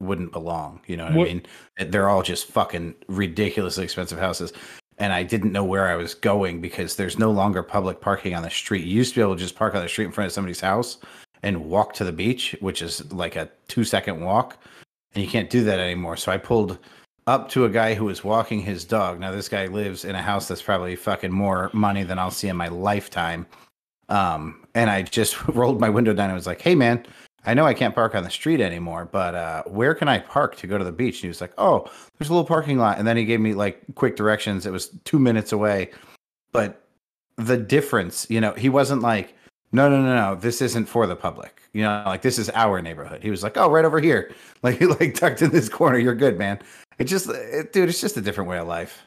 wouldn't 0.00 0.30
belong 0.32 0.80
you 0.86 0.96
know 0.96 1.04
what, 1.06 1.14
What- 1.16 1.28
i 1.28 1.32
mean 1.34 1.42
they're 1.88 2.08
all 2.08 2.22
just 2.22 2.46
fucking 2.46 2.94
ridiculously 3.08 3.82
expensive 3.82 4.18
houses 4.18 4.52
and 4.98 5.12
i 5.12 5.22
didn't 5.24 5.50
know 5.52 5.64
where 5.64 5.88
i 5.88 5.96
was 5.96 6.14
going 6.14 6.60
because 6.60 6.94
there's 6.96 7.18
no 7.18 7.30
longer 7.32 7.62
public 7.62 8.00
parking 8.00 8.34
on 8.34 8.42
the 8.42 8.50
street 8.50 8.84
you 8.84 8.94
used 8.94 9.14
to 9.14 9.18
be 9.20 9.22
able 9.22 9.34
to 9.34 9.40
just 9.42 9.56
park 9.56 9.74
on 9.74 9.82
the 9.82 9.88
street 9.88 10.04
in 10.04 10.12
front 10.12 10.26
of 10.26 10.32
somebody's 10.32 10.60
house 10.60 10.98
and 11.42 11.66
walk 11.66 11.92
to 11.94 12.04
the 12.04 12.12
beach 12.12 12.56
which 12.60 12.82
is 12.82 13.12
like 13.12 13.36
a 13.36 13.48
two 13.68 13.84
second 13.84 14.20
walk 14.20 14.58
and 15.14 15.24
you 15.24 15.30
can't 15.30 15.50
do 15.50 15.64
that 15.64 15.78
anymore 15.78 16.16
so 16.16 16.32
i 16.32 16.36
pulled 16.36 16.78
up 17.26 17.48
to 17.48 17.64
a 17.64 17.70
guy 17.70 17.94
who 17.94 18.04
was 18.04 18.22
walking 18.22 18.60
his 18.60 18.84
dog 18.84 19.18
now 19.18 19.30
this 19.30 19.48
guy 19.48 19.66
lives 19.66 20.04
in 20.04 20.14
a 20.14 20.22
house 20.22 20.48
that's 20.48 20.62
probably 20.62 20.96
fucking 20.96 21.32
more 21.32 21.70
money 21.72 22.02
than 22.02 22.18
i'll 22.18 22.30
see 22.30 22.48
in 22.48 22.56
my 22.56 22.68
lifetime 22.68 23.46
um, 24.08 24.64
and 24.76 24.88
I 24.88 25.02
just 25.02 25.48
rolled 25.48 25.80
my 25.80 25.88
window 25.88 26.12
down 26.12 26.26
and 26.30 26.36
was 26.36 26.46
like, 26.46 26.60
"Hey, 26.60 26.76
man, 26.76 27.04
I 27.46 27.54
know 27.54 27.64
I 27.64 27.74
can't 27.74 27.94
park 27.94 28.16
on 28.16 28.24
the 28.24 28.30
street 28.30 28.60
anymore, 28.60 29.08
but 29.10 29.36
uh, 29.36 29.62
where 29.66 29.94
can 29.94 30.08
I 30.08 30.18
park 30.18 30.56
to 30.56 30.66
go 30.66 30.76
to 30.76 30.84
the 30.84 30.90
beach? 30.90 31.16
And 31.16 31.22
he 31.22 31.28
was 31.28 31.40
like, 31.40 31.52
oh, 31.58 31.88
there's 32.18 32.28
a 32.28 32.32
little 32.32 32.44
parking 32.44 32.76
lot. 32.76 32.98
And 32.98 33.06
then 33.06 33.16
he 33.16 33.24
gave 33.24 33.40
me 33.40 33.54
like 33.54 33.80
quick 33.94 34.16
directions. 34.16 34.66
It 34.66 34.72
was 34.72 34.88
two 35.04 35.20
minutes 35.20 35.52
away. 35.52 35.90
But 36.50 36.82
the 37.36 37.56
difference, 37.56 38.26
you 38.28 38.40
know, 38.40 38.52
he 38.54 38.68
wasn't 38.68 39.00
like, 39.00 39.35
no, 39.72 39.88
no, 39.88 40.00
no, 40.00 40.14
no, 40.14 40.34
this 40.34 40.62
isn't 40.62 40.86
for 40.86 41.06
the 41.06 41.16
public. 41.16 41.62
You 41.72 41.82
know, 41.82 42.02
like 42.06 42.22
this 42.22 42.38
is 42.38 42.50
our 42.50 42.80
neighborhood. 42.80 43.22
He 43.22 43.30
was 43.30 43.42
like, 43.42 43.56
oh, 43.56 43.70
right 43.70 43.84
over 43.84 44.00
here. 44.00 44.32
Like, 44.62 44.80
like 44.80 45.14
tucked 45.14 45.42
in 45.42 45.50
this 45.50 45.68
corner. 45.68 45.96
You're 45.96 46.14
good, 46.14 46.38
man. 46.38 46.58
It 46.98 47.04
just, 47.04 47.28
it, 47.28 47.72
dude, 47.72 47.88
it's 47.88 48.00
just 48.00 48.16
a 48.16 48.20
different 48.20 48.50
way 48.50 48.58
of 48.58 48.66
life. 48.66 49.02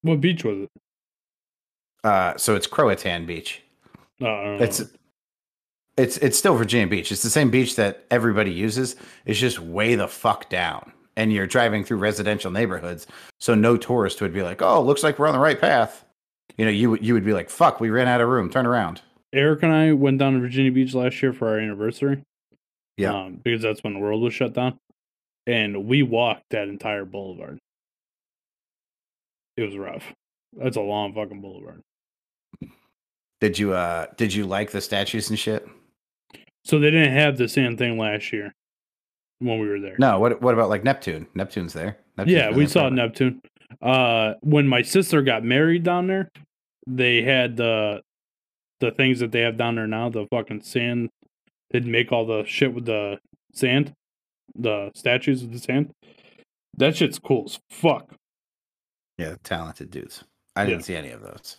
What 0.00 0.20
beach 0.20 0.44
was 0.44 0.60
it? 0.60 0.70
Uh, 2.04 2.36
so 2.38 2.54
it's 2.54 2.66
Croatan 2.66 3.26
Beach. 3.26 3.60
Oh, 4.22 4.56
It's 4.60 4.82
it's 5.98 6.16
it's 6.18 6.38
still 6.38 6.56
Virginia 6.56 6.86
Beach. 6.86 7.12
It's 7.12 7.22
the 7.22 7.30
same 7.30 7.50
beach 7.50 7.76
that 7.76 8.04
everybody 8.10 8.52
uses. 8.52 8.96
It's 9.26 9.38
just 9.38 9.58
way 9.58 9.94
the 9.94 10.08
fuck 10.08 10.48
down. 10.48 10.92
And 11.16 11.32
you're 11.32 11.48
driving 11.48 11.84
through 11.84 11.98
residential 11.98 12.52
neighborhoods, 12.52 13.08
so 13.40 13.54
no 13.56 13.76
tourist 13.76 14.22
would 14.22 14.32
be 14.32 14.42
like, 14.42 14.62
"Oh, 14.62 14.80
looks 14.80 15.02
like 15.02 15.18
we're 15.18 15.26
on 15.26 15.34
the 15.34 15.40
right 15.40 15.60
path." 15.60 16.04
You 16.56 16.64
know, 16.64 16.70
you 16.70 16.96
you 16.98 17.14
would 17.14 17.24
be 17.24 17.32
like, 17.32 17.50
"Fuck, 17.50 17.80
we 17.80 17.90
ran 17.90 18.06
out 18.06 18.20
of 18.20 18.28
room. 18.28 18.48
Turn 18.48 18.66
around." 18.66 19.02
Eric 19.32 19.62
and 19.62 19.72
I 19.72 19.92
went 19.92 20.18
down 20.18 20.34
to 20.34 20.40
Virginia 20.40 20.72
Beach 20.72 20.94
last 20.94 21.22
year 21.22 21.32
for 21.32 21.48
our 21.48 21.58
anniversary. 21.58 22.22
Yeah. 22.96 23.14
Um, 23.14 23.40
because 23.42 23.62
that's 23.62 23.82
when 23.82 23.94
the 23.94 24.00
world 24.00 24.22
was 24.22 24.34
shut 24.34 24.54
down. 24.54 24.78
And 25.46 25.86
we 25.86 26.02
walked 26.02 26.44
that 26.50 26.68
entire 26.68 27.04
boulevard. 27.04 27.58
It 29.56 29.62
was 29.62 29.76
rough. 29.76 30.04
That's 30.56 30.76
a 30.76 30.80
long 30.80 31.14
fucking 31.14 31.40
boulevard. 31.40 31.82
Did 33.40 33.58
you 33.58 33.72
uh 33.72 34.06
did 34.16 34.34
you 34.34 34.46
like 34.46 34.72
the 34.72 34.80
statues 34.80 35.30
and 35.30 35.38
shit? 35.38 35.66
So 36.64 36.78
they 36.78 36.90
didn't 36.90 37.14
have 37.14 37.38
the 37.38 37.48
same 37.48 37.76
thing 37.76 37.98
last 37.98 38.32
year 38.32 38.52
when 39.38 39.60
we 39.60 39.68
were 39.68 39.80
there. 39.80 39.96
No. 39.98 40.18
What 40.18 40.42
what 40.42 40.54
about 40.54 40.68
like 40.68 40.84
Neptune? 40.84 41.26
Neptune's 41.34 41.72
there. 41.72 41.98
Neptune's 42.16 42.36
yeah, 42.36 42.50
we 42.50 42.64
there 42.64 42.68
saw 42.68 42.80
forever. 42.82 42.96
Neptune. 42.96 43.40
Uh, 43.80 44.34
when 44.40 44.66
my 44.66 44.82
sister 44.82 45.22
got 45.22 45.44
married 45.44 45.82
down 45.84 46.06
there, 46.08 46.28
they 46.86 47.22
had 47.22 47.56
the 47.56 48.02
the 48.80 48.90
things 48.90 49.18
that 49.20 49.32
they 49.32 49.40
have 49.40 49.56
down 49.56 49.74
there 49.76 49.86
now. 49.86 50.08
The 50.08 50.26
fucking 50.30 50.62
sand. 50.62 51.10
They'd 51.70 51.86
make 51.86 52.12
all 52.12 52.24
the 52.26 52.44
shit 52.46 52.72
with 52.72 52.86
the 52.86 53.18
sand, 53.52 53.92
the 54.54 54.90
statues 54.94 55.42
with 55.42 55.52
the 55.52 55.58
sand. 55.58 55.92
That 56.76 56.96
shit's 56.96 57.18
cool 57.18 57.44
as 57.46 57.58
fuck. 57.70 58.14
Yeah, 59.18 59.34
talented 59.42 59.90
dudes. 59.90 60.24
I 60.56 60.62
Yeah. 60.62 60.70
didn't 60.70 60.84
see 60.84 60.96
any 60.96 61.10
of 61.10 61.20
those. 61.22 61.56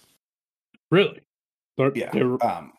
Really. 0.92 1.20
They're- 1.78 1.92
Yeah. 1.96 2.10
they're- 2.12 2.42
Um, 2.44 2.74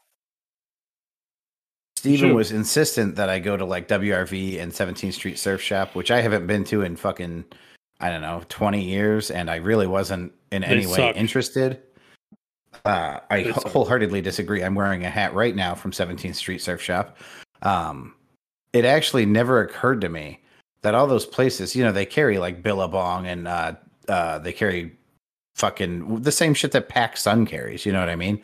Steven 1.97 2.31
Shoot. 2.31 2.35
was 2.35 2.51
insistent 2.51 3.17
that 3.17 3.29
I 3.29 3.39
go 3.41 3.57
to 3.57 3.65
like 3.65 3.87
WRV 3.87 4.59
and 4.59 4.73
17th 4.73 5.15
Street 5.15 5.39
Surf 5.39 5.61
Shop, 5.61 5.95
which 5.95 6.11
I 6.11 6.23
haven't 6.23 6.47
been 6.47 6.65
to 6.65 6.81
in 6.83 6.97
fucking, 6.97 7.45
I 8.01 8.09
don't 8.09 8.23
know, 8.23 8.43
20 8.49 8.83
years. 8.83 9.31
And 9.31 9.51
I 9.51 9.57
really 9.57 9.87
wasn't 9.87 10.33
in 10.51 10.65
any 10.65 10.87
way 10.87 11.13
interested. 11.15 11.83
Uh, 12.85 13.19
I 13.31 13.43
They 13.43 13.51
wh- 13.51 13.55
suck. 13.55 13.67
wholeheartedly 13.73 14.21
disagree. 14.23 14.63
I'm 14.63 14.75
wearing 14.75 15.05
a 15.05 15.11
hat 15.11 15.35
right 15.35 15.55
now 15.55 15.75
from 15.75 15.91
17th 15.93 16.35
Street 16.37 16.61
Surf 16.63 16.81
Shop. 16.81 17.17
Um, 17.63 18.15
it 18.73 18.85
actually 18.85 19.27
never 19.27 19.61
occurred 19.63 20.01
to 20.03 20.09
me 20.09 20.41
that 20.83 20.95
all 20.95 21.07
those 21.07 21.27
places, 21.27 21.75
you 21.77 21.85
know, 21.85 21.93
they 21.93 22.07
carry 22.07 22.39
like 22.39 22.63
Billabong 22.63 23.27
and 23.27 23.47
uh, 23.49 23.75
uh, 24.09 24.39
they 24.39 24.53
carry 24.53 24.97
fucking 25.57 26.23
the 26.23 26.33
same 26.33 26.55
shit 26.55 26.73
that 26.73 26.89
Pac 26.89 27.17
Sun 27.17 27.47
carries. 27.47 27.85
You 27.85 27.93
know 27.93 28.01
what 28.01 28.09
I 28.09 28.17
mean? 28.17 28.41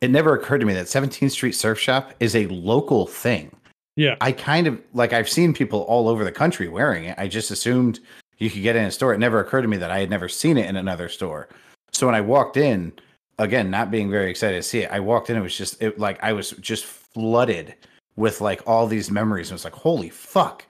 It 0.00 0.10
never 0.10 0.34
occurred 0.34 0.58
to 0.60 0.66
me 0.66 0.74
that 0.74 0.86
17th 0.86 1.30
Street 1.30 1.52
Surf 1.54 1.78
Shop 1.78 2.12
is 2.20 2.34
a 2.34 2.46
local 2.46 3.06
thing. 3.06 3.54
yeah. 3.96 4.16
I 4.20 4.32
kind 4.32 4.66
of 4.66 4.80
like 4.94 5.12
I've 5.12 5.28
seen 5.28 5.52
people 5.52 5.80
all 5.82 6.08
over 6.08 6.24
the 6.24 6.32
country 6.32 6.68
wearing 6.68 7.04
it. 7.04 7.18
I 7.18 7.28
just 7.28 7.50
assumed 7.50 8.00
you 8.38 8.48
could 8.50 8.62
get 8.62 8.74
it 8.74 8.80
in 8.80 8.86
a 8.86 8.90
store. 8.90 9.12
It 9.12 9.18
never 9.18 9.38
occurred 9.40 9.62
to 9.62 9.68
me 9.68 9.76
that 9.76 9.90
I 9.90 10.00
had 10.00 10.08
never 10.10 10.28
seen 10.28 10.56
it 10.56 10.66
in 10.68 10.76
another 10.76 11.08
store. 11.10 11.48
So 11.92 12.06
when 12.06 12.14
I 12.14 12.22
walked 12.22 12.56
in, 12.56 12.92
again, 13.40 13.70
not 13.70 13.90
being 13.90 14.10
very 14.10 14.30
excited 14.30 14.56
to 14.56 14.62
see 14.62 14.80
it, 14.80 14.90
I 14.90 15.00
walked 15.00 15.30
in. 15.30 15.36
It 15.36 15.40
was 15.40 15.56
just 15.56 15.82
it 15.82 15.98
like 15.98 16.22
I 16.22 16.32
was 16.32 16.50
just 16.52 16.84
flooded 16.84 17.74
with 18.16 18.40
like 18.40 18.62
all 18.66 18.86
these 18.86 19.10
memories. 19.10 19.48
And 19.48 19.52
it 19.52 19.54
was 19.54 19.64
like, 19.64 19.74
holy 19.74 20.10
fuck! 20.10 20.64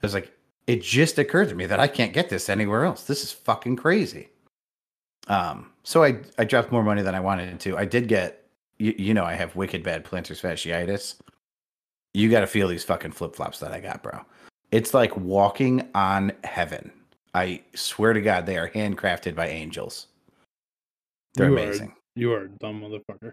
It 0.00 0.06
was 0.06 0.14
like 0.14 0.32
it 0.66 0.82
just 0.82 1.18
occurred 1.18 1.48
to 1.48 1.54
me 1.54 1.66
that 1.66 1.80
I 1.80 1.88
can't 1.88 2.12
get 2.12 2.28
this 2.28 2.48
anywhere 2.48 2.84
else. 2.84 3.04
This 3.04 3.22
is 3.24 3.32
fucking 3.32 3.76
crazy. 3.76 4.28
Um, 5.28 5.70
so 5.82 6.04
I 6.04 6.18
I 6.38 6.44
dropped 6.44 6.72
more 6.72 6.84
money 6.84 7.02
than 7.02 7.14
I 7.14 7.20
wanted 7.20 7.58
to. 7.60 7.76
I 7.76 7.84
did 7.84 8.08
get 8.08 8.46
you, 8.78 8.94
you 8.96 9.14
know 9.14 9.24
I 9.24 9.34
have 9.34 9.56
wicked 9.56 9.82
bad 9.82 10.04
plantar 10.04 10.40
fasciitis 10.40 11.16
you 12.14 12.30
got 12.30 12.40
to 12.40 12.46
feel 12.46 12.68
these 12.68 12.84
fucking 12.84 13.12
flip 13.12 13.34
flops 13.34 13.58
that 13.60 13.72
I 13.72 13.80
got, 13.80 14.02
bro. 14.02 14.20
It's 14.70 14.94
like 14.94 15.16
walking 15.16 15.88
on 15.94 16.32
heaven. 16.44 16.92
I 17.34 17.62
swear 17.74 18.12
to 18.12 18.20
God, 18.20 18.46
they 18.46 18.58
are 18.58 18.68
handcrafted 18.68 19.34
by 19.34 19.48
angels. 19.48 20.08
They're 21.34 21.48
You 21.48 21.58
amazing. 21.58 21.94
You 22.14 22.32
are 22.32 22.44
a 22.44 22.48
dumb 22.48 22.80
motherfucker. 22.82 23.32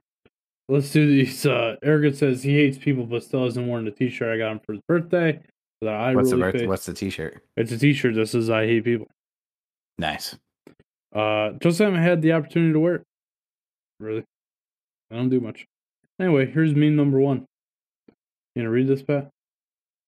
Let's 0.68 0.92
do 0.92 1.08
these. 1.08 1.46
Uh, 1.46 1.76
Eric 1.82 2.15
says 2.15 2.44
he 2.44 2.56
hates 2.56 2.78
people, 2.78 3.06
but 3.06 3.24
still 3.24 3.44
hasn't 3.44 3.68
worn 3.68 3.86
the 3.86 3.92
T-shirt 3.92 4.34
I 4.34 4.38
got 4.38 4.52
him 4.52 4.60
for 4.65 4.74
his 4.74 4.82
birthday. 4.88 5.42
That 5.82 5.96
I 5.96 6.13
what's 6.13 6.32
really 6.32 6.52
the 6.52 6.58
birth- 6.60 6.68
what's 6.68 6.86
the 6.86 6.94
T-shirt? 6.94 7.42
It's 7.58 7.72
a 7.72 7.78
T-shirt 7.78 8.15
that 8.15 8.28
says 8.28 8.50
"I 8.50 8.65
hate 8.65 8.84
people." 8.84 9.08
Nice. 9.98 10.36
Uh, 11.13 11.52
just 11.62 11.80
haven't 11.80 12.02
had 12.02 12.22
the 12.22 12.34
opportunity 12.34 12.74
to 12.74 12.80
wear 12.80 12.96
it. 12.96 13.04
Really, 14.00 14.24
I 15.12 15.15
don't 15.15 15.30
do 15.30 15.39
much. 15.39 15.65
Anyway, 16.20 16.46
here's 16.46 16.76
meme 16.76 16.96
number 16.96 17.20
one. 17.20 17.46
You 18.56 18.62
gonna 18.62 18.70
read 18.70 18.88
this, 18.88 19.02
Pat? 19.02 19.30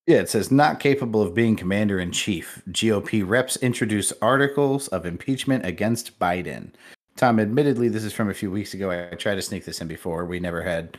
Yeah, 0.07 0.17
it 0.17 0.29
says 0.29 0.51
not 0.51 0.79
capable 0.79 1.21
of 1.21 1.33
being 1.33 1.55
commander 1.55 1.99
in 1.99 2.11
chief. 2.11 2.61
GOP 2.69 3.27
reps 3.27 3.55
introduce 3.57 4.11
articles 4.21 4.87
of 4.89 5.05
impeachment 5.05 5.65
against 5.65 6.19
Biden. 6.19 6.71
Tom, 7.21 7.39
admittedly, 7.39 7.87
this 7.87 8.03
is 8.03 8.13
from 8.13 8.31
a 8.31 8.33
few 8.33 8.49
weeks 8.49 8.73
ago. 8.73 8.89
I 8.89 9.13
tried 9.13 9.35
to 9.35 9.43
sneak 9.43 9.63
this 9.63 9.79
in 9.79 9.87
before. 9.87 10.25
We 10.25 10.39
never 10.39 10.63
had 10.63 10.97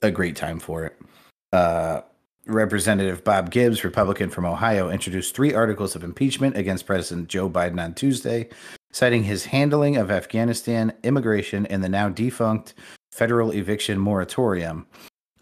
a 0.00 0.10
great 0.10 0.34
time 0.34 0.58
for 0.58 0.86
it. 0.86 0.98
Uh, 1.52 2.00
Representative 2.46 3.22
Bob 3.22 3.50
Gibbs, 3.50 3.84
Republican 3.84 4.30
from 4.30 4.46
Ohio, 4.46 4.88
introduced 4.88 5.36
three 5.36 5.52
articles 5.52 5.94
of 5.94 6.02
impeachment 6.02 6.56
against 6.56 6.86
President 6.86 7.28
Joe 7.28 7.50
Biden 7.50 7.78
on 7.78 7.92
Tuesday, 7.92 8.48
citing 8.92 9.24
his 9.24 9.44
handling 9.44 9.98
of 9.98 10.10
Afghanistan, 10.10 10.94
immigration, 11.02 11.66
and 11.66 11.84
the 11.84 11.88
now 11.90 12.08
defunct 12.08 12.72
federal 13.12 13.50
eviction 13.50 13.98
moratorium. 13.98 14.86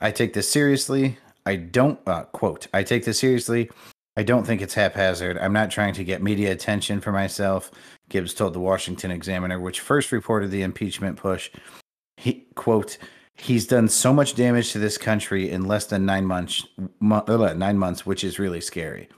I 0.00 0.10
take 0.10 0.32
this 0.32 0.50
seriously. 0.50 1.18
I 1.46 1.54
don't, 1.54 2.00
uh, 2.08 2.24
quote, 2.24 2.66
I 2.74 2.82
take 2.82 3.04
this 3.04 3.20
seriously. 3.20 3.70
I 4.16 4.24
don't 4.24 4.44
think 4.44 4.60
it's 4.60 4.74
haphazard. 4.74 5.38
I'm 5.38 5.52
not 5.52 5.70
trying 5.70 5.94
to 5.94 6.02
get 6.02 6.20
media 6.20 6.50
attention 6.50 7.00
for 7.00 7.12
myself, 7.12 7.70
Gibbs 8.08 8.34
told 8.34 8.54
the 8.54 8.60
Washington 8.60 9.10
Examiner, 9.10 9.58
which 9.58 9.80
first 9.80 10.12
reported 10.12 10.50
the 10.50 10.62
impeachment 10.62 11.16
push. 11.16 11.50
He, 12.16 12.46
quote, 12.54 12.98
he's 13.34 13.66
done 13.66 13.88
so 13.88 14.12
much 14.12 14.34
damage 14.34 14.72
to 14.72 14.78
this 14.78 14.98
country 14.98 15.50
in 15.50 15.66
less 15.66 15.86
than 15.86 16.06
nine 16.06 16.26
months, 16.26 16.66
uh, 17.10 17.54
nine 17.56 17.78
months, 17.78 18.06
which 18.06 18.24
is 18.24 18.38
really 18.38 18.60
scary. 18.60 19.08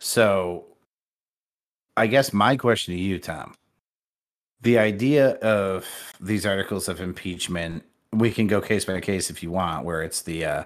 So, 0.00 0.66
I 1.96 2.06
guess 2.06 2.32
my 2.32 2.56
question 2.56 2.94
to 2.94 3.00
you, 3.00 3.18
Tom, 3.18 3.54
the 4.60 4.78
idea 4.78 5.34
of 5.36 5.86
these 6.20 6.46
articles 6.46 6.88
of 6.88 7.00
impeachment, 7.00 7.84
we 8.12 8.30
can 8.30 8.46
go 8.46 8.60
case 8.60 8.84
by 8.84 9.00
case 9.00 9.30
if 9.30 9.42
you 9.42 9.50
want, 9.50 9.84
where 9.84 10.02
it's 10.02 10.22
the, 10.22 10.44
uh, 10.44 10.64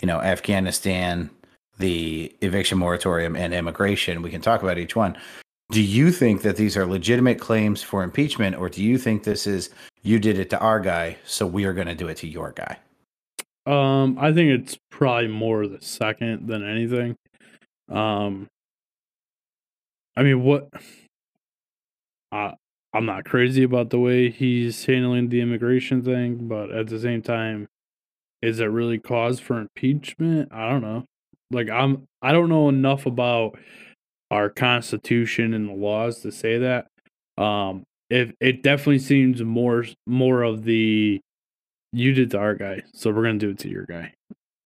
you 0.00 0.06
know, 0.06 0.20
Afghanistan, 0.20 1.30
the 1.78 2.34
eviction 2.40 2.78
moratorium, 2.78 3.36
and 3.36 3.54
immigration. 3.54 4.22
We 4.22 4.30
can 4.30 4.40
talk 4.40 4.62
about 4.62 4.78
each 4.78 4.96
one. 4.96 5.16
Do 5.70 5.82
you 5.82 6.10
think 6.10 6.42
that 6.42 6.56
these 6.56 6.76
are 6.76 6.86
legitimate 6.86 7.38
claims 7.38 7.82
for 7.82 8.02
impeachment, 8.02 8.56
or 8.56 8.70
do 8.70 8.82
you 8.82 8.96
think 8.96 9.22
this 9.22 9.46
is 9.46 9.70
you 10.02 10.18
did 10.18 10.38
it 10.38 10.48
to 10.50 10.58
our 10.58 10.80
guy, 10.80 11.18
so 11.24 11.46
we 11.46 11.64
are 11.64 11.74
going 11.74 11.88
to 11.88 11.94
do 11.94 12.08
it 12.08 12.16
to 12.18 12.26
your 12.26 12.52
guy? 12.52 12.78
Um, 13.66 14.16
I 14.18 14.32
think 14.32 14.50
it's 14.50 14.78
probably 14.90 15.28
more 15.28 15.66
the 15.66 15.82
second 15.82 16.48
than 16.48 16.66
anything. 16.66 17.16
Um, 17.90 18.48
I 20.16 20.22
mean, 20.22 20.42
what? 20.42 20.70
I 22.32 22.54
I'm 22.94 23.04
not 23.04 23.26
crazy 23.26 23.62
about 23.62 23.90
the 23.90 23.98
way 23.98 24.30
he's 24.30 24.86
handling 24.86 25.28
the 25.28 25.42
immigration 25.42 26.02
thing, 26.02 26.48
but 26.48 26.70
at 26.70 26.86
the 26.86 26.98
same 26.98 27.20
time, 27.20 27.68
is 28.40 28.60
it 28.60 28.64
really 28.64 28.98
cause 28.98 29.38
for 29.38 29.58
impeachment? 29.58 30.50
I 30.52 30.70
don't 30.70 30.80
know. 30.80 31.04
Like 31.50 31.68
I'm, 31.68 32.06
I 32.22 32.32
don't 32.32 32.48
know 32.48 32.68
enough 32.68 33.04
about 33.04 33.58
our 34.30 34.50
constitution 34.50 35.54
and 35.54 35.68
the 35.68 35.72
laws 35.72 36.20
to 36.20 36.32
say 36.32 36.58
that. 36.58 36.86
Um, 37.36 37.84
if 38.10 38.32
it 38.40 38.62
definitely 38.62 38.98
seems 39.00 39.42
more 39.42 39.84
more 40.06 40.42
of 40.42 40.64
the 40.64 41.20
you 41.92 42.12
did 42.12 42.30
to 42.32 42.38
our 42.38 42.54
guy, 42.54 42.82
so 42.92 43.10
we're 43.10 43.24
gonna 43.24 43.38
do 43.38 43.50
it 43.50 43.58
to 43.60 43.68
your 43.68 43.84
guy. 43.84 44.12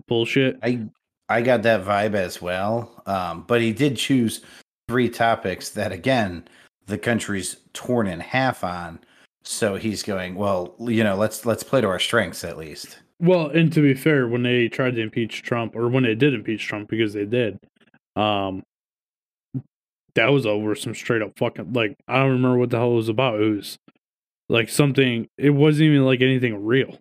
Bullshit. 0.07 0.59
I 0.63 0.87
I 1.29 1.43
got 1.43 1.63
that 1.63 1.85
vibe 1.85 2.15
as 2.15 2.41
well. 2.43 3.03
Um, 3.07 3.45
but 3.47 3.61
he 3.61 3.73
did 3.73 3.97
choose 3.97 4.43
three 4.89 5.09
topics 5.09 5.71
that 5.71 5.93
again 5.93 6.45
the 6.87 6.99
country's 6.99 7.57
torn 7.73 8.07
in 8.07 8.21
half 8.21 8.65
on. 8.65 9.01
So 9.45 9.75
he's 9.75 10.03
going, 10.03 10.37
well, 10.37 10.75
you 10.79 11.03
know, 11.03 11.17
let's 11.17 11.45
let's 11.45 11.63
play 11.63 11.81
to 11.81 11.89
our 11.89 11.99
strengths 11.99 12.45
at 12.45 12.59
least. 12.59 12.99
Well, 13.19 13.49
and 13.49 13.73
to 13.73 13.81
be 13.81 13.95
fair, 13.95 14.27
when 14.29 14.43
they 14.43 14.69
tried 14.69 14.97
to 14.97 15.01
impeach 15.01 15.43
Trump, 15.43 15.77
or 15.77 15.89
when 15.89 16.03
they 16.03 16.15
did 16.15 16.35
impeach 16.35 16.67
Trump, 16.67 16.89
because 16.89 17.13
they 17.13 17.25
did, 17.25 17.59
um, 18.17 18.63
that 20.15 20.33
was 20.33 20.47
over 20.47 20.75
some 20.75 20.95
straight 20.95 21.23
up 21.23 21.39
fucking 21.39 21.73
like 21.73 21.97
I 22.09 22.19
don't 22.19 22.33
remember 22.33 22.59
what 22.59 22.71
the 22.71 22.79
hell 22.79 22.93
it 22.93 22.97
was 22.97 23.09
about. 23.09 23.41
It 23.41 23.57
was 23.57 23.79
like 24.49 24.69
something. 24.69 25.29
It 25.39 25.51
wasn't 25.51 25.89
even 25.91 26.05
like 26.05 26.21
anything 26.21 26.65
real. 26.65 26.99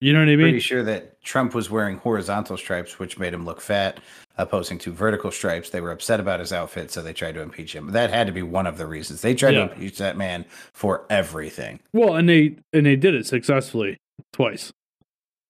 You 0.00 0.12
know 0.12 0.20
what 0.20 0.28
I 0.28 0.36
mean? 0.36 0.44
Pretty 0.44 0.60
sure 0.60 0.84
that 0.84 1.20
Trump 1.22 1.54
was 1.54 1.70
wearing 1.70 1.96
horizontal 1.96 2.56
stripes, 2.56 3.00
which 3.00 3.18
made 3.18 3.34
him 3.34 3.44
look 3.44 3.60
fat, 3.60 3.98
opposing 4.36 4.78
to 4.78 4.92
vertical 4.92 5.32
stripes. 5.32 5.70
They 5.70 5.80
were 5.80 5.90
upset 5.90 6.20
about 6.20 6.38
his 6.38 6.52
outfit, 6.52 6.92
so 6.92 7.02
they 7.02 7.12
tried 7.12 7.34
to 7.34 7.40
impeach 7.42 7.74
him. 7.74 7.90
That 7.90 8.10
had 8.10 8.28
to 8.28 8.32
be 8.32 8.44
one 8.44 8.68
of 8.68 8.78
the 8.78 8.86
reasons. 8.86 9.22
They 9.22 9.34
tried 9.34 9.54
Yeah. 9.54 9.66
to 9.66 9.72
impeach 9.72 9.98
that 9.98 10.16
man 10.16 10.44
for 10.72 11.04
everything. 11.10 11.80
Well, 11.92 12.14
and 12.14 12.28
they 12.28 12.56
and 12.72 12.86
they 12.86 12.94
did 12.94 13.16
it 13.16 13.26
successfully 13.26 13.96
twice. 14.32 14.72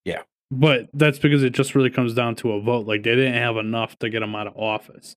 Yeah. 0.03 0.23
But 0.49 0.89
that's 0.93 1.19
because 1.19 1.43
it 1.43 1.51
just 1.53 1.75
really 1.75 1.91
comes 1.91 2.15
down 2.15 2.33
to 2.37 2.53
a 2.53 2.59
vote. 2.59 2.87
Like 2.87 3.03
they 3.03 3.13
didn't 3.15 3.35
have 3.35 3.55
enough 3.57 3.99
to 3.99 4.09
get 4.09 4.23
him 4.23 4.33
out 4.35 4.47
of 4.47 4.57
office. 4.57 5.13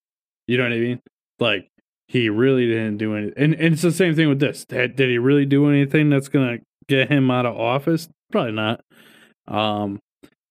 You 0.46 0.58
know 0.58 0.64
what 0.64 0.72
I 0.74 0.78
mean? 0.78 1.00
Like 1.40 1.68
he 2.12 2.28
really 2.28 2.66
didn't 2.66 2.98
do 2.98 3.16
anything. 3.16 3.42
And, 3.42 3.54
and 3.54 3.72
it's 3.72 3.80
the 3.80 3.90
same 3.90 4.14
thing 4.14 4.28
with 4.28 4.38
this. 4.38 4.66
Did, 4.66 4.96
did 4.96 5.08
he 5.08 5.16
really 5.16 5.46
do 5.46 5.70
anything 5.70 6.10
that's 6.10 6.28
gonna 6.28 6.58
get 6.86 7.10
him 7.10 7.30
out 7.30 7.46
of 7.46 7.56
office? 7.56 8.06
Probably 8.30 8.52
not. 8.52 8.82
Um, 9.48 9.98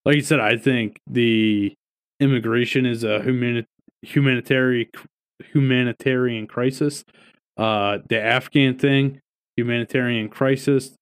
like 0.04 0.16
you 0.16 0.24
said, 0.24 0.40
I 0.40 0.58
think 0.58 0.98
the 1.06 1.76
immigration 2.20 2.88
is 2.88 3.04
a 3.04 3.22
humani- 3.22 3.68
humanitarian 4.02 4.88
humanitarian 5.54 6.48
crisis. 6.48 7.04
Uh, 7.58 8.00
the 8.10 8.20
Afghan 8.20 8.80
thing, 8.80 9.20
humanitarian 9.56 10.30
crisis. 10.30 10.96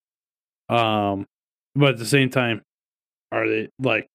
Um, 0.68 1.26
but 1.74 1.92
at 1.92 2.00
the 2.00 2.06
same 2.06 2.30
time, 2.30 2.64
are 3.32 3.48
they 3.48 3.70
like? 3.80 4.08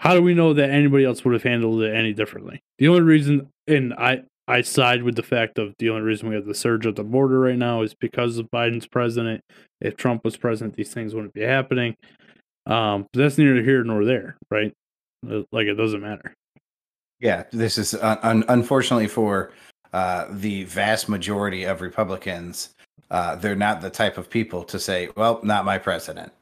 How 0.00 0.14
do 0.14 0.22
we 0.22 0.32
know 0.32 0.54
that 0.54 0.70
anybody 0.70 1.04
else 1.04 1.26
would 1.26 1.34
have 1.34 1.42
handled 1.42 1.82
it 1.82 1.94
any 1.94 2.14
differently? 2.14 2.60
The 2.78 2.88
only 2.88 3.02
reason, 3.02 3.50
and 3.68 3.92
I 3.92 4.22
I 4.48 4.62
side 4.62 5.02
with 5.02 5.14
the 5.14 5.22
fact 5.22 5.58
of 5.58 5.74
the 5.78 5.90
only 5.90 6.02
reason 6.02 6.28
we 6.28 6.34
have 6.34 6.46
the 6.46 6.54
surge 6.54 6.86
at 6.86 6.96
the 6.96 7.04
border 7.04 7.38
right 7.38 7.56
now 7.56 7.82
is 7.82 7.94
because 7.94 8.38
of 8.38 8.50
Biden's 8.50 8.86
president. 8.86 9.40
If 9.80 9.96
Trump 9.96 10.24
was 10.24 10.36
president, 10.36 10.76
these 10.76 10.92
things 10.92 11.14
wouldn't 11.14 11.34
be 11.34 11.42
happening. 11.42 11.94
Um, 12.66 13.06
but 13.12 13.20
that's 13.20 13.38
neither 13.38 13.62
here 13.62 13.84
nor 13.84 14.04
there, 14.04 14.36
right? 14.50 14.72
Uh, 15.28 15.42
Like 15.52 15.66
it 15.66 15.74
doesn't 15.74 16.00
matter. 16.00 16.34
Yeah, 17.20 17.44
this 17.52 17.78
is 17.78 17.94
un- 17.94 18.18
un- 18.22 18.44
unfortunately 18.48 19.06
for 19.06 19.52
uh, 19.92 20.26
the 20.30 20.64
vast 20.64 21.08
majority 21.08 21.64
of 21.64 21.80
Republicans. 21.80 22.74
Uh, 23.10 23.36
they're 23.36 23.54
not 23.54 23.80
the 23.80 23.90
type 23.90 24.18
of 24.18 24.28
people 24.28 24.64
to 24.64 24.78
say, 24.78 25.08
"Well, 25.16 25.38
not 25.44 25.64
my 25.64 25.78
president." 25.78 26.32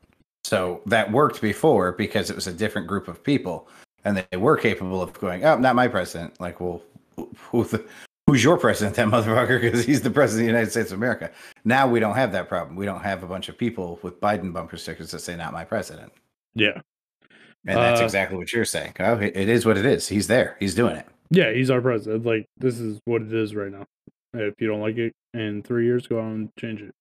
So 0.44 0.80
that 0.86 1.10
worked 1.12 1.42
before 1.42 1.92
because 1.92 2.30
it 2.30 2.36
was 2.36 2.46
a 2.46 2.52
different 2.52 2.86
group 2.86 3.08
of 3.08 3.22
people, 3.22 3.68
and 4.04 4.24
they 4.30 4.36
were 4.38 4.56
capable 4.56 5.02
of 5.02 5.12
going, 5.14 5.44
"Oh, 5.44 5.58
not 5.58 5.74
my 5.74 5.88
president." 5.88 6.40
Like, 6.40 6.60
well, 6.60 6.80
who 7.50 7.64
the, 7.64 7.84
who's 8.26 8.42
your 8.44 8.56
president, 8.58 8.96
that 8.96 9.08
motherfucker? 9.14 9.60
Because 9.60 9.84
he's 9.84 10.02
the 10.02 10.10
president 10.10 10.42
of 10.42 10.52
the 10.52 10.58
United 10.58 10.70
States 10.70 10.90
of 10.92 10.98
America. 10.98 11.30
Now 11.64 11.86
we 11.88 12.00
don't 12.00 12.14
have 12.16 12.32
that 12.32 12.48
problem. 12.48 12.76
We 12.76 12.86
don't 12.86 13.02
have 13.02 13.22
a 13.22 13.26
bunch 13.26 13.48
of 13.48 13.56
people 13.58 13.98
with 14.02 14.20
Biden 14.20 14.52
bumper 14.52 14.76
stickers 14.76 15.10
that 15.12 15.20
say, 15.20 15.36
"Not 15.36 15.52
my 15.52 15.64
president," 15.64 16.12
Yeah, 16.54 16.80
and 17.66 17.78
that's 17.78 18.00
Uh, 18.00 18.04
exactly 18.04 18.36
what 18.38 18.52
you're 18.52 18.64
saying. 18.64 18.92
Oh, 19.00 19.16
it 19.18 19.36
is 19.36 19.66
what 19.66 19.76
it 19.78 19.84
is. 19.86 20.08
He's 20.08 20.26
there. 20.26 20.56
He's 20.60 20.74
doing 20.74 20.96
it. 20.96 21.06
yeah, 21.30 21.52
he's 21.52 21.70
our 21.70 21.80
president. 21.80 22.24
Like 22.24 22.46
this 22.58 22.78
is 22.78 22.98
what 23.04 23.22
it 23.22 23.32
is 23.32 23.54
right 23.54 23.70
now. 23.70 23.84
If 24.34 24.54
you 24.60 24.68
don't 24.68 24.80
like 24.80 24.96
it 24.96 25.12
in 25.34 25.62
three 25.62 25.84
years, 25.86 26.06
go 26.06 26.20
on 26.20 26.32
and 26.32 26.56
change 26.56 26.80
it. 26.82 26.94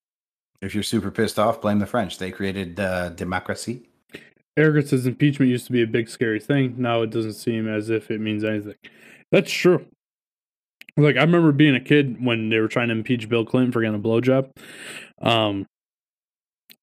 If 0.62 0.74
you're 0.74 0.84
super 0.84 1.10
pissed 1.12 1.40
off, 1.40 1.62
blame 1.62 1.80
the 1.80 1.86
French. 1.86 2.18
They 2.18 2.32
created 2.32 2.80
uh, 2.80 3.10
democracy. 3.10 3.84
Eric 4.58 4.88
says 4.88 5.06
impeachment 5.08 5.50
used 5.50 5.66
to 5.68 5.72
be 5.72 5.84
a 5.84 5.88
big 5.88 6.10
scary 6.10 6.40
thing. 6.40 6.76
Now 6.78 7.02
it 7.04 7.12
doesn't 7.12 7.34
seem 7.34 7.68
as 7.70 7.90
if 7.90 8.12
it 8.12 8.20
means 8.20 8.44
anything. 8.44 8.76
That's 9.32 9.50
true. 9.52 9.86
Like 11.02 11.18
I 11.18 11.22
remember 11.22 11.52
being 11.52 11.76
a 11.76 11.80
kid 11.80 12.24
when 12.24 12.50
they 12.50 12.60
were 12.60 12.68
trying 12.68 12.90
to 12.90 12.94
impeach 12.94 13.30
Bill 13.30 13.46
Clinton 13.46 13.72
for 13.72 13.82
getting 13.82 13.96
a 13.96 14.00
blowjob. 14.00 14.52
Um, 15.22 15.68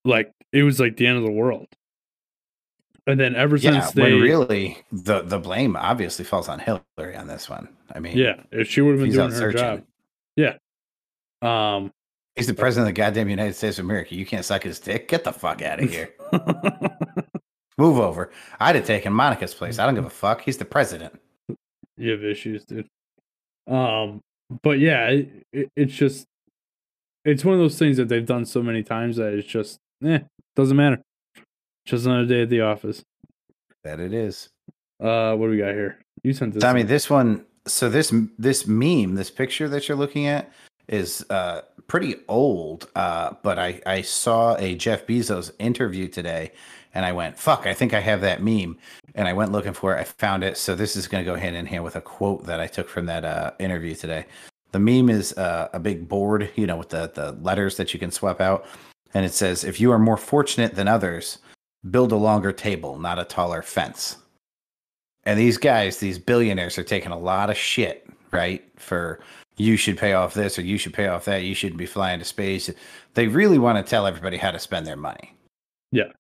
like 0.04 0.32
it 0.52 0.62
was 0.62 0.78
like 0.80 0.96
the 0.96 1.06
end 1.06 1.18
of 1.18 1.24
the 1.24 1.30
world. 1.32 1.66
And 3.06 3.20
then 3.20 3.36
ever 3.36 3.56
Yeah, 3.56 3.80
since 3.80 3.92
they, 3.92 4.02
when 4.02 4.20
really 4.20 4.78
the 4.90 5.22
the 5.22 5.38
blame 5.38 5.76
obviously 5.76 6.24
falls 6.24 6.48
on 6.48 6.58
Hillary 6.58 7.16
on 7.16 7.28
this 7.28 7.48
one. 7.48 7.68
I 7.94 8.00
mean, 8.00 8.16
yeah, 8.16 8.42
if 8.50 8.68
she 8.68 8.80
would 8.80 8.92
have 8.92 9.00
been 9.00 9.12
doing 9.12 9.30
her 9.30 9.36
searching. 9.36 9.60
job, 9.60 9.82
yeah. 10.34 10.56
Um, 11.42 11.92
He's 12.34 12.48
the 12.48 12.54
president 12.54 12.88
of 12.90 12.94
the 12.94 13.00
goddamn 13.00 13.28
United 13.30 13.54
States 13.54 13.78
of 13.78 13.84
America. 13.84 14.14
You 14.14 14.26
can't 14.26 14.44
suck 14.44 14.62
his 14.64 14.78
dick. 14.80 15.08
Get 15.08 15.24
the 15.24 15.32
fuck 15.32 15.62
out 15.62 15.82
of 15.82 15.88
here. 15.90 16.10
Move 17.78 17.98
over. 17.98 18.30
I'd 18.58 18.74
have 18.74 18.84
taken 18.86 19.12
Monica's 19.12 19.54
place. 19.54 19.78
I 19.78 19.86
don't 19.86 19.94
give 19.94 20.04
a 20.04 20.10
fuck. 20.10 20.42
He's 20.42 20.56
the 20.58 20.64
president. 20.64 21.18
you 21.96 22.10
have 22.10 22.24
issues, 22.24 22.64
dude. 22.64 22.88
Um, 23.66 24.20
but 24.62 24.78
yeah, 24.78 25.08
it, 25.08 25.28
it, 25.52 25.68
it's 25.76 25.92
just 25.92 26.26
it's 27.24 27.44
one 27.44 27.54
of 27.54 27.60
those 27.60 27.78
things 27.78 27.96
that 27.96 28.08
they've 28.08 28.24
done 28.24 28.44
so 28.44 28.62
many 28.62 28.82
times 28.82 29.16
that 29.16 29.34
it's 29.34 29.48
just 29.48 29.78
eh, 30.04 30.20
doesn't 30.54 30.76
matter. 30.76 31.00
Just 31.84 32.06
another 32.06 32.26
day 32.26 32.42
at 32.42 32.50
the 32.50 32.60
office. 32.60 33.02
That 33.84 34.00
it 34.00 34.12
is. 34.12 34.48
Uh, 35.00 35.34
what 35.34 35.46
do 35.46 35.50
we 35.52 35.58
got 35.58 35.74
here? 35.74 35.98
You 36.22 36.32
sent 36.32 36.54
this. 36.54 36.62
Tommy, 36.62 36.80
in. 36.82 36.86
this 36.86 37.10
one. 37.10 37.44
So 37.66 37.88
this 37.88 38.14
this 38.38 38.66
meme, 38.66 39.14
this 39.14 39.30
picture 39.30 39.68
that 39.68 39.88
you're 39.88 39.96
looking 39.96 40.26
at, 40.26 40.52
is 40.88 41.24
uh, 41.30 41.62
pretty 41.88 42.16
old. 42.28 42.88
Uh, 42.94 43.34
but 43.42 43.58
I 43.58 43.80
I 43.86 44.02
saw 44.02 44.56
a 44.56 44.74
Jeff 44.76 45.06
Bezos 45.06 45.50
interview 45.58 46.08
today, 46.08 46.52
and 46.96 47.04
I 47.04 47.12
went, 47.12 47.38
"Fuck! 47.38 47.66
I 47.66 47.74
think 47.74 47.92
I 47.92 48.00
have 48.00 48.22
that 48.22 48.42
meme." 48.42 48.78
And 49.14 49.28
I 49.28 49.34
went 49.34 49.52
looking 49.52 49.74
for 49.74 49.94
it. 49.94 50.00
I 50.00 50.04
found 50.04 50.42
it. 50.42 50.56
So 50.56 50.74
this 50.74 50.96
is 50.96 51.06
going 51.06 51.22
to 51.22 51.30
go 51.30 51.36
hand 51.36 51.54
in 51.54 51.66
hand 51.66 51.84
with 51.84 51.96
a 51.96 52.00
quote 52.00 52.44
that 52.46 52.58
I 52.58 52.66
took 52.66 52.88
from 52.88 53.04
that 53.06 53.24
uh, 53.24 53.52
interview 53.58 53.94
today. 53.94 54.24
The 54.72 54.78
meme 54.78 55.10
is 55.10 55.32
uh, 55.34 55.68
a 55.74 55.78
big 55.78 56.08
board, 56.08 56.50
you 56.56 56.66
know, 56.66 56.76
with 56.76 56.88
the 56.88 57.12
the 57.14 57.32
letters 57.32 57.76
that 57.76 57.92
you 57.92 58.00
can 58.00 58.10
swap 58.10 58.40
out, 58.40 58.64
and 59.12 59.26
it 59.26 59.34
says, 59.34 59.62
"If 59.62 59.78
you 59.78 59.92
are 59.92 59.98
more 59.98 60.16
fortunate 60.16 60.74
than 60.74 60.88
others, 60.88 61.38
build 61.90 62.12
a 62.12 62.16
longer 62.16 62.50
table, 62.50 62.98
not 62.98 63.18
a 63.18 63.24
taller 63.24 63.60
fence." 63.60 64.16
And 65.24 65.38
these 65.38 65.58
guys, 65.58 65.98
these 65.98 66.18
billionaires, 66.18 66.78
are 66.78 66.84
taking 66.84 67.12
a 67.12 67.18
lot 67.18 67.50
of 67.50 67.58
shit, 67.58 68.08
right? 68.30 68.64
For 68.76 69.20
you 69.58 69.76
should 69.76 69.98
pay 69.98 70.14
off 70.14 70.32
this 70.32 70.58
or 70.58 70.62
you 70.62 70.78
should 70.78 70.94
pay 70.94 71.08
off 71.08 71.26
that. 71.26 71.42
You 71.42 71.54
shouldn't 71.54 71.78
be 71.78 71.86
flying 71.86 72.20
to 72.20 72.24
space. 72.24 72.70
They 73.14 73.26
really 73.26 73.58
want 73.58 73.84
to 73.84 73.90
tell 73.90 74.06
everybody 74.06 74.38
how 74.38 74.50
to 74.50 74.58
spend 74.58 74.86
their 74.86 74.96
money. 74.96 75.34
Yeah. 75.92 76.12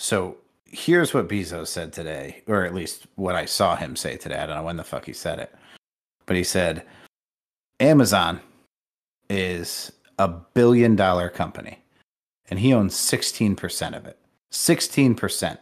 So 0.00 0.38
here's 0.64 1.12
what 1.12 1.28
Bezos 1.28 1.66
said 1.66 1.92
today, 1.92 2.42
or 2.46 2.64
at 2.64 2.74
least 2.74 3.06
what 3.16 3.34
I 3.34 3.44
saw 3.44 3.76
him 3.76 3.94
say 3.94 4.16
today. 4.16 4.38
I 4.38 4.46
don't 4.46 4.56
know 4.56 4.62
when 4.62 4.78
the 4.78 4.82
fuck 4.82 5.04
he 5.04 5.12
said 5.12 5.38
it, 5.38 5.54
but 6.24 6.36
he 6.36 6.42
said 6.42 6.86
Amazon 7.80 8.40
is 9.28 9.92
a 10.18 10.26
billion 10.26 10.96
dollar 10.96 11.28
company 11.28 11.80
and 12.48 12.58
he 12.58 12.72
owns 12.72 12.94
16% 12.96 13.94
of 13.94 14.06
it. 14.06 14.18
16%. 14.50 15.58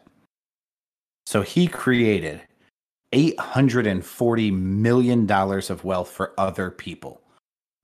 So 1.27 1.43
he 1.43 1.67
created 1.67 2.41
$840 3.13 4.53
million 4.53 5.31
of 5.31 5.85
wealth 5.85 6.11
for 6.11 6.33
other 6.39 6.71
people. 6.71 7.21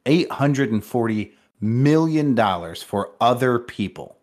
$840 0.06 1.32
million 1.60 2.36
for 2.76 3.10
other 3.20 3.58
people. 3.58 4.18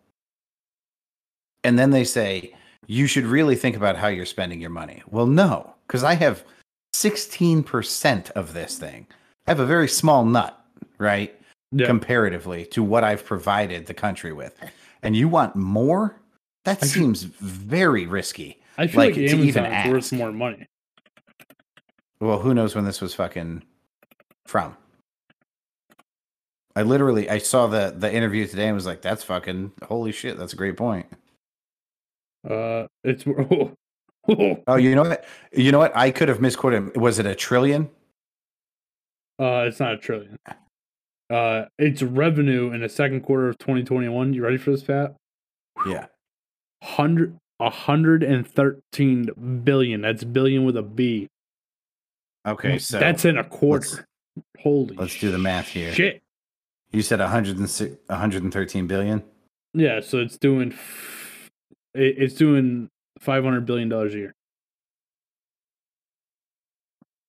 And 1.64 1.78
then 1.78 1.90
they 1.90 2.04
say, 2.04 2.54
you 2.86 3.06
should 3.06 3.24
really 3.24 3.56
think 3.56 3.76
about 3.76 3.96
how 3.96 4.08
you're 4.08 4.26
spending 4.26 4.60
your 4.60 4.70
money. 4.70 5.02
Well, 5.08 5.26
no, 5.26 5.74
because 5.86 6.02
I 6.04 6.14
have 6.14 6.44
16% 6.94 8.30
of 8.32 8.52
this 8.54 8.78
thing. 8.78 9.06
I 9.46 9.50
have 9.50 9.60
a 9.60 9.66
very 9.66 9.88
small 9.88 10.24
nut, 10.24 10.58
right? 10.98 11.34
yeah. 11.72 11.86
Comparatively 11.86 12.66
to 12.66 12.82
what 12.82 13.02
I've 13.02 13.24
provided 13.24 13.86
the 13.86 13.94
country 13.94 14.32
with. 14.32 14.58
And 15.02 15.16
you 15.16 15.26
want 15.28 15.56
more? 15.56 16.20
That 16.64 16.78
I 16.82 16.86
feel- 16.86 17.02
seems 17.04 17.22
very 17.22 18.06
risky. 18.06 18.60
I 18.78 18.86
feel 18.86 19.00
like, 19.00 19.16
like, 19.16 19.18
Amazon's 19.18 19.44
even 19.44 19.90
worth 19.90 20.12
more 20.12 20.32
money. 20.32 20.66
Well, 22.20 22.38
who 22.38 22.54
knows 22.54 22.74
when 22.74 22.84
this 22.84 23.00
was 23.00 23.14
fucking 23.14 23.62
from? 24.46 24.76
I 26.74 26.82
literally 26.82 27.28
I 27.28 27.38
saw 27.38 27.66
the 27.66 27.94
the 27.96 28.12
interview 28.12 28.46
today 28.46 28.66
and 28.66 28.74
was 28.74 28.86
like, 28.86 29.02
"That's 29.02 29.22
fucking 29.24 29.72
holy 29.84 30.12
shit! 30.12 30.38
That's 30.38 30.52
a 30.54 30.56
great 30.56 30.76
point." 30.76 31.06
Uh, 32.48 32.86
it's 33.04 33.24
oh, 33.26 33.72
uh, 34.28 34.54
Oh, 34.66 34.76
you 34.76 34.94
know 34.94 35.02
what? 35.02 35.24
You 35.52 35.72
know 35.72 35.78
what? 35.78 35.96
I 35.96 36.10
could 36.10 36.28
have 36.28 36.40
misquoted. 36.40 36.96
Was 36.96 37.18
it 37.18 37.26
a 37.26 37.34
trillion? 37.34 37.90
uh, 39.40 39.64
it's 39.66 39.80
not 39.80 39.94
a 39.94 39.98
trillion. 39.98 40.38
Uh, 41.30 41.64
it's 41.78 42.02
revenue 42.02 42.70
in 42.72 42.82
the 42.82 42.88
second 42.88 43.22
quarter 43.22 43.48
of 43.48 43.58
2021. 43.58 44.34
You 44.34 44.44
ready 44.44 44.58
for 44.58 44.70
this, 44.70 44.82
Fat? 44.82 45.14
Yeah. 45.86 46.06
Hundred, 46.82 47.36
a 47.58 47.70
hundred 47.70 48.22
and 48.22 48.46
thirteen 48.46 49.62
billion. 49.64 50.02
That's 50.02 50.24
billion 50.24 50.64
with 50.64 50.76
a 50.76 50.82
B. 50.82 51.28
Okay, 52.46 52.78
so 52.78 52.98
that's 52.98 53.24
in 53.24 53.36
a 53.38 53.42
let's- 53.42 53.56
quarter. 53.56 54.04
Holy, 54.60 54.94
let's 54.96 55.18
do 55.18 55.30
the 55.30 55.38
math 55.38 55.68
here. 55.68 55.92
Shit. 55.92 56.22
You 56.90 57.02
said 57.02 57.20
106, 57.20 57.96
113 58.06 58.86
billion. 58.86 59.22
Yeah, 59.74 60.00
so 60.00 60.18
it's 60.18 60.36
doing 60.38 60.72
it, 61.94 62.14
it's 62.18 62.34
doing 62.34 62.88
five 63.18 63.44
hundred 63.44 63.66
billion 63.66 63.88
dollars 63.88 64.14
a 64.14 64.18
year. 64.18 64.34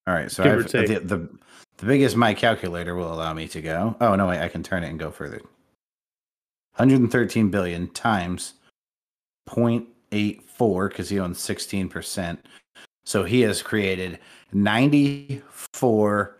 All 0.06 0.14
right, 0.14 0.30
so 0.30 0.44
the, 0.44 1.00
the 1.00 1.30
the 1.78 1.86
biggest 1.86 2.16
my 2.16 2.34
calculator 2.34 2.96
will 2.96 3.14
allow 3.14 3.34
me 3.34 3.48
to 3.50 3.62
go. 3.62 3.96
Oh 4.02 4.16
no, 4.16 4.28
wait, 4.28 4.40
I 4.40 4.50
can 4.50 4.64
turn 4.64 4.84
it 4.84 4.90
and 4.90 5.00
go 5.00 5.12
further. 5.12 5.42
113 6.76 7.50
billion 7.52 7.88
times 7.90 8.56
0.84 9.48 10.90
because 10.90 11.08
he 11.10 11.20
owns 11.20 11.40
16 11.40 11.90
percent. 11.90 12.46
So 13.06 13.24
he 13.24 13.42
has 13.42 13.62
created 13.62 14.20
94 14.54 16.38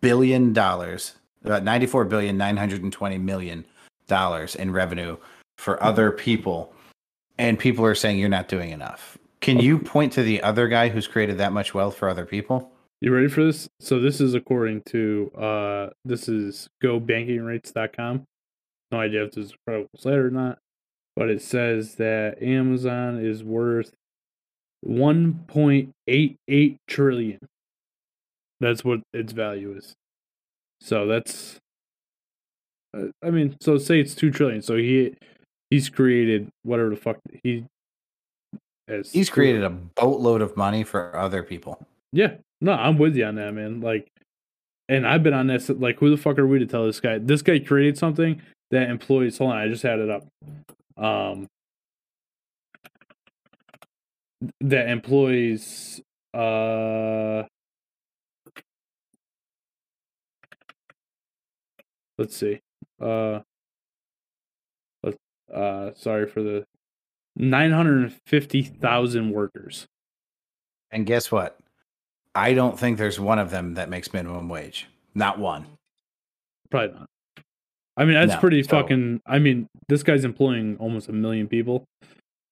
billion 0.00 0.52
dollars, 0.52 1.14
about 1.44 1.64
94 1.64 2.04
billion 2.06 2.36
920 2.36 3.18
million 3.18 3.64
dollars 4.06 4.54
in 4.54 4.70
revenue 4.72 5.16
for 5.58 5.76
hmm. 5.76 5.84
other 5.84 6.10
people, 6.10 6.72
and 7.38 7.58
people 7.58 7.84
are 7.84 7.94
saying 7.94 8.18
you're 8.18 8.28
not 8.28 8.48
doing 8.48 8.70
enough. 8.70 9.18
Can 9.40 9.58
you 9.60 9.78
point 9.78 10.12
to 10.14 10.22
the 10.22 10.42
other 10.42 10.68
guy 10.68 10.88
who's 10.88 11.06
created 11.06 11.38
that 11.38 11.52
much 11.52 11.74
wealth 11.74 11.96
for 11.96 12.08
other 12.08 12.26
people? 12.26 12.72
You 13.00 13.14
ready 13.14 13.28
for 13.28 13.44
this? 13.44 13.68
So 13.80 14.00
this 14.00 14.20
is 14.20 14.34
according 14.34 14.82
to 14.86 15.30
uh 15.36 15.90
this 16.04 16.28
is 16.28 16.68
gobankingrates.com. 16.82 18.24
No 18.90 19.00
idea 19.00 19.24
if 19.24 19.32
this 19.32 19.46
is 19.46 19.52
a 19.52 19.56
credible 19.66 19.90
site 19.96 20.14
or 20.14 20.30
not, 20.30 20.58
but 21.14 21.28
it 21.28 21.42
says 21.42 21.96
that 21.96 22.42
Amazon 22.42 23.24
is 23.24 23.44
worth 23.44 23.92
1.88 24.86 26.76
trillion. 26.88 27.38
That's 28.60 28.84
what 28.84 29.00
its 29.12 29.32
value 29.32 29.76
is. 29.76 29.94
So 30.80 31.06
that's 31.06 31.58
uh, 32.96 33.08
I 33.22 33.30
mean, 33.30 33.56
so 33.60 33.76
say 33.76 34.00
it's 34.00 34.14
2 34.14 34.30
trillion. 34.30 34.62
So 34.62 34.76
he 34.76 35.14
he's 35.70 35.88
created 35.88 36.48
whatever 36.62 36.90
the 36.90 36.96
fuck 36.96 37.18
he 37.42 37.64
has 38.88 39.12
He's 39.12 39.30
created 39.30 39.64
a 39.64 39.70
boatload 39.70 40.42
of 40.42 40.56
money 40.56 40.84
for 40.84 41.16
other 41.16 41.42
people. 41.42 41.84
Yeah, 42.12 42.34
no, 42.60 42.72
I'm 42.72 42.98
with 42.98 43.16
you 43.16 43.24
on 43.24 43.34
that, 43.36 43.52
man. 43.52 43.80
Like, 43.80 44.06
and 44.88 45.06
I've 45.06 45.22
been 45.22 45.34
on 45.34 45.48
this. 45.48 45.68
Like, 45.68 45.98
who 45.98 46.10
the 46.10 46.16
fuck 46.16 46.38
are 46.38 46.46
we 46.46 46.58
to 46.58 46.66
tell 46.66 46.86
this 46.86 47.00
guy? 47.00 47.18
This 47.18 47.42
guy 47.42 47.58
created 47.58 47.98
something 47.98 48.40
that 48.70 48.88
employees. 48.88 49.38
Hold 49.38 49.52
on, 49.52 49.58
I 49.58 49.68
just 49.68 49.82
had 49.82 49.98
it 49.98 50.10
up. 50.10 50.26
Um, 50.96 51.48
that 54.60 54.88
employees. 54.88 56.00
Uh, 56.32 57.42
let's 62.18 62.36
see. 62.36 62.60
Uh, 63.00 63.40
uh, 65.56 65.92
sorry 65.94 66.26
for 66.26 66.42
the 66.42 66.64
nine 67.36 67.72
hundred 67.72 68.12
fifty 68.26 68.62
thousand 68.62 69.30
workers. 69.30 69.86
And 70.90 71.06
guess 71.06 71.32
what? 71.32 71.58
I 72.34 72.52
don't 72.52 72.78
think 72.78 72.98
there's 72.98 73.18
one 73.18 73.38
of 73.38 73.50
them 73.50 73.74
that 73.74 73.88
makes 73.88 74.12
minimum 74.12 74.48
wage. 74.48 74.86
Not 75.14 75.38
one. 75.38 75.66
Probably 76.70 76.94
not. 76.98 77.08
I 77.96 78.04
mean, 78.04 78.14
that's 78.14 78.32
No, 78.34 78.38
pretty 78.40 78.62
so- 78.62 78.68
fucking. 78.70 79.20
I 79.26 79.38
mean, 79.38 79.66
this 79.88 80.02
guy's 80.02 80.24
employing 80.24 80.76
almost 80.78 81.08
a 81.08 81.12
million 81.12 81.48
people. 81.48 81.84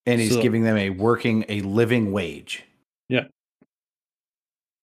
And 0.07 0.21
he's 0.21 0.33
So- 0.35 0.43
giving 0.43 0.65
them 0.65 0.77
a 0.77 0.91
working, 0.91 1.45
a 1.49 1.61
living 1.61 2.13
wage. 2.13 2.65
Yeah. 3.09 3.27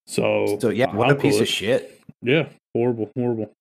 So, 0.08 0.58
So 0.60 0.70
yeah, 0.70 0.94
what 0.96 1.10
a 1.10 1.16
piece 1.16 1.40
of 1.40 1.48
shit. 1.48 2.00
Yeah, 2.22 2.50
horrible, 2.76 3.10
horrible. 3.16 3.52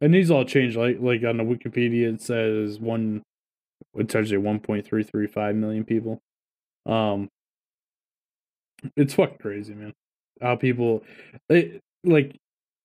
And 0.00 0.12
these 0.12 0.30
all 0.30 0.44
change. 0.44 0.76
Like, 0.76 0.98
like 1.00 1.24
on 1.24 1.38
the 1.38 1.44
Wikipedia, 1.44 2.12
it 2.14 2.20
says 2.20 2.78
one. 2.78 3.22
It's 3.98 4.14
actually 4.14 4.38
one 4.38 4.60
point 4.60 4.86
three 4.86 5.02
three 5.02 5.26
five 5.26 5.56
million 5.56 5.84
people. 5.84 6.20
Um, 6.86 7.28
it's 8.96 9.14
fucking 9.14 9.38
crazy, 9.38 9.74
man. 9.74 9.92
How 10.40 10.56
people, 10.56 11.02
it, 11.48 11.80
like, 12.04 12.36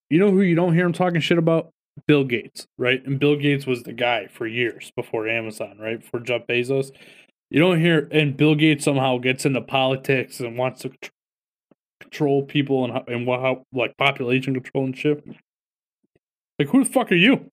you 0.09 0.19
know 0.19 0.31
who 0.31 0.41
you 0.41 0.55
don't 0.55 0.73
hear 0.73 0.83
them 0.83 0.93
talking 0.93 1.21
shit 1.21 1.37
about? 1.37 1.69
Bill 2.07 2.23
Gates, 2.23 2.65
right? 2.77 3.05
And 3.05 3.19
Bill 3.19 3.35
Gates 3.35 3.65
was 3.65 3.83
the 3.83 3.93
guy 3.93 4.27
for 4.27 4.47
years 4.47 4.91
before 4.95 5.27
Amazon, 5.27 5.77
right? 5.77 5.99
Before 5.99 6.21
Jeff 6.21 6.47
Bezos. 6.47 6.91
You 7.49 7.59
don't 7.59 7.81
hear, 7.81 8.07
and 8.11 8.37
Bill 8.37 8.55
Gates 8.55 8.85
somehow 8.85 9.17
gets 9.17 9.45
into 9.45 9.61
politics 9.61 10.39
and 10.39 10.57
wants 10.57 10.81
to 10.81 10.91
control 11.99 12.43
people 12.43 12.85
and 12.85 13.07
and 13.07 13.27
what 13.27 13.41
how 13.41 13.65
like 13.73 13.97
population 13.97 14.53
control 14.53 14.85
and 14.85 14.97
shit. 14.97 15.23
Like, 16.57 16.69
who 16.69 16.83
the 16.83 16.89
fuck 16.89 17.11
are 17.11 17.15
you? 17.15 17.51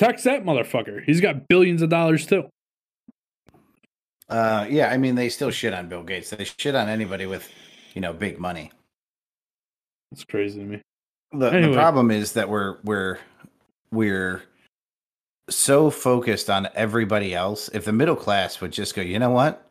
Text 0.00 0.24
that 0.24 0.44
motherfucker. 0.44 1.04
He's 1.04 1.20
got 1.20 1.46
billions 1.46 1.82
of 1.82 1.90
dollars 1.90 2.24
too. 2.24 2.48
Uh, 4.30 4.66
yeah, 4.70 4.88
I 4.88 4.96
mean, 4.96 5.14
they 5.14 5.28
still 5.28 5.50
shit 5.50 5.74
on 5.74 5.90
Bill 5.90 6.02
Gates. 6.02 6.30
They 6.30 6.44
shit 6.44 6.74
on 6.74 6.88
anybody 6.88 7.26
with, 7.26 7.46
you 7.92 8.00
know, 8.00 8.14
big 8.14 8.38
money. 8.38 8.72
It's 10.10 10.24
crazy 10.24 10.60
to 10.60 10.64
me. 10.64 10.80
The, 11.32 11.48
Anyway. 11.48 11.68
the 11.68 11.74
problem 11.74 12.10
is 12.10 12.32
that 12.32 12.48
we're 12.48 12.78
we're 12.82 13.18
we're 13.92 14.42
so 15.50 15.90
focused 15.90 16.48
on 16.48 16.68
everybody 16.74 17.34
else. 17.34 17.68
If 17.74 17.84
the 17.84 17.92
middle 17.92 18.16
class 18.16 18.62
would 18.62 18.72
just 18.72 18.94
go, 18.94 19.02
you 19.02 19.18
know 19.18 19.30
what? 19.30 19.70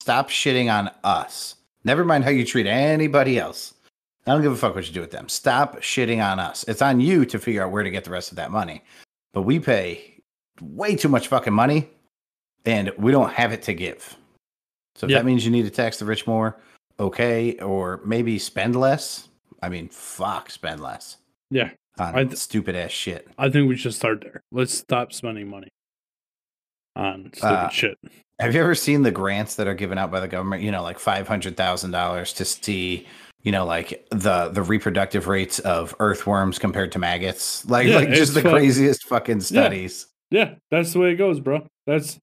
Stop 0.00 0.30
shitting 0.30 0.72
on 0.72 0.88
us. 1.02 1.56
Never 1.82 2.04
mind 2.04 2.22
how 2.22 2.30
you 2.30 2.46
treat 2.46 2.68
anybody 2.68 3.40
else. 3.40 3.74
I 4.24 4.30
don't 4.30 4.42
give 4.42 4.52
a 4.52 4.56
fuck 4.56 4.76
what 4.76 4.86
you 4.86 4.94
do 4.94 5.00
with 5.00 5.10
them. 5.10 5.28
Stop 5.28 5.78
shitting 5.78 6.24
on 6.24 6.38
us. 6.38 6.64
It's 6.68 6.80
on 6.80 7.00
you 7.00 7.26
to 7.26 7.40
figure 7.40 7.64
out 7.64 7.72
where 7.72 7.82
to 7.82 7.90
get 7.90 8.04
the 8.04 8.12
rest 8.12 8.30
of 8.30 8.36
that 8.36 8.52
money. 8.52 8.84
But 9.34 9.42
we 9.42 9.58
pay 9.60 10.20
way 10.60 10.96
too 10.96 11.08
much 11.08 11.28
fucking 11.28 11.52
money 11.52 11.90
and 12.64 12.90
we 12.96 13.12
don't 13.12 13.32
have 13.32 13.52
it 13.52 13.62
to 13.64 13.74
give. 13.74 14.16
So 14.94 15.06
if 15.06 15.10
Yep. 15.10 15.20
that 15.20 15.26
means 15.26 15.44
you 15.44 15.50
need 15.50 15.64
to 15.64 15.70
tax 15.70 15.98
the 15.98 16.04
rich 16.04 16.26
more, 16.26 16.58
okay, 16.98 17.58
or 17.58 18.00
maybe 18.06 18.38
spend 18.38 18.76
less. 18.76 19.28
I 19.60 19.68
mean, 19.68 19.88
fuck, 19.88 20.50
spend 20.50 20.80
less 20.80 21.16
Yeah, 21.50 21.70
on 21.98 22.14
I 22.14 22.24
th- 22.24 22.36
stupid 22.36 22.76
ass 22.76 22.90
shit. 22.92 23.28
I 23.36 23.50
think 23.50 23.68
we 23.68 23.76
should 23.76 23.94
start 23.94 24.20
there. 24.22 24.40
Let's 24.52 24.72
stop 24.74 25.12
spending 25.12 25.48
money 25.48 25.68
on 26.96 27.30
stupid 27.34 27.46
Uh, 27.52 27.68
shit. 27.70 27.98
Have 28.40 28.54
you 28.54 28.60
ever 28.60 28.74
seen 28.74 29.02
the 29.02 29.10
grants 29.10 29.56
that 29.56 29.66
are 29.66 29.74
given 29.74 29.96
out 29.98 30.10
by 30.10 30.20
the 30.20 30.28
government? 30.28 30.62
You 30.62 30.70
know, 30.70 30.82
like 30.82 30.98
five 30.98 31.26
hundred 31.28 31.56
thousand 31.56 31.90
dollars 31.92 32.32
to 32.34 32.44
see, 32.44 33.06
you 33.44 33.52
know, 33.52 33.64
like 33.64 34.06
the 34.10 34.48
the 34.48 34.62
reproductive 34.62 35.28
rates 35.28 35.58
of 35.60 35.94
earthworms 36.00 36.58
compared 36.58 36.90
to 36.92 36.98
maggots. 36.98 37.64
Like, 37.68 37.86
Yeah, 37.86 37.96
like 37.96 38.08
just 38.10 38.34
the 38.34 38.42
fuck- 38.42 38.52
craziest 38.52 39.04
fucking 39.06 39.40
studies. 39.42 40.06
Yeah, 40.30 40.54
that's 40.70 40.92
the 40.92 40.98
way 40.98 41.12
it 41.12 41.16
goes, 41.16 41.38
bro. 41.38 41.66
That's 41.86 42.18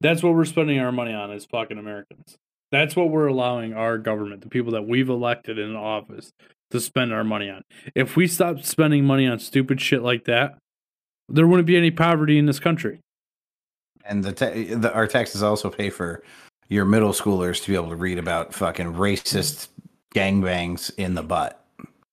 that's 0.00 0.22
what 0.22 0.34
we're 0.34 0.46
spending 0.46 0.80
our 0.80 0.90
money 0.90 1.12
on 1.12 1.30
as 1.30 1.44
fucking 1.44 1.78
Americans. 1.78 2.36
That's 2.72 2.96
what 2.96 3.10
we're 3.10 3.26
allowing 3.28 3.74
our 3.74 3.98
government, 3.98 4.40
the 4.40 4.48
people 4.48 4.72
that 4.72 4.88
we've 4.88 5.10
elected 5.10 5.58
in 5.58 5.76
office, 5.76 6.32
to 6.70 6.80
spend 6.80 7.12
our 7.12 7.22
money 7.22 7.50
on. 7.50 7.62
If 7.94 8.16
we 8.16 8.26
stopped 8.26 8.64
spending 8.64 9.04
money 9.04 9.26
on 9.28 9.38
stupid 9.38 9.78
shit 9.80 10.02
like 10.02 10.24
that, 10.24 10.56
there 11.28 11.46
wouldn't 11.46 11.66
be 11.66 11.76
any 11.76 11.90
poverty 11.90 12.38
in 12.38 12.46
this 12.46 12.58
country. 12.58 12.98
And 14.06 14.24
the, 14.24 14.32
ta- 14.32 14.50
the 14.54 14.90
our 14.94 15.06
taxes 15.06 15.42
also 15.42 15.68
pay 15.70 15.90
for 15.90 16.24
your 16.68 16.86
middle 16.86 17.12
schoolers 17.12 17.62
to 17.62 17.68
be 17.68 17.74
able 17.76 17.90
to 17.90 17.96
read 17.96 18.18
about 18.18 18.54
fucking 18.54 18.94
racist 18.94 19.68
gangbangs 20.14 20.90
in 20.96 21.14
the 21.14 21.22
butt. 21.22 21.64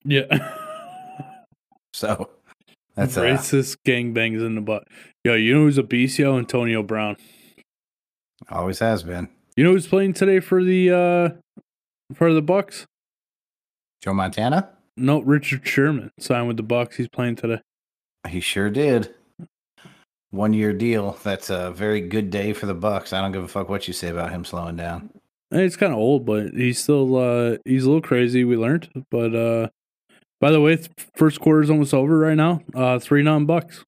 Yeah. 0.03 0.25
So 1.91 2.29
that's 2.95 3.15
racist 3.15 3.75
racist 3.75 3.77
gangbangs 3.85 4.45
in 4.45 4.55
the 4.55 4.61
butt. 4.61 4.87
Yo, 5.23 5.33
you 5.33 5.53
know 5.53 5.61
who's 5.61 5.77
a 5.77 5.83
beast, 5.83 6.19
yo? 6.19 6.37
Antonio 6.37 6.83
Brown. 6.83 7.17
always 8.49 8.79
has 8.79 9.03
been. 9.03 9.27
You 9.57 9.63
know 9.63 9.71
who's 9.71 9.87
playing 9.87 10.13
today 10.13 10.39
for 10.39 10.63
the 10.63 10.91
uh 10.91 11.29
for 12.15 12.31
the 12.33 12.41
Bucs? 12.41 12.85
Joe 14.01 14.13
Montana. 14.13 14.69
No, 14.95 15.19
Richard 15.19 15.67
Sherman 15.67 16.11
signed 16.19 16.47
with 16.47 16.57
the 16.57 16.63
Bucs. 16.63 16.93
He's 16.95 17.09
playing 17.09 17.35
today. 17.37 17.59
He 18.27 18.39
sure 18.39 18.69
did. 18.69 19.13
One 20.31 20.53
year 20.53 20.73
deal. 20.73 21.17
That's 21.23 21.49
a 21.49 21.71
very 21.71 22.01
good 22.01 22.29
day 22.29 22.53
for 22.53 22.65
the 22.65 22.75
Bucs. 22.75 23.13
I 23.13 23.21
don't 23.21 23.31
give 23.31 23.43
a 23.43 23.47
fuck 23.47 23.67
what 23.67 23.87
you 23.87 23.93
say 23.93 24.09
about 24.09 24.31
him 24.31 24.45
slowing 24.45 24.75
down. 24.75 25.09
Eh, 25.51 25.61
He's 25.63 25.77
kind 25.77 25.91
of 25.91 25.99
old, 25.99 26.25
but 26.25 26.53
he's 26.53 26.79
still 26.79 27.15
uh 27.15 27.57
he's 27.65 27.83
a 27.83 27.87
little 27.87 28.01
crazy. 28.01 28.43
We 28.43 28.55
learned, 28.57 28.89
but 29.11 29.35
uh 29.35 29.69
by 30.41 30.51
the 30.51 30.61
way, 30.61 30.75
th- 30.77 30.89
first 31.15 31.39
is 31.45 31.69
almost 31.69 31.93
over 31.93 32.17
right 32.17 32.37
now. 32.37 32.61
Uh 32.73 32.99
three 32.99 33.23
non 33.23 33.45
Bucs. 33.47 33.83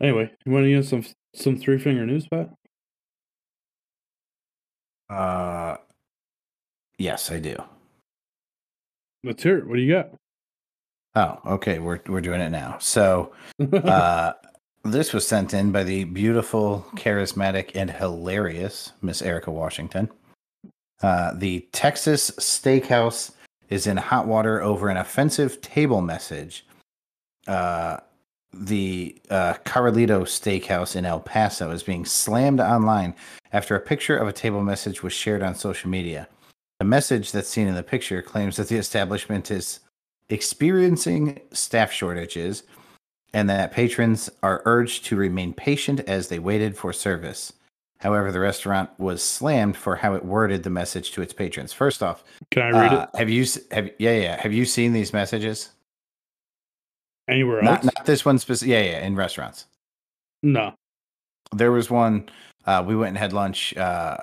Anyway, 0.00 0.30
you 0.44 0.52
want 0.52 0.64
to 0.64 0.70
give 0.70 0.86
some 0.86 1.04
some 1.34 1.56
three 1.56 1.78
finger 1.78 2.04
news, 2.06 2.26
Pat? 2.26 2.50
Uh, 5.08 5.76
yes, 6.98 7.30
I 7.30 7.38
do. 7.38 7.54
Let's 9.24 9.42
hear 9.42 9.58
it. 9.58 9.66
What 9.66 9.76
do 9.76 9.82
you 9.82 9.92
got? 9.92 10.10
Oh, 11.14 11.54
okay. 11.54 11.78
We're 11.78 12.00
we're 12.08 12.22
doing 12.22 12.40
it 12.40 12.50
now. 12.50 12.78
So, 12.80 13.32
uh, 13.72 14.32
this 14.84 15.12
was 15.12 15.26
sent 15.26 15.54
in 15.54 15.70
by 15.70 15.84
the 15.84 16.04
beautiful, 16.04 16.86
charismatic, 16.96 17.70
and 17.74 17.90
hilarious 17.90 18.92
Miss 19.00 19.22
Erica 19.22 19.50
Washington. 19.50 20.10
Uh, 21.02 21.32
the 21.34 21.60
Texas 21.72 22.30
Steakhouse 22.32 23.32
is 23.68 23.86
in 23.86 23.96
hot 23.96 24.26
water 24.26 24.62
over 24.62 24.88
an 24.88 24.96
offensive 24.96 25.60
table 25.60 26.02
message. 26.02 26.66
Uh, 27.46 27.98
the 28.52 29.20
uh, 29.30 29.54
Carlito 29.64 30.22
Steakhouse 30.22 30.94
in 30.94 31.06
El 31.06 31.20
Paso 31.20 31.70
is 31.70 31.82
being 31.82 32.04
slammed 32.04 32.60
online 32.60 33.14
after 33.52 33.74
a 33.74 33.80
picture 33.80 34.16
of 34.16 34.28
a 34.28 34.32
table 34.32 34.62
message 34.62 35.02
was 35.02 35.12
shared 35.12 35.42
on 35.42 35.54
social 35.54 35.88
media. 35.88 36.28
The 36.78 36.84
message 36.84 37.32
that's 37.32 37.48
seen 37.48 37.68
in 37.68 37.74
the 37.74 37.82
picture 37.82 38.20
claims 38.20 38.56
that 38.56 38.68
the 38.68 38.76
establishment 38.76 39.50
is 39.50 39.80
experiencing 40.28 41.40
staff 41.52 41.92
shortages 41.92 42.64
and 43.32 43.48
that 43.48 43.72
patrons 43.72 44.30
are 44.42 44.62
urged 44.64 45.04
to 45.06 45.16
remain 45.16 45.52
patient 45.52 46.00
as 46.00 46.28
they 46.28 46.38
waited 46.38 46.76
for 46.76 46.92
service. 46.92 47.52
However, 47.98 48.32
the 48.32 48.40
restaurant 48.40 48.90
was 48.98 49.22
slammed 49.22 49.76
for 49.76 49.96
how 49.96 50.14
it 50.14 50.24
worded 50.24 50.64
the 50.64 50.70
message 50.70 51.12
to 51.12 51.22
its 51.22 51.32
patrons. 51.32 51.72
First 51.72 52.02
off, 52.02 52.24
Can 52.50 52.62
I 52.62 52.70
read 52.70 52.92
uh, 52.92 53.06
have 53.14 53.30
you 53.30 53.46
have 53.70 53.90
yeah 53.98 54.12
yeah 54.16 54.40
have 54.40 54.52
you 54.52 54.64
seen 54.64 54.92
these 54.92 55.12
messages? 55.12 55.70
anywhere 57.28 57.62
Not 57.62 57.84
else? 57.84 57.94
not 57.96 58.04
this 58.06 58.24
one 58.24 58.38
specific. 58.38 58.70
Yeah 58.72 58.82
yeah 58.82 59.06
in 59.06 59.14
restaurants. 59.14 59.66
No. 60.42 60.74
There 61.54 61.70
was 61.70 61.90
one. 61.90 62.28
Uh, 62.66 62.82
we 62.86 62.96
went 62.96 63.10
and 63.10 63.18
had 63.18 63.32
lunch 63.32 63.76
uh, 63.76 64.18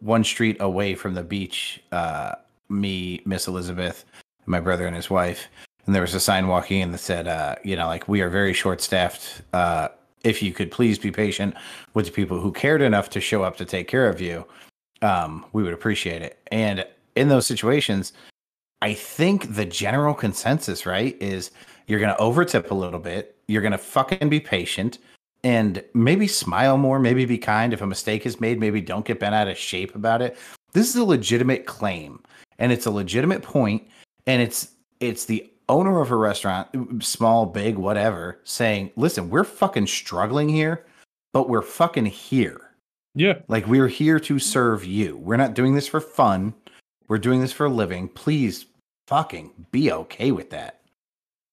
one 0.00 0.22
street 0.24 0.56
away 0.60 0.94
from 0.94 1.14
the 1.14 1.24
beach. 1.24 1.82
Uh, 1.90 2.32
me, 2.68 3.20
Miss 3.24 3.48
Elizabeth, 3.48 4.04
my 4.46 4.60
brother 4.60 4.86
and 4.86 4.94
his 4.94 5.10
wife, 5.10 5.48
and 5.86 5.94
there 5.94 6.02
was 6.02 6.14
a 6.14 6.20
sign 6.20 6.48
walking 6.48 6.80
in 6.80 6.92
that 6.92 6.98
said, 6.98 7.28
uh, 7.28 7.56
you 7.62 7.76
know, 7.76 7.86
like 7.86 8.08
we 8.08 8.20
are 8.20 8.30
very 8.30 8.52
short 8.52 8.80
staffed. 8.80 9.42
Uh, 9.52 9.88
if 10.22 10.42
you 10.42 10.52
could 10.52 10.70
please 10.70 10.98
be 10.98 11.10
patient 11.10 11.54
with 11.92 12.06
the 12.06 12.12
people 12.12 12.40
who 12.40 12.50
cared 12.50 12.80
enough 12.80 13.10
to 13.10 13.20
show 13.20 13.42
up 13.42 13.56
to 13.58 13.64
take 13.64 13.88
care 13.88 14.08
of 14.08 14.20
you, 14.20 14.46
um, 15.02 15.44
we 15.52 15.62
would 15.62 15.74
appreciate 15.74 16.22
it. 16.22 16.38
And 16.50 16.86
in 17.14 17.28
those 17.28 17.46
situations, 17.46 18.12
I 18.80 18.94
think 18.94 19.54
the 19.54 19.66
general 19.66 20.14
consensus, 20.14 20.86
right, 20.86 21.16
is 21.20 21.50
you're 21.86 22.00
going 22.00 22.14
to 22.14 22.22
overtip 22.22 22.70
a 22.70 22.74
little 22.74 22.98
bit. 22.98 23.36
You're 23.46 23.62
going 23.62 23.72
to 23.72 23.78
fucking 23.78 24.28
be 24.30 24.40
patient 24.40 24.98
and 25.42 25.84
maybe 25.92 26.26
smile 26.26 26.78
more, 26.78 26.98
maybe 26.98 27.26
be 27.26 27.38
kind. 27.38 27.74
If 27.74 27.82
a 27.82 27.86
mistake 27.86 28.24
is 28.24 28.40
made, 28.40 28.58
maybe 28.58 28.80
don't 28.80 29.04
get 29.04 29.20
bent 29.20 29.34
out 29.34 29.48
of 29.48 29.58
shape 29.58 29.94
about 29.94 30.22
it. 30.22 30.38
This 30.72 30.88
is 30.88 30.96
a 30.96 31.04
legitimate 31.04 31.66
claim 31.66 32.22
and 32.58 32.72
it's 32.72 32.86
a 32.86 32.90
legitimate 32.90 33.42
point 33.42 33.86
and 34.26 34.40
it's 34.40 34.68
it's 35.00 35.26
the 35.26 35.50
owner 35.68 36.00
of 36.00 36.10
a 36.10 36.16
restaurant, 36.16 37.02
small, 37.04 37.46
big, 37.46 37.76
whatever, 37.76 38.40
saying, 38.44 38.90
"Listen, 38.96 39.30
we're 39.30 39.44
fucking 39.44 39.86
struggling 39.86 40.48
here, 40.48 40.84
but 41.32 41.48
we're 41.48 41.62
fucking 41.62 42.06
here. 42.06 42.60
Yeah. 43.14 43.40
Like 43.48 43.66
we're 43.66 43.88
here 43.88 44.18
to 44.20 44.38
serve 44.38 44.84
you. 44.84 45.16
We're 45.16 45.36
not 45.36 45.54
doing 45.54 45.74
this 45.74 45.86
for 45.86 46.00
fun. 46.00 46.54
We're 47.08 47.18
doing 47.18 47.40
this 47.40 47.52
for 47.52 47.66
a 47.66 47.70
living. 47.70 48.08
Please 48.08 48.66
fucking 49.06 49.66
be 49.70 49.92
okay 49.92 50.30
with 50.32 50.50
that." 50.50 50.80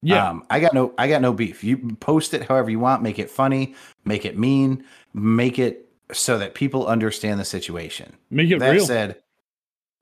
Yeah. 0.01 0.29
Um, 0.29 0.45
I 0.49 0.59
got 0.59 0.73
no 0.73 0.93
I 0.97 1.07
got 1.07 1.21
no 1.21 1.33
beef. 1.33 1.63
You 1.63 1.77
post 1.99 2.33
it 2.33 2.43
however 2.43 2.69
you 2.69 2.79
want, 2.79 3.03
make 3.03 3.19
it 3.19 3.29
funny, 3.29 3.75
make 4.03 4.25
it 4.25 4.37
mean, 4.37 4.83
make 5.13 5.59
it 5.59 5.89
so 6.11 6.37
that 6.37 6.55
people 6.55 6.87
understand 6.87 7.39
the 7.39 7.45
situation. 7.45 8.13
Make 8.29 8.51
it 8.51 8.59
that 8.59 8.71
real. 8.71 8.85
said, 8.85 9.17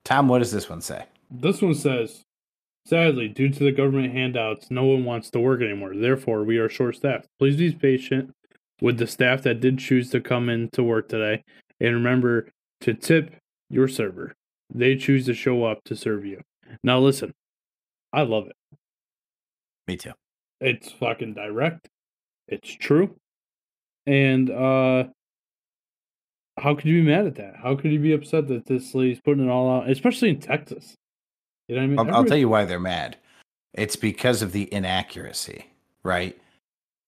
Tom, 0.04 0.28
what 0.28 0.38
does 0.38 0.52
this 0.52 0.68
one 0.68 0.80
say? 0.80 1.04
This 1.30 1.62
one 1.62 1.74
says, 1.74 2.22
sadly, 2.90 3.28
due 3.28 3.48
to 3.48 3.64
the 3.64 3.70
government 3.70 4.12
handouts, 4.12 4.68
no 4.68 4.84
one 4.84 5.04
wants 5.04 5.30
to 5.30 5.38
work 5.38 5.62
anymore. 5.62 5.94
Therefore, 5.94 6.42
we 6.42 6.58
are 6.58 6.68
short 6.68 6.96
staffed. 6.96 7.28
Please 7.38 7.56
be 7.56 7.72
patient 7.72 8.34
with 8.82 8.98
the 8.98 9.06
staff 9.06 9.42
that 9.42 9.60
did 9.60 9.78
choose 9.78 10.10
to 10.10 10.20
come 10.20 10.48
in 10.48 10.68
to 10.72 10.82
work 10.82 11.08
today. 11.08 11.44
And 11.78 11.94
remember 11.94 12.48
to 12.80 12.92
tip 12.92 13.36
your 13.70 13.86
server. 13.86 14.34
They 14.74 14.96
choose 14.96 15.26
to 15.26 15.34
show 15.34 15.64
up 15.64 15.84
to 15.84 15.94
serve 15.94 16.26
you. 16.26 16.40
Now, 16.82 16.98
listen, 16.98 17.32
I 18.12 18.22
love 18.22 18.48
it. 18.48 18.56
Me 19.86 19.96
too. 19.96 20.12
It's 20.60 20.90
fucking 20.90 21.34
direct. 21.34 21.88
It's 22.48 22.70
true. 22.70 23.16
And 24.06 24.50
uh 24.50 25.04
how 26.58 26.74
could 26.74 26.86
you 26.86 27.02
be 27.02 27.08
mad 27.08 27.26
at 27.26 27.36
that? 27.36 27.54
How 27.56 27.74
could 27.76 27.92
you 27.92 28.00
be 28.00 28.12
upset 28.12 28.48
that 28.48 28.66
this 28.66 28.94
lady's 28.94 29.20
putting 29.20 29.46
it 29.46 29.50
all 29.50 29.70
out, 29.70 29.88
especially 29.88 30.30
in 30.30 30.40
Texas? 30.40 30.94
You 31.70 31.76
know 31.76 31.82
what 31.82 31.84
I 31.84 31.86
mean? 31.86 31.98
I'll, 31.98 32.16
I'll 32.16 32.24
tell 32.24 32.36
you 32.36 32.48
why 32.48 32.64
they're 32.64 32.80
mad. 32.80 33.16
It's 33.74 33.94
because 33.94 34.42
of 34.42 34.50
the 34.50 34.72
inaccuracy, 34.74 35.66
right? 36.02 36.36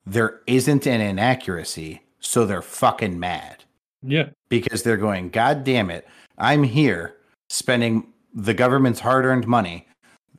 There 0.06 0.40
isn't 0.46 0.86
an 0.86 1.00
inaccuracy, 1.00 2.00
so 2.20 2.46
they're 2.46 2.62
fucking 2.62 3.18
mad. 3.18 3.64
Yeah. 4.04 4.30
because 4.48 4.82
they're 4.82 4.96
going, 4.96 5.30
God 5.30 5.64
damn 5.64 5.90
it, 5.90 6.06
I'm 6.38 6.62
here 6.62 7.16
spending 7.50 8.06
the 8.34 8.54
government's 8.54 8.98
hard 9.00 9.24
earned 9.24 9.46
money 9.46 9.86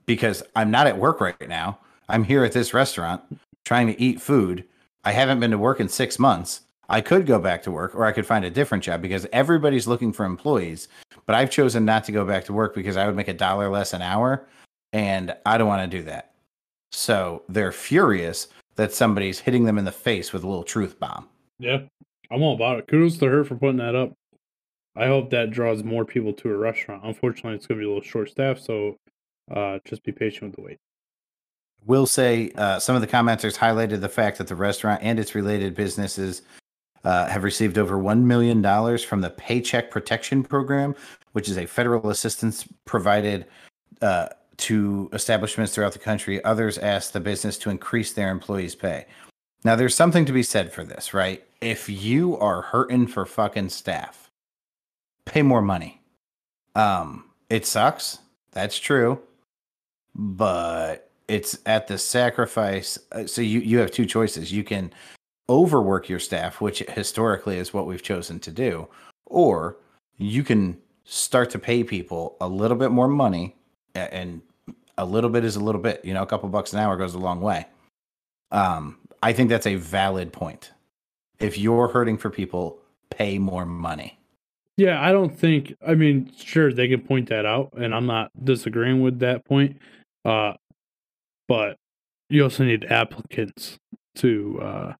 because 0.06 0.44
I'm 0.56 0.70
not 0.72 0.88
at 0.88 0.98
work 0.98 1.22
right 1.22 1.48
now. 1.48 1.80
I'm 2.10 2.24
here 2.24 2.44
at 2.44 2.52
this 2.52 2.74
restaurant 2.74 3.22
trying 3.66 3.88
to 3.88 4.02
eat 4.02 4.22
food. 4.22 4.66
I 5.06 5.12
haven't 5.12 5.40
been 5.40 5.52
to 5.52 5.58
work 5.58 5.80
in 5.80 5.88
six 5.88 6.20
months. 6.20 6.62
I 6.90 7.02
could 7.02 7.26
go 7.26 7.40
back 7.40 7.64
to 7.64 7.72
work 7.72 7.96
or 7.96 8.06
I 8.06 8.12
could 8.12 8.26
find 8.26 8.46
a 8.46 8.50
different 8.50 8.84
job 8.84 9.02
because 9.02 9.26
everybody's 9.32 9.88
looking 9.88 10.12
for 10.12 10.26
employees. 10.26 10.88
But 11.26 11.36
I've 11.36 11.52
chosen 11.52 11.86
not 11.86 12.04
to 12.06 12.12
go 12.12 12.26
back 12.26 12.46
to 12.46 12.54
work 12.54 12.76
because 12.76 12.98
I 12.98 13.06
would 13.06 13.16
make 13.16 13.30
a 13.30 13.34
dollar 13.34 13.70
less 13.70 13.94
an 13.94 14.02
hour 14.02 14.46
and 14.92 15.36
I 15.46 15.58
don't 15.58 15.68
want 15.68 15.90
to 15.90 15.98
do 15.98 16.04
that. 16.04 16.34
So 16.92 17.44
they're 17.50 17.72
furious 17.72 18.48
that 18.76 18.94
somebody's 18.94 19.40
hitting 19.40 19.64
them 19.64 19.78
in 19.78 19.86
the 19.86 19.92
face 19.92 20.34
with 20.34 20.44
a 20.44 20.48
little 20.48 20.64
truth 20.64 21.00
bomb. 21.00 21.28
Yeah. 21.60 21.80
I'm 22.30 22.42
all 22.42 22.56
about 22.56 22.80
it. 22.80 22.88
Kudos 22.88 23.18
to 23.18 23.28
her 23.28 23.44
for 23.44 23.56
putting 23.56 23.78
that 23.78 23.96
up. 23.96 24.14
I 24.96 25.08
hope 25.08 25.30
that 25.32 25.52
draws 25.52 25.84
more 25.84 26.06
people 26.06 26.34
to 26.34 26.52
a 26.52 26.58
restaurant. 26.58 27.04
Unfortunately, 27.04 27.56
it's 27.56 27.66
going 27.66 27.80
to 27.80 27.84
be 27.84 27.86
a 27.86 27.94
little 27.94 28.04
short 28.04 28.30
staffed, 28.30 28.64
so 28.64 28.98
uh, 29.52 29.80
just 29.86 30.04
be 30.04 30.12
patient 30.12 30.52
with 30.52 30.56
the 30.56 30.62
wait. 30.62 30.78
will 31.86 32.06
say 32.06 32.52
uh, 32.56 32.80
some 32.80 32.96
of 32.96 33.02
the 33.02 33.08
commenters 33.08 33.58
highlighted 33.58 34.02
the 34.02 34.10
fact 34.10 34.38
that 34.38 34.48
the 34.48 34.56
restaurant 34.56 35.02
and 35.04 35.20
its 35.20 35.36
related 35.36 35.76
businesses 35.76 36.44
uh, 37.04 37.28
have 37.28 37.44
received 37.44 37.78
over 37.78 37.98
$1 37.98 38.22
million 38.22 38.62
from 39.00 39.22
the 39.22 39.30
Paycheck 39.30 39.92
Protection 39.92 40.44
Program, 40.44 40.96
which 41.34 41.50
is 41.50 41.58
a 41.58 41.66
federal 41.66 42.10
assistance 42.10 42.68
provided 42.86 43.46
uh, 44.02 44.28
to 44.58 45.10
establishments 45.14 45.74
throughout 45.74 45.94
the 45.94 46.00
country. 46.00 46.44
Others 46.44 46.78
asked 46.78 47.14
the 47.14 47.20
business 47.20 47.58
to 47.60 47.70
increase 47.70 48.14
their 48.14 48.30
employees' 48.30 48.76
pay. 48.76 49.06
Now, 49.66 49.76
there's 49.76 49.96
something 49.96 50.26
to 50.26 50.34
be 50.34 50.44
said 50.44 50.72
for 50.72 50.84
this, 50.84 51.14
right? 51.14 51.44
If 51.62 51.90
you 51.90 52.38
are 52.38 52.62
hurting 52.62 53.08
for 53.08 53.26
fucking 53.26 53.70
staff, 53.70 54.30
pay 55.26 55.42
more 55.42 55.62
money. 55.62 56.02
Um, 56.76 57.26
it 57.50 57.66
sucks. 57.66 58.20
That's 58.52 58.78
true. 58.78 59.20
But 60.16 61.10
it's 61.28 61.58
at 61.66 61.88
the 61.88 61.98
sacrifice. 61.98 63.00
uh, 63.14 63.26
So 63.26 63.42
you, 63.42 63.60
you 63.62 63.80
have 63.80 63.92
two 63.92 64.06
choices. 64.06 64.52
You 64.52 64.64
can 64.64 64.94
overwork 65.50 66.10
your 66.10 66.20
staff, 66.20 66.62
which 66.62 66.80
historically 66.90 67.58
is 67.58 67.74
what 67.74 67.86
we've 67.86 68.04
chosen 68.04 68.40
to 68.40 68.52
do, 68.52 68.88
or 69.26 69.78
you 70.18 70.44
can 70.44 70.78
start 71.06 71.50
to 71.50 71.60
pay 71.60 71.84
people 71.84 72.38
a 72.40 72.48
little 72.48 72.78
bit 72.78 72.92
more 72.92 73.08
money 73.08 73.56
and 73.96 74.42
a 74.98 75.06
little 75.06 75.30
bit 75.30 75.44
is 75.44 75.56
a 75.56 75.60
little 75.60 75.82
bit, 75.82 76.04
you 76.04 76.14
know, 76.14 76.24
a 76.24 76.26
couple 76.26 76.48
bucks 76.50 76.74
an 76.74 76.80
hour 76.80 76.96
goes 76.98 77.14
a 77.14 77.20
long 77.20 77.42
way. 77.42 77.66
Um, 78.52 79.00
I 79.22 79.34
think 79.34 79.50
that's 79.50 79.68
a 79.68 79.76
valid 79.76 80.32
point. 80.32 80.72
If 81.40 81.58
you're 81.58 81.88
hurting 81.88 82.18
for 82.18 82.30
people, 82.30 82.80
pay 83.10 83.38
more 83.40 83.66
money. 83.66 84.20
Yeah, 84.78 85.02
I 85.02 85.12
don't 85.12 85.38
think. 85.38 85.76
I 85.86 85.94
mean, 85.94 86.32
sure, 86.38 86.74
they 86.74 86.88
can 86.88 87.02
point 87.02 87.30
that 87.30 87.46
out, 87.46 87.74
and 87.74 87.94
I'm 87.94 88.06
not 88.06 88.32
disagreeing 88.44 89.02
with 89.02 89.20
that 89.20 89.46
point. 89.46 89.78
Uh, 90.26 90.54
but 91.48 91.78
you 92.30 92.44
also 92.44 92.64
need 92.64 92.86
applicants 92.86 93.78
to 94.16 94.60
uh, 94.62 94.94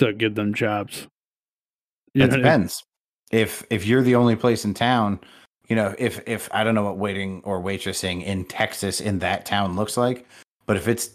to 0.00 0.12
give 0.12 0.34
them 0.34 0.52
jobs. 0.54 1.06
You 2.14 2.24
It 2.24 2.30
what 2.30 2.34
I 2.34 2.36
mean? 2.36 2.42
depends. 2.42 2.84
If 3.30 3.64
if 3.70 3.86
you're 3.86 4.02
the 4.02 4.16
only 4.16 4.36
place 4.36 4.64
in 4.64 4.74
town, 4.74 5.20
you 5.68 5.76
know, 5.76 5.94
if 5.98 6.20
if 6.26 6.48
I 6.52 6.64
don't 6.64 6.74
know 6.74 6.84
what 6.84 6.98
waiting 6.98 7.40
or 7.44 7.62
waitressing 7.62 8.24
in 8.24 8.44
Texas 8.46 9.00
in 9.00 9.20
that 9.20 9.46
town 9.46 9.76
looks 9.76 9.96
like, 9.96 10.26
but 10.66 10.76
if 10.76 10.88
it's 10.88 11.10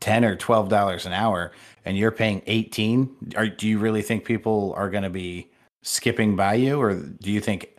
ten 0.00 0.24
or 0.24 0.36
twelve 0.36 0.68
dollars 0.68 1.06
an 1.06 1.12
hour 1.14 1.52
and 1.86 1.96
you're 1.96 2.10
paying 2.10 2.42
eighteen, 2.46 3.16
are 3.36 3.48
do 3.48 3.66
you 3.66 3.78
really 3.78 4.02
think 4.02 4.24
people 4.26 4.74
are 4.76 4.90
going 4.90 5.04
to 5.04 5.10
be 5.10 5.50
skipping 5.82 6.36
by 6.36 6.54
you, 6.54 6.78
or 6.80 6.94
do 6.94 7.30
you 7.32 7.40
think 7.40 7.70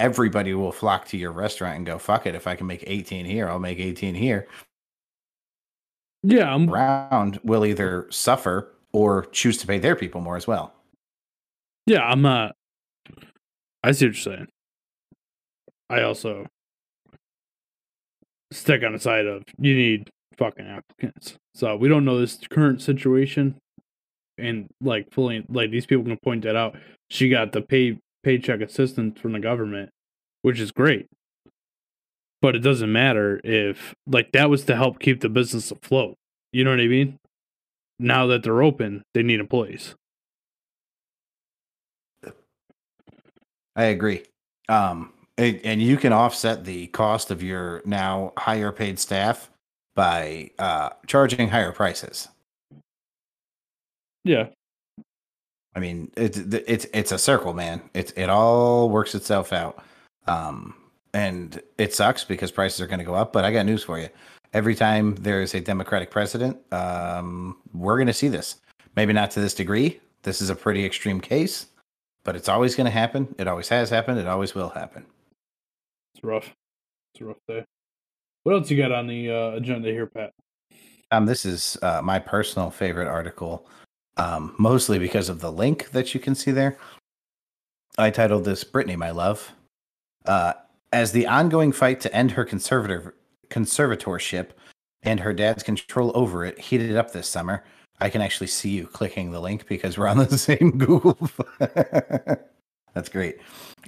everybody 0.00 0.54
will 0.54 0.72
flock 0.72 1.06
to 1.08 1.18
your 1.18 1.32
restaurant 1.32 1.76
and 1.76 1.84
go, 1.86 1.98
"Fuck 1.98 2.26
it, 2.26 2.34
if 2.34 2.46
I 2.46 2.56
can 2.56 2.66
make 2.66 2.84
eighteen 2.86 3.26
here, 3.26 3.48
I'll 3.48 3.58
make 3.58 3.78
eighteen 3.78 4.14
here." 4.14 4.48
Yeah, 6.22 6.52
I'm, 6.54 6.66
Round 6.68 7.38
will 7.44 7.66
either 7.66 8.06
suffer 8.10 8.72
or 8.96 9.26
choose 9.26 9.58
to 9.58 9.66
pay 9.66 9.78
their 9.78 9.94
people 9.94 10.22
more 10.22 10.38
as 10.38 10.46
well. 10.46 10.72
yeah, 11.84 12.00
I'm 12.00 12.22
not. 12.22 12.56
I 13.84 13.92
see 13.92 14.06
what 14.06 14.14
you're 14.14 14.34
saying. 14.34 14.46
I 15.90 16.00
also 16.00 16.46
stick 18.50 18.82
on 18.82 18.94
the 18.94 18.98
side 18.98 19.26
of 19.26 19.42
you 19.58 19.76
need 19.76 20.08
fucking 20.38 20.66
applicants. 20.66 21.36
So 21.54 21.76
we 21.76 21.90
don't 21.90 22.06
know 22.06 22.18
this 22.18 22.38
current 22.48 22.80
situation, 22.80 23.56
and 24.38 24.66
like 24.80 25.12
fully, 25.12 25.44
like 25.50 25.70
these 25.70 25.84
people 25.84 26.04
can 26.04 26.16
point 26.24 26.44
that 26.44 26.56
out. 26.56 26.74
She 27.10 27.28
got 27.28 27.52
the 27.52 27.60
pay 27.60 27.98
paycheck 28.24 28.62
assistance 28.62 29.20
from 29.20 29.32
the 29.32 29.40
government, 29.40 29.90
which 30.40 30.58
is 30.58 30.72
great. 30.72 31.06
But 32.40 32.56
it 32.56 32.60
doesn't 32.60 32.90
matter 32.90 33.42
if 33.44 33.94
like 34.06 34.32
that 34.32 34.48
was 34.48 34.64
to 34.64 34.74
help 34.74 35.00
keep 35.00 35.20
the 35.20 35.28
business 35.28 35.70
afloat. 35.70 36.14
You 36.50 36.64
know 36.64 36.70
what 36.70 36.80
I 36.80 36.86
mean? 36.86 37.18
Now 37.98 38.26
that 38.26 38.42
they're 38.42 38.62
open, 38.62 39.02
they 39.14 39.22
need 39.22 39.40
employees. 39.40 39.94
I 43.74 43.84
agree. 43.84 44.24
Um, 44.68 45.12
and, 45.38 45.82
you 45.82 45.98
can 45.98 46.12
offset 46.12 46.64
the 46.64 46.86
cost 46.88 47.30
of 47.30 47.42
your 47.42 47.82
now 47.84 48.32
higher 48.38 48.72
paid 48.72 48.98
staff 48.98 49.50
by 49.94 50.50
uh, 50.58 50.90
charging 51.06 51.48
higher 51.48 51.72
prices. 51.72 52.28
Yeah. 54.24 54.48
I 55.74 55.78
mean, 55.78 56.10
it's 56.16 56.38
it's 56.38 56.86
it's 56.94 57.12
a 57.12 57.18
circle, 57.18 57.52
man. 57.52 57.82
It's 57.92 58.12
it 58.12 58.30
all 58.30 58.88
works 58.88 59.14
itself 59.14 59.52
out. 59.52 59.84
Um, 60.26 60.74
and 61.12 61.60
it 61.76 61.94
sucks 61.94 62.24
because 62.24 62.50
prices 62.50 62.80
are 62.80 62.86
going 62.86 62.98
to 62.98 63.04
go 63.04 63.14
up. 63.14 63.32
But 63.32 63.44
I 63.44 63.52
got 63.52 63.66
news 63.66 63.84
for 63.84 63.98
you. 63.98 64.08
Every 64.56 64.74
time 64.74 65.16
there's 65.16 65.54
a 65.54 65.60
Democratic 65.60 66.10
president, 66.10 66.56
um, 66.72 67.58
we're 67.74 67.98
going 67.98 68.06
to 68.06 68.14
see 68.14 68.28
this. 68.28 68.56
Maybe 68.96 69.12
not 69.12 69.30
to 69.32 69.40
this 69.40 69.52
degree. 69.52 70.00
This 70.22 70.40
is 70.40 70.48
a 70.48 70.54
pretty 70.54 70.82
extreme 70.82 71.20
case, 71.20 71.66
but 72.24 72.34
it's 72.34 72.48
always 72.48 72.74
going 72.74 72.86
to 72.86 72.90
happen. 72.90 73.34
It 73.38 73.48
always 73.48 73.68
has 73.68 73.90
happened. 73.90 74.18
It 74.18 74.26
always 74.26 74.54
will 74.54 74.70
happen. 74.70 75.04
It's 76.14 76.24
rough. 76.24 76.54
It's 77.12 77.20
a 77.20 77.26
rough 77.26 77.36
day. 77.46 77.66
What 78.44 78.54
else 78.54 78.70
you 78.70 78.78
got 78.78 78.92
on 78.92 79.06
the 79.06 79.30
uh, 79.30 79.50
agenda 79.56 79.90
here, 79.90 80.06
Pat? 80.06 80.32
Um, 81.10 81.26
this 81.26 81.44
is 81.44 81.76
uh, 81.82 82.00
my 82.00 82.18
personal 82.18 82.70
favorite 82.70 83.08
article, 83.08 83.68
um, 84.16 84.54
mostly 84.56 84.98
because 84.98 85.28
of 85.28 85.42
the 85.42 85.52
link 85.52 85.90
that 85.90 86.14
you 86.14 86.20
can 86.20 86.34
see 86.34 86.50
there. 86.50 86.78
I 87.98 88.08
titled 88.08 88.46
this 88.46 88.64
"Britney, 88.64 88.96
My 88.96 89.10
Love." 89.10 89.52
Uh, 90.24 90.54
as 90.94 91.12
the 91.12 91.26
ongoing 91.26 91.72
fight 91.72 92.00
to 92.00 92.16
end 92.16 92.30
her 92.30 92.44
conservative 92.46 93.12
conservatorship 93.50 94.50
and 95.02 95.20
her 95.20 95.32
dad's 95.32 95.62
control 95.62 96.12
over 96.14 96.44
it 96.44 96.58
heated 96.58 96.96
up 96.96 97.12
this 97.12 97.28
summer, 97.28 97.64
I 98.00 98.10
can 98.10 98.20
actually 98.20 98.48
see 98.48 98.70
you 98.70 98.86
clicking 98.86 99.30
the 99.30 99.40
link 99.40 99.66
because 99.66 99.96
we're 99.96 100.08
on 100.08 100.18
the 100.18 100.38
same 100.38 100.78
Google. 100.78 101.18
That's 102.94 103.08
great. 103.10 103.38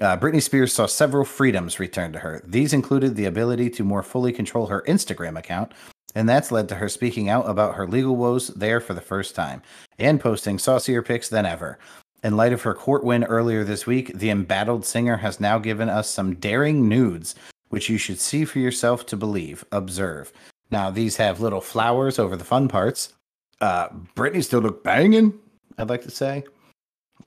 Uh, 0.00 0.16
Britney 0.16 0.42
Spears 0.42 0.72
saw 0.72 0.86
several 0.86 1.24
freedoms 1.24 1.80
returned 1.80 2.12
to 2.12 2.18
her. 2.20 2.42
These 2.46 2.72
included 2.72 3.16
the 3.16 3.24
ability 3.24 3.70
to 3.70 3.84
more 3.84 4.02
fully 4.02 4.32
control 4.32 4.66
her 4.66 4.84
Instagram 4.86 5.38
account, 5.38 5.72
and 6.14 6.28
that's 6.28 6.52
led 6.52 6.68
to 6.68 6.74
her 6.74 6.88
speaking 6.88 7.28
out 7.28 7.48
about 7.48 7.74
her 7.74 7.86
legal 7.86 8.16
woes 8.16 8.48
there 8.48 8.80
for 8.80 8.92
the 8.92 9.00
first 9.00 9.34
time 9.34 9.62
and 9.98 10.20
posting 10.20 10.59
saucier 10.59 11.02
pics 11.02 11.28
than 11.28 11.46
ever. 11.46 11.78
In 12.22 12.36
light 12.36 12.52
of 12.52 12.62
her 12.62 12.74
court 12.74 13.02
win 13.02 13.24
earlier 13.24 13.64
this 13.64 13.86
week, 13.86 14.12
the 14.12 14.30
embattled 14.30 14.84
singer 14.84 15.16
has 15.16 15.40
now 15.40 15.59
given 15.59 15.88
us 15.88 16.11
some 16.11 16.34
daring 16.34 16.88
nudes, 16.88 17.34
which 17.70 17.88
you 17.88 17.98
should 17.98 18.18
see 18.18 18.44
for 18.44 18.58
yourself 18.58 19.06
to 19.06 19.16
believe. 19.16 19.64
Observe. 19.72 20.32
Now, 20.70 20.90
these 20.90 21.16
have 21.16 21.40
little 21.40 21.60
flowers 21.60 22.18
over 22.18 22.36
the 22.36 22.44
fun 22.44 22.68
parts. 22.68 23.14
Uh, 23.60 23.88
Britney 24.14 24.44
still 24.44 24.60
look 24.60 24.84
banging, 24.84 25.34
I'd 25.78 25.88
like 25.88 26.02
to 26.02 26.10
say. 26.10 26.44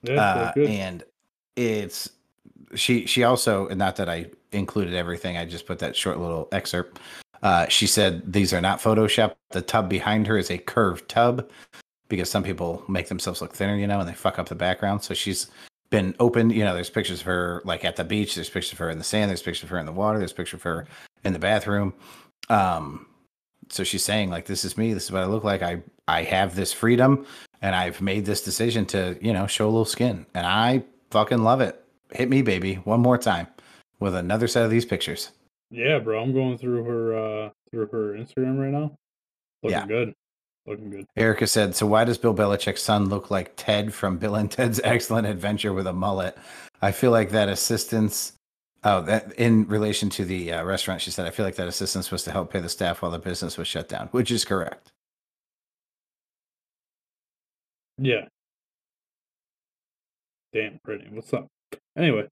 Yeah, 0.04 0.22
Uh, 0.22 0.54
and 0.62 1.04
it's 1.56 2.10
she 2.76 3.06
she 3.06 3.24
also 3.24 3.68
and 3.68 3.78
not 3.78 3.98
that 3.98 4.10
I 4.10 4.28
included 4.52 4.94
everything, 4.94 5.38
I 5.38 5.46
just 5.46 5.66
put 5.66 5.80
that 5.80 5.96
short 5.96 6.20
little 6.20 6.48
excerpt. 6.52 7.00
Uh, 7.44 7.68
she 7.68 7.88
said 7.88 8.32
these 8.32 8.54
are 8.54 8.62
not 8.62 8.80
Photoshop. 8.80 9.36
The 9.52 9.62
tub 9.62 9.90
behind 9.90 10.28
her 10.28 10.38
is 10.38 10.50
a 10.50 10.58
curved 10.58 11.10
tub 11.10 11.50
because 12.08 12.30
some 12.30 12.44
people 12.44 12.84
make 12.88 13.08
themselves 13.08 13.42
look 13.42 13.54
thinner, 13.54 13.76
you 13.76 13.88
know, 13.88 14.00
and 14.00 14.08
they 14.08 14.14
fuck 14.14 14.40
up 14.40 14.50
the 14.50 14.56
background. 14.56 15.04
So 15.04 15.14
she's 15.14 15.48
been 15.92 16.16
open. 16.20 16.50
You 16.50 16.64
know, 16.66 16.74
there's 16.74 16.90
pictures 16.90 17.20
of 17.22 17.26
her 17.28 17.62
like 17.64 17.86
at 17.86 17.96
the 17.98 18.04
beach. 18.04 18.34
There's 18.36 18.50
pictures 18.50 18.72
of 18.74 18.80
her 18.80 18.90
in 18.90 18.98
the 18.98 19.04
sand. 19.04 19.30
There's 19.30 19.42
pictures 19.44 19.64
of 19.64 19.70
her 19.70 19.78
in 19.78 19.86
the 19.86 19.92
water. 19.92 20.18
There's 20.18 20.34
pictures 20.34 20.56
of 20.60 20.64
her 20.64 20.88
in 21.24 21.34
the 21.34 21.40
bathroom. 21.40 21.94
Um, 22.50 23.06
so 23.70 23.84
she's 23.84 24.04
saying 24.04 24.30
like, 24.32 24.46
"This 24.48 24.66
is 24.66 24.78
me. 24.78 24.94
This 24.94 25.06
is 25.06 25.12
what 25.12 25.22
I 25.22 25.26
look 25.26 25.44
like. 25.44 25.62
I 25.62 25.82
I 26.08 26.24
have 26.24 26.56
this 26.56 26.74
freedom, 26.74 27.26
and 27.62 27.76
I've 27.76 28.02
made 28.02 28.26
this 28.26 28.42
decision 28.44 28.86
to 28.88 29.18
you 29.22 29.32
know 29.34 29.48
show 29.48 29.66
a 29.66 29.70
little 29.72 29.86
skin, 29.86 30.26
and 30.34 30.46
I 30.48 30.84
fucking 31.12 31.44
love 31.44 31.62
it. 31.62 31.82
Hit 32.12 32.30
me, 32.30 32.42
baby, 32.42 32.76
one 32.76 33.00
more 33.00 33.18
time 33.18 33.48
with 34.00 34.16
another 34.16 34.48
set 34.48 34.66
of 34.66 34.72
these 34.72 34.86
pictures. 34.86 35.32
yeah, 35.70 36.00
bro. 36.00 36.22
I'm 36.22 36.34
going 36.34 36.58
through 36.58 36.84
her 36.84 37.18
uh 37.46 37.50
through 37.70 37.88
her 37.88 38.14
Instagram 38.14 38.60
right 38.60 38.72
now. 38.72 38.98
Looking 39.64 39.80
Yeah. 39.80 39.88
good. 39.88 40.14
Looking 40.68 40.92
good. 40.92 41.08
Erica 41.16 41.48
said, 41.48 41.76
"So 41.76 41.88
why 41.88 42.04
does 42.04 42.18
Bill 42.18 42.36
Belichick's 42.36 42.84
son 42.84 43.10
look 43.10 43.32
like 43.32 43.54
Ted 43.56 43.94
from 43.94 44.18
Bill 44.18 44.36
and 44.36 44.50
Ted's 44.52 44.80
Excellent 44.84 45.28
Adventure 45.28 45.74
with 45.74 45.88
a 45.88 45.94
mullet? 45.94 46.38
I 46.82 46.92
feel 46.92 47.12
like 47.12 47.32
that 47.32 47.50
assistance. 47.50 48.34
Oh, 48.84 49.02
that 49.04 49.34
in 49.34 49.68
relation 49.68 50.10
to 50.12 50.26
the 50.26 50.54
uh, 50.54 50.64
restaurant, 50.64 51.02
she 51.02 51.12
said, 51.12 51.28
I 51.28 51.30
feel 51.30 51.46
like 51.46 51.56
that 51.56 51.68
assistance 51.68 52.10
was 52.10 52.24
to 52.24 52.32
help 52.32 52.52
pay 52.52 52.60
the 52.60 52.70
staff 52.70 53.02
while 53.02 53.12
the 53.12 53.20
business 53.20 53.56
was 53.56 53.68
shut 53.68 53.88
down, 53.88 54.08
which 54.12 54.32
is 54.32 54.44
correct. 54.44 54.92
Yeah. 58.00 58.26
Damn, 60.54 60.80
pretty. 60.84 61.08
What's 61.12 61.32
up? 61.34 61.48
Anyway, 61.96 62.28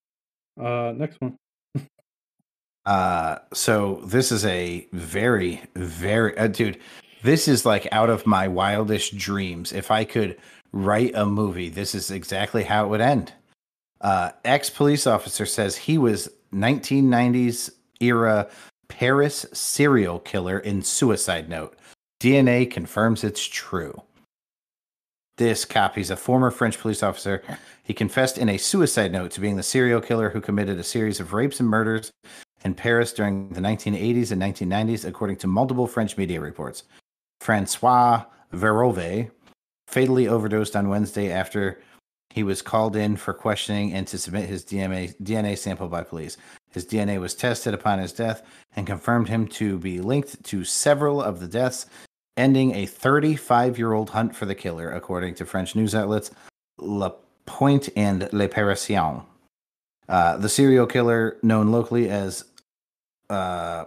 uh, 0.60 0.94
next 0.96 1.22
one. 1.22 1.38
Uh, 2.86 3.38
so 3.54 4.02
this 4.06 4.32
is 4.32 4.44
a 4.46 4.88
very, 4.92 5.62
very, 5.76 6.36
uh, 6.38 6.48
dude, 6.48 6.80
this 7.22 7.48
is 7.48 7.66
like 7.66 7.88
out 7.92 8.10
of 8.10 8.26
my 8.26 8.48
wildest 8.48 9.18
dreams. 9.18 9.72
If 9.72 9.92
I 9.92 10.06
could 10.06 10.38
write 10.72 11.16
a 11.16 11.26
movie, 11.26 11.70
this 11.70 11.94
is 11.94 12.12
exactly 12.12 12.64
how 12.64 12.86
it 12.86 12.90
would 12.90 13.02
end. 13.02 13.34
Uh, 14.02 14.32
ex 14.46 14.70
police 14.70 15.06
officer 15.06 15.46
says 15.46 15.76
he 15.76 15.98
was 15.98 16.30
1990s 16.54 17.70
era 18.00 18.50
Paris 18.88 19.46
serial 19.54 20.20
killer 20.20 20.60
in 20.60 20.82
Suicide 20.82 21.50
Note. 21.50 21.78
DNA 22.22 22.70
confirms 22.70 23.24
it's 23.24 23.46
true. 23.46 24.02
This 25.38 25.64
copies 25.64 26.10
a 26.10 26.18
former 26.18 26.52
French 26.52 26.78
police 26.80 27.02
officer. 27.02 27.42
He 27.84 27.94
confessed 27.94 28.38
in 28.38 28.50
a 28.50 28.58
suicide 28.58 29.14
note 29.14 29.32
to 29.32 29.40
being 29.40 29.56
the 29.56 29.64
serial 29.64 30.02
killer 30.02 30.30
who 30.30 30.42
committed 30.42 30.78
a 30.78 30.84
series 30.84 31.22
of 31.22 31.32
rapes 31.32 31.62
and 31.62 31.70
murders 31.70 32.12
in 32.66 32.74
Paris 32.74 33.14
during 33.14 33.48
the 33.50 33.62
1980s 33.62 34.32
and 34.32 34.42
1990s, 34.42 35.08
according 35.08 35.38
to 35.38 35.48
multiple 35.48 35.88
French 35.88 36.18
media 36.18 36.42
reports. 36.42 36.84
Francois 37.40 38.24
Verove 38.54 39.32
fatally 39.88 40.28
overdosed 40.28 40.76
on 40.76 40.90
Wednesday 40.90 41.32
after 41.32 41.80
he 42.30 42.44
was 42.44 42.62
called 42.62 42.96
in 42.96 43.16
for 43.18 43.34
questioning 43.34 43.92
and 43.94 44.08
to 44.08 44.18
submit 44.18 44.48
his 44.48 44.64
DNA, 44.64 45.16
DNA 45.22 45.58
sample 45.58 45.88
by 45.88 46.04
police. 46.04 46.38
His 46.72 46.86
DNA 46.86 47.20
was 47.20 47.34
tested 47.34 47.74
upon 47.74 48.00
his 48.00 48.14
death 48.14 48.44
and 48.76 48.86
confirmed 48.86 49.30
him 49.30 49.48
to 49.48 49.80
be 49.80 50.00
linked 50.00 50.44
to 50.44 50.64
several 50.64 51.22
of 51.22 51.40
the 51.40 51.48
deaths, 51.48 51.88
ending 52.38 52.76
a 52.76 52.86
35 52.86 53.80
year 53.80 53.94
old 53.94 54.12
hunt 54.12 54.36
for 54.36 54.46
the 54.46 54.54
killer, 54.54 54.92
according 54.92 55.36
to 55.36 55.46
French 55.46 55.76
news 55.76 55.96
outlets 55.96 56.30
Le 56.78 57.14
Point 57.46 57.90
and 57.96 58.32
Le 58.32 58.48
Parisien. 58.48 59.26
Uh, 60.08 60.38
the 60.38 60.50
serial 60.50 60.86
killer, 60.86 61.38
known 61.42 61.72
locally 61.72 62.10
as 62.10 62.46
uh, 63.30 63.86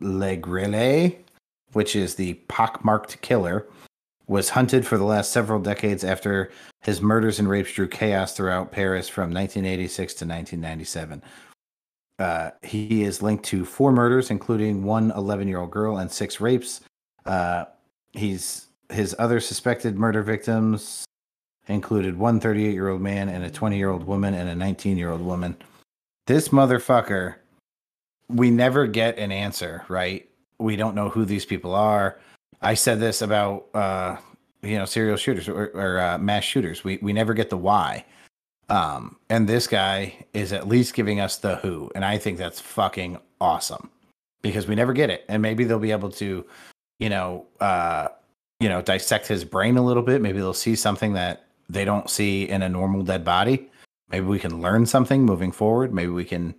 Le 0.00 0.36
Grêlé, 0.36 1.18
which 1.72 1.94
is 1.96 2.14
the 2.14 2.34
pockmarked 2.48 3.20
killer, 3.22 3.66
was 4.26 4.50
hunted 4.50 4.86
for 4.86 4.96
the 4.96 5.04
last 5.04 5.32
several 5.32 5.60
decades 5.60 6.04
after 6.04 6.50
his 6.82 7.00
murders 7.00 7.38
and 7.38 7.48
rapes 7.48 7.72
drew 7.72 7.88
chaos 7.88 8.36
throughout 8.36 8.70
Paris 8.70 9.08
from 9.08 9.34
1986 9.34 10.14
to 10.14 10.24
1997. 10.24 11.22
Uh, 12.20 12.50
he 12.62 13.02
is 13.02 13.22
linked 13.22 13.44
to 13.44 13.64
four 13.64 13.90
murders, 13.90 14.30
including 14.30 14.84
one 14.84 15.10
11 15.12 15.48
year 15.48 15.58
old 15.58 15.70
girl 15.70 15.98
and 15.98 16.10
six 16.10 16.40
rapes. 16.40 16.80
Uh, 17.26 17.64
he's 18.12 18.68
his 18.90 19.16
other 19.18 19.40
suspected 19.40 19.98
murder 19.98 20.22
victims 20.22 21.04
included 21.66 22.16
one 22.16 22.40
38 22.40 22.72
year 22.72 22.88
old 22.88 23.00
man 23.00 23.28
and 23.28 23.44
a 23.44 23.50
20 23.50 23.76
year 23.76 23.90
old 23.90 24.04
woman 24.04 24.34
and 24.34 24.48
a 24.48 24.54
19 24.54 24.96
year 24.96 25.10
old 25.10 25.20
woman. 25.20 25.56
This 26.26 26.48
motherfucker, 26.48 27.36
we 28.28 28.50
never 28.50 28.86
get 28.86 29.18
an 29.18 29.32
answer, 29.32 29.84
right? 29.88 30.29
We 30.60 30.76
don't 30.76 30.94
know 30.94 31.08
who 31.08 31.24
these 31.24 31.44
people 31.44 31.74
are. 31.74 32.18
I 32.62 32.74
said 32.74 33.00
this 33.00 33.22
about 33.22 33.66
uh, 33.74 34.16
you 34.62 34.78
know 34.78 34.84
serial 34.84 35.16
shooters 35.16 35.48
or, 35.48 35.66
or 35.74 36.00
uh, 36.00 36.18
mass 36.18 36.44
shooters. 36.44 36.84
We 36.84 36.98
we 37.02 37.12
never 37.12 37.34
get 37.34 37.50
the 37.50 37.56
why. 37.56 38.04
Um, 38.68 39.16
and 39.28 39.48
this 39.48 39.66
guy 39.66 40.26
is 40.32 40.52
at 40.52 40.68
least 40.68 40.94
giving 40.94 41.18
us 41.18 41.38
the 41.38 41.56
who, 41.56 41.90
and 41.94 42.04
I 42.04 42.18
think 42.18 42.38
that's 42.38 42.60
fucking 42.60 43.18
awesome 43.40 43.90
because 44.42 44.66
we 44.68 44.74
never 44.74 44.92
get 44.92 45.10
it. 45.10 45.24
And 45.28 45.42
maybe 45.42 45.64
they'll 45.64 45.78
be 45.78 45.90
able 45.90 46.10
to, 46.12 46.44
you 46.98 47.08
know, 47.08 47.46
uh, 47.60 48.08
you 48.60 48.68
know, 48.68 48.80
dissect 48.82 49.26
his 49.26 49.44
brain 49.44 49.76
a 49.76 49.82
little 49.82 50.02
bit. 50.02 50.20
Maybe 50.20 50.38
they'll 50.38 50.54
see 50.54 50.76
something 50.76 51.14
that 51.14 51.46
they 51.68 51.84
don't 51.84 52.08
see 52.08 52.48
in 52.48 52.62
a 52.62 52.68
normal 52.68 53.02
dead 53.02 53.24
body. 53.24 53.68
Maybe 54.10 54.26
we 54.26 54.38
can 54.38 54.60
learn 54.60 54.86
something 54.86 55.24
moving 55.24 55.52
forward. 55.52 55.94
Maybe 55.94 56.10
we 56.10 56.24
can, 56.24 56.54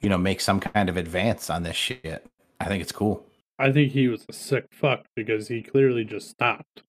you 0.00 0.08
know, 0.08 0.18
make 0.18 0.40
some 0.40 0.60
kind 0.60 0.88
of 0.88 0.96
advance 0.96 1.50
on 1.50 1.62
this 1.62 1.76
shit. 1.76 2.26
I 2.60 2.66
think 2.66 2.82
it's 2.82 2.92
cool. 2.92 3.24
I 3.58 3.72
think 3.72 3.92
he 3.92 4.08
was 4.08 4.24
a 4.28 4.32
sick 4.32 4.66
fuck 4.70 5.06
because 5.14 5.48
he 5.48 5.62
clearly 5.62 6.04
just 6.04 6.28
stopped. 6.28 6.82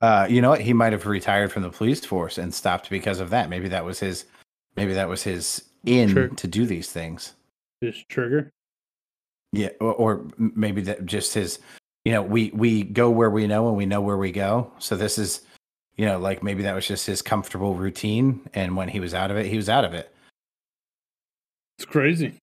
Uh, 0.00 0.26
you 0.28 0.40
know 0.40 0.50
what? 0.50 0.60
He 0.60 0.72
might 0.72 0.92
have 0.92 1.06
retired 1.06 1.50
from 1.52 1.62
the 1.62 1.70
police 1.70 2.04
force 2.04 2.38
and 2.38 2.54
stopped 2.54 2.90
because 2.90 3.20
of 3.20 3.30
that. 3.30 3.48
Maybe 3.48 3.68
that 3.68 3.84
was 3.84 4.00
his. 4.00 4.24
Maybe 4.76 4.92
that 4.94 5.08
was 5.08 5.22
his 5.22 5.64
in 5.84 6.34
to 6.36 6.46
do 6.46 6.66
these 6.66 6.90
things. 6.90 7.34
His 7.80 7.96
trigger. 8.08 8.50
Yeah, 9.52 9.70
or, 9.80 9.94
or 9.94 10.26
maybe 10.36 10.82
that 10.82 11.06
just 11.06 11.34
his. 11.34 11.58
you 12.04 12.12
know, 12.12 12.22
we 12.22 12.50
we 12.54 12.84
go 12.84 13.10
where 13.10 13.30
we 13.30 13.46
know 13.46 13.68
and 13.68 13.76
we 13.76 13.86
know 13.86 14.00
where 14.00 14.16
we 14.16 14.32
go. 14.32 14.72
So 14.78 14.96
this 14.96 15.18
is, 15.18 15.42
you 15.96 16.06
know, 16.06 16.18
like 16.18 16.42
maybe 16.42 16.62
that 16.62 16.74
was 16.74 16.86
just 16.86 17.06
his 17.06 17.20
comfortable 17.20 17.74
routine, 17.74 18.40
and 18.54 18.76
when 18.76 18.88
he 18.88 18.98
was 19.00 19.14
out 19.14 19.30
of 19.30 19.36
it, 19.36 19.46
he 19.46 19.56
was 19.56 19.68
out 19.68 19.84
of 19.84 19.94
it. 19.94 20.14
It's 21.78 21.84
crazy. 21.84 22.38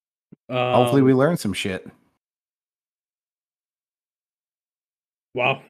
Hopefully, 0.49 1.01
Um, 1.01 1.05
we 1.05 1.13
learn 1.13 1.37
some 1.37 1.53
shit. 1.53 1.87
Wow. 5.33 5.61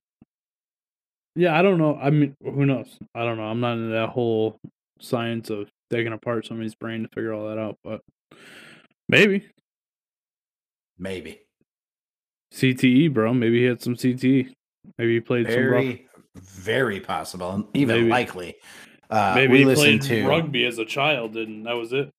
Yeah, 1.36 1.58
I 1.58 1.62
don't 1.62 1.78
know. 1.78 1.96
I 1.96 2.10
mean, 2.12 2.36
who 2.42 2.66
knows? 2.66 2.98
I 3.14 3.24
don't 3.26 3.38
know. 3.38 3.44
I'm 3.44 3.60
not 3.60 3.74
into 3.78 3.94
that 3.94 4.10
whole 4.10 4.60
science 5.00 5.50
of 5.50 5.70
taking 5.90 6.14
apart 6.14 6.46
somebody's 6.46 6.76
brain 6.76 7.04
to 7.04 7.10
figure 7.10 7.34
all 7.34 7.50
that 7.50 7.58
out, 7.58 7.78
but 7.84 8.02
maybe 9.10 9.46
Maybe 10.98 11.42
CTE, 12.54 13.14
bro. 13.14 13.34
Maybe 13.34 13.60
he 13.60 13.66
had 13.66 13.82
some 13.82 13.96
CTE. 13.96 14.54
Maybe 14.98 15.16
he 15.16 15.20
played 15.20 15.46
very, 15.48 16.08
very 16.36 17.02
possible, 17.02 17.52
and 17.52 17.66
even 17.74 17.98
Maybe. 17.98 18.10
likely. 18.10 18.56
Uh, 19.10 19.34
Maybe 19.36 19.52
we 19.52 19.60
he 19.60 19.66
listened 19.66 20.02
played 20.02 20.22
to 20.24 20.28
rugby 20.28 20.66
as 20.66 20.78
a 20.78 20.86
child, 20.86 21.36
and 21.36 21.66
that 21.66 21.74
was 21.74 21.92
it. 21.92 22.10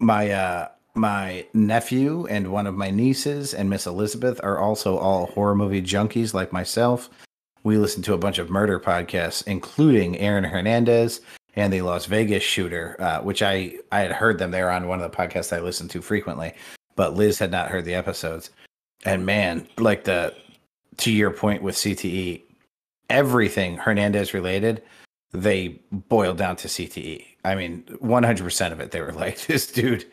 my 0.00 0.30
uh 0.32 0.68
my 0.94 1.46
nephew 1.54 2.26
and 2.26 2.52
one 2.52 2.66
of 2.66 2.74
my 2.74 2.90
nieces 2.90 3.52
and 3.52 3.68
Miss 3.68 3.86
Elizabeth 3.86 4.40
are 4.42 4.58
also 4.58 4.96
all 4.96 5.26
horror 5.26 5.54
movie 5.54 5.82
junkies 5.82 6.34
like 6.34 6.52
myself. 6.52 7.10
We 7.64 7.78
listen 7.78 8.02
to 8.02 8.14
a 8.14 8.18
bunch 8.18 8.38
of 8.38 8.50
murder 8.50 8.78
podcasts, 8.78 9.46
including 9.46 10.18
Aaron 10.18 10.44
Hernandez 10.44 11.20
and 11.56 11.72
the 11.72 11.82
Las 11.82 12.06
Vegas 12.06 12.42
shooter, 12.42 12.96
uh, 13.00 13.20
which 13.22 13.42
I 13.42 13.78
I 13.90 14.00
had 14.00 14.12
heard 14.12 14.38
them. 14.38 14.50
They 14.50 14.62
were 14.62 14.70
on 14.70 14.86
one 14.86 15.00
of 15.00 15.10
the 15.10 15.16
podcasts 15.16 15.56
I 15.56 15.60
listen 15.60 15.88
to 15.88 16.02
frequently, 16.02 16.52
but 16.94 17.14
Liz 17.14 17.38
had 17.38 17.50
not 17.50 17.70
heard 17.70 17.84
the 17.84 17.94
episodes. 17.94 18.50
And 19.04 19.26
man, 19.26 19.66
like 19.78 20.04
the 20.04 20.34
to 20.98 21.10
your 21.10 21.30
point 21.30 21.62
with 21.62 21.74
CTE, 21.74 22.42
everything 23.10 23.78
Hernandez 23.78 24.34
related, 24.34 24.82
they 25.32 25.80
boiled 25.90 26.38
down 26.38 26.56
to 26.56 26.68
CTE. 26.68 27.24
I 27.44 27.54
mean, 27.54 27.82
100% 28.02 28.72
of 28.72 28.80
it, 28.80 28.90
they 28.90 29.00
were 29.00 29.12
like, 29.12 29.40
this 29.46 29.66
dude, 29.66 30.04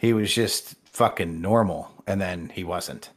he 0.00 0.12
was 0.12 0.34
just 0.34 0.74
fucking 0.86 1.40
normal. 1.40 1.90
And 2.06 2.20
then 2.20 2.48
he 2.54 2.64
wasn't. 2.64 3.10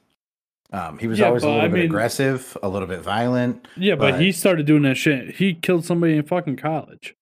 Um, 0.71 0.97
he 0.99 1.07
was 1.07 1.17
Yeah, 1.19 1.27
always 1.27 1.43
a 1.43 1.47
little 1.47 1.61
I 1.61 1.67
bit 1.67 1.73
mean- 1.77 1.86
aggressive, 1.86 2.57
a 2.61 2.67
little 2.69 2.88
bit 2.88 2.99
violent. 3.01 3.67
Yeah, 3.77 3.95
but, 3.95 4.11
But- 4.11 4.21
he 4.21 4.31
started 4.31 4.65
doing 4.65 4.84
that 4.84 4.95
shit. 4.97 5.36
He 5.36 5.53
killed 5.53 5.86
somebody 5.86 6.15
in 6.17 6.23
fucking 6.23 6.57
college. 6.57 7.15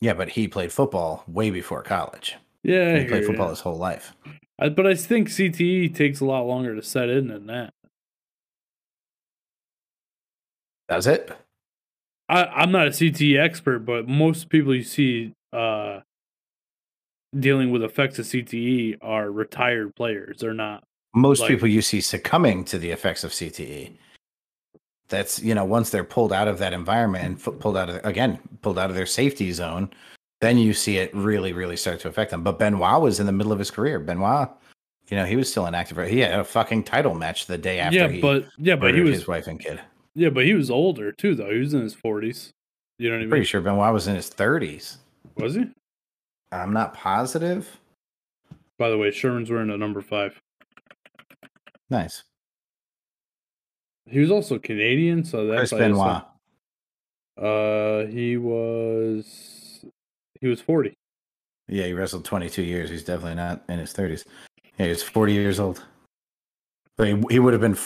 Yeah, 0.00 0.14
but 0.14 0.30
he 0.30 0.46
played 0.48 0.70
football 0.72 1.24
way 1.26 1.50
before 1.50 1.82
college. 1.82 2.36
Yeah, 2.62 2.98
he 2.98 3.04
played 3.06 3.24
football 3.24 3.48
his 3.50 3.60
whole 3.60 3.76
life. 3.76 4.14
I, 4.58 4.68
but 4.68 4.86
I 4.86 4.94
think 4.94 5.28
CTE 5.28 5.94
takes 5.94 6.20
a 6.20 6.24
lot 6.24 6.42
longer 6.42 6.74
to 6.74 6.82
set 6.82 7.08
in 7.08 7.28
than 7.28 7.46
that. 7.46 7.72
Does 10.88 11.06
it? 11.06 11.30
I, 12.28 12.44
I'm 12.44 12.70
not 12.72 12.86
a 12.88 12.90
CTE 12.90 13.38
expert, 13.38 13.80
but 13.80 14.08
most 14.08 14.48
people 14.48 14.74
you 14.74 14.82
see 14.82 15.34
uh, 15.52 16.00
dealing 17.38 17.70
with 17.70 17.82
effects 17.82 18.18
of 18.18 18.26
CTE 18.26 18.98
are 19.02 19.30
retired 19.30 19.94
players. 19.96 20.38
They're 20.40 20.54
not. 20.54 20.84
Most 21.14 21.40
Like- 21.40 21.48
people 21.50 21.68
you 21.68 21.82
see 21.82 22.00
succumbing 22.00 22.64
to 22.66 22.78
the 22.78 22.90
effects 22.90 23.24
of 23.24 23.32
CTE. 23.32 23.92
That's 25.08 25.42
you 25.42 25.54
know 25.54 25.64
once 25.64 25.88
they're 25.90 26.04
pulled 26.04 26.32
out 26.34 26.48
of 26.48 26.58
that 26.58 26.74
environment 26.74 27.24
and 27.24 27.60
pulled 27.60 27.78
out 27.78 27.88
of 27.88 28.04
again 28.04 28.38
pulled 28.60 28.78
out 28.78 28.90
of 28.90 28.96
their 28.96 29.06
safety 29.06 29.52
zone, 29.52 29.88
then 30.42 30.58
you 30.58 30.74
see 30.74 30.98
it 30.98 31.14
really 31.14 31.54
really 31.54 31.76
start 31.78 32.00
to 32.00 32.08
affect 32.08 32.30
them. 32.30 32.42
But 32.44 32.58
Benoit 32.58 33.00
was 33.00 33.18
in 33.18 33.24
the 33.24 33.32
middle 33.32 33.52
of 33.52 33.58
his 33.58 33.70
career. 33.70 33.98
Benoit, 33.98 34.50
you 35.08 35.16
know, 35.16 35.24
he 35.24 35.36
was 35.36 35.50
still 35.50 35.64
an 35.64 35.74
active. 35.74 35.96
He 36.08 36.18
had 36.20 36.38
a 36.38 36.44
fucking 36.44 36.84
title 36.84 37.14
match 37.14 37.46
the 37.46 37.56
day 37.56 37.78
after 37.78 37.96
yeah, 37.98 38.08
he 38.08 38.20
but 38.20 38.44
yeah, 38.58 38.76
but 38.76 38.94
he 38.94 39.00
was 39.00 39.14
his 39.14 39.26
wife 39.26 39.46
and 39.46 39.58
kid. 39.58 39.80
yeah, 40.14 40.28
but 40.28 40.44
he 40.44 40.52
was 40.52 40.70
older 40.70 41.10
too, 41.10 41.34
though. 41.34 41.50
He 41.50 41.58
was 41.58 41.72
in 41.72 41.80
his 41.80 41.94
40s. 41.96 42.50
You 42.98 43.08
know 43.08 43.14
what 43.14 43.18
I 43.18 43.20
mean? 43.22 43.30
Pretty 43.30 43.44
sure 43.46 43.62
Benoit 43.62 43.94
was 43.94 44.08
in 44.08 44.14
his 44.14 44.28
thirties. 44.28 44.98
Was 45.36 45.54
he? 45.54 45.64
I'm 46.50 46.72
not 46.72 46.94
positive. 46.94 47.78
By 48.78 48.90
the 48.90 48.98
way, 48.98 49.10
Sherman's 49.10 49.50
wearing 49.50 49.70
a 49.70 49.76
number 49.76 50.00
five. 50.00 50.40
Nice, 51.90 52.22
He 54.06 54.20
was 54.20 54.30
also 54.30 54.58
Canadian, 54.58 55.24
so 55.24 55.46
that's 55.46 55.70
Chris 55.70 55.72
Benoit. 55.72 56.22
Uh, 57.36 58.04
he 58.06 58.36
was 58.36 59.84
he 60.40 60.46
was 60.46 60.60
40. 60.60 60.94
Yeah, 61.68 61.84
he 61.84 61.92
wrestled 61.92 62.24
22 62.24 62.62
years. 62.62 62.90
He's 62.90 63.04
definitely 63.04 63.36
not 63.36 63.62
in 63.68 63.78
his 63.78 63.92
30s. 63.92 64.24
Yeah, 64.78 64.86
he 64.86 64.88
was 64.90 65.02
40 65.02 65.32
years 65.32 65.60
old. 65.60 65.84
But 66.96 67.08
he, 67.08 67.22
he 67.30 67.38
would 67.38 67.52
have 67.52 67.60
been, 67.60 67.76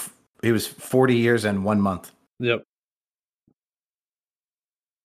he 0.43 0.53
was 0.53 0.67
40 0.67 1.17
years 1.17 1.45
and 1.45 1.65
one 1.65 1.81
month. 1.81 2.13
Yep. 2.39 2.63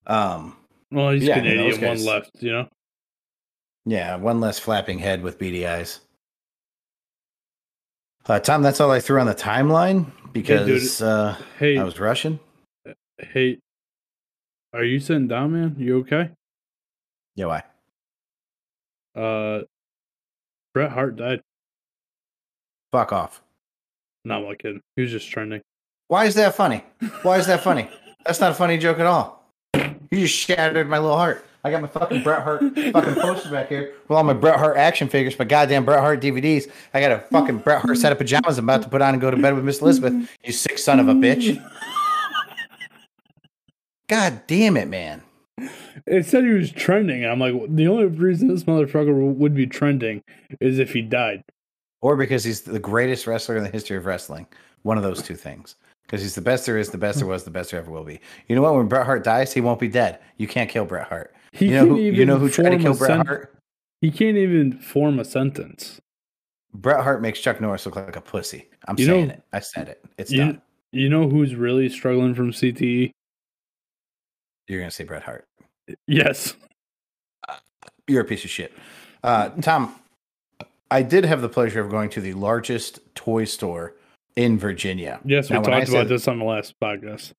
Um, 0.06 0.56
Well, 0.90 1.10
he's 1.10 1.24
Yeah, 1.24 1.34
Canadian. 1.38 1.80
One 1.80 2.04
left. 2.04 2.30
You 2.40 2.52
know. 2.52 2.68
Yeah, 3.88 4.16
one 4.16 4.40
less 4.40 4.58
flapping 4.58 4.98
head 4.98 5.22
with 5.22 5.38
beady 5.38 5.66
eyes. 5.66 6.00
Uh, 8.26 8.38
Tom, 8.38 8.62
that's 8.62 8.80
all 8.80 8.90
I 8.90 9.00
threw 9.00 9.20
on 9.20 9.26
the 9.26 9.34
timeline 9.34 10.06
because 10.32 11.00
uh, 11.00 11.36
Hey, 11.58 11.78
I 11.78 11.84
was 11.84 11.98
rushing. 11.98 12.38
hey, 13.18 13.58
are 14.74 14.84
you 14.84 15.00
sitting 15.00 15.28
down, 15.28 15.52
man? 15.52 15.76
You 15.78 15.98
okay? 16.00 16.30
Yeah, 17.36 17.46
why? 17.46 17.62
Uh, 19.16 19.62
Bret 20.74 20.90
Hart 20.92 21.16
died. 21.16 21.40
Fuck 22.92 23.12
off. 23.12 23.40
Not 24.24 24.42
like 24.42 24.58
kidding. 24.58 24.82
He 24.96 25.02
was 25.02 25.10
just 25.10 25.30
trending. 25.30 25.62
Why 26.08 26.26
is 26.26 26.34
that 26.34 26.54
funny? 26.54 26.84
Why 27.22 27.38
is 27.38 27.46
that 27.46 27.62
funny? 27.62 27.88
That's 28.26 28.40
not 28.40 28.52
a 28.52 28.54
funny 28.54 28.76
joke 28.76 28.98
at 28.98 29.06
all. 29.06 29.42
You 29.74 30.20
just 30.26 30.34
shattered 30.34 30.88
my 30.88 30.98
little 30.98 31.16
heart. 31.16 31.46
I 31.64 31.70
got 31.70 31.82
my 31.82 31.88
fucking 31.88 32.22
Bret 32.22 32.42
Hart 32.42 32.60
fucking 32.60 33.14
poster 33.16 33.50
back 33.50 33.68
here 33.68 33.94
with 34.06 34.16
all 34.16 34.22
my 34.22 34.32
Bret 34.32 34.58
Hart 34.58 34.76
action 34.76 35.08
figures, 35.08 35.38
my 35.38 35.44
goddamn 35.44 35.84
Bret 35.84 36.00
Hart 36.00 36.20
DVDs. 36.20 36.70
I 36.94 37.00
got 37.00 37.12
a 37.12 37.18
fucking 37.18 37.58
Bret 37.58 37.82
Hart 37.82 37.96
set 37.98 38.12
of 38.12 38.18
pajamas 38.18 38.58
I'm 38.58 38.64
about 38.64 38.82
to 38.82 38.88
put 38.88 39.02
on 39.02 39.14
and 39.14 39.20
go 39.20 39.30
to 39.30 39.36
bed 39.36 39.54
with 39.54 39.64
Miss 39.64 39.80
Elizabeth. 39.80 40.30
You 40.44 40.52
sick 40.52 40.78
son 40.78 41.00
of 41.00 41.08
a 41.08 41.14
bitch. 41.14 41.62
God 44.08 44.42
damn 44.46 44.76
it, 44.76 44.88
man. 44.88 45.22
It 46.06 46.24
said 46.26 46.44
he 46.44 46.50
was 46.50 46.70
trending. 46.70 47.26
I'm 47.26 47.40
like, 47.40 47.54
the 47.68 47.88
only 47.88 48.06
reason 48.06 48.48
this 48.48 48.64
motherfucker 48.64 49.34
would 49.34 49.54
be 49.54 49.66
trending 49.66 50.22
is 50.60 50.78
if 50.78 50.92
he 50.92 51.02
died. 51.02 51.42
Or 52.00 52.16
because 52.16 52.44
he's 52.44 52.62
the 52.62 52.78
greatest 52.78 53.26
wrestler 53.26 53.56
in 53.56 53.64
the 53.64 53.70
history 53.70 53.96
of 53.96 54.06
wrestling. 54.06 54.46
One 54.82 54.96
of 54.96 55.02
those 55.02 55.22
two 55.22 55.34
things. 55.34 55.74
Because 56.06 56.22
he's 56.22 56.36
the 56.36 56.40
best 56.40 56.64
there 56.64 56.78
is, 56.78 56.88
the 56.88 56.96
best 56.96 57.18
there 57.18 57.26
was, 57.26 57.44
the 57.44 57.50
best 57.50 57.72
there 57.72 57.80
ever 57.80 57.90
will 57.90 58.04
be. 58.04 58.20
You 58.46 58.56
know 58.56 58.62
what? 58.62 58.74
When 58.74 58.86
Bret 58.86 59.04
Hart 59.04 59.24
dies, 59.24 59.52
he 59.52 59.60
won't 59.60 59.80
be 59.80 59.88
dead. 59.88 60.20
You 60.38 60.46
can't 60.46 60.70
kill 60.70 60.86
Bret 60.86 61.08
Hart. 61.08 61.34
He 61.52 61.66
You 61.66 61.70
know 61.72 61.78
can't 61.86 61.90
who? 61.90 61.96
You 61.98 62.26
know 62.26 62.38
who 62.38 62.48
tried 62.50 62.70
to 62.70 62.78
kill 62.78 62.94
Bret 62.96 63.08
sen- 63.10 63.26
Hart? 63.26 63.54
He 64.00 64.10
can't 64.10 64.36
even 64.36 64.78
form 64.78 65.18
a 65.18 65.24
sentence. 65.24 66.00
Bret 66.74 67.02
Hart 67.02 67.20
makes 67.22 67.40
Chuck 67.40 67.60
Norris 67.60 67.86
look 67.86 67.96
like 67.96 68.14
a 68.16 68.20
pussy. 68.20 68.68
I'm 68.86 68.98
You 68.98 69.06
saying 69.06 69.28
know- 69.28 69.34
it. 69.34 69.42
I 69.52 69.60
said 69.60 69.88
it. 69.88 70.04
It's 70.18 70.30
You, 70.30 70.38
done. 70.38 70.62
you 70.92 71.08
know 71.08 71.28
who's 71.28 71.54
really 71.54 71.88
struggling 71.88 72.34
from 72.34 72.52
CTE? 72.52 73.10
You're 74.68 74.80
gonna 74.80 74.90
say 74.90 75.04
Bret 75.04 75.22
Hart. 75.22 75.46
Yes. 76.06 76.54
You're 78.06 78.22
a 78.22 78.24
piece 78.24 78.44
of 78.44 78.50
shit. 78.50 78.72
Uh, 79.24 79.48
Tom, 79.62 79.94
I 80.90 81.02
did 81.02 81.24
have 81.24 81.40
the 81.42 81.48
pleasure 81.48 81.80
of 81.80 81.90
going 81.90 82.10
to 82.10 82.20
the 82.20 82.34
largest 82.34 83.00
toy 83.14 83.44
store 83.44 83.94
in 84.36 84.58
Virginia. 84.58 85.20
Yes, 85.24 85.50
we 85.50 85.54
Now, 85.54 85.60
I 85.60 85.64
talked 85.80 85.88
about 85.88 86.08
this 86.08 86.28
on 86.28 86.38
the 86.38 86.44
last 86.44 86.74
podcast 86.80 87.32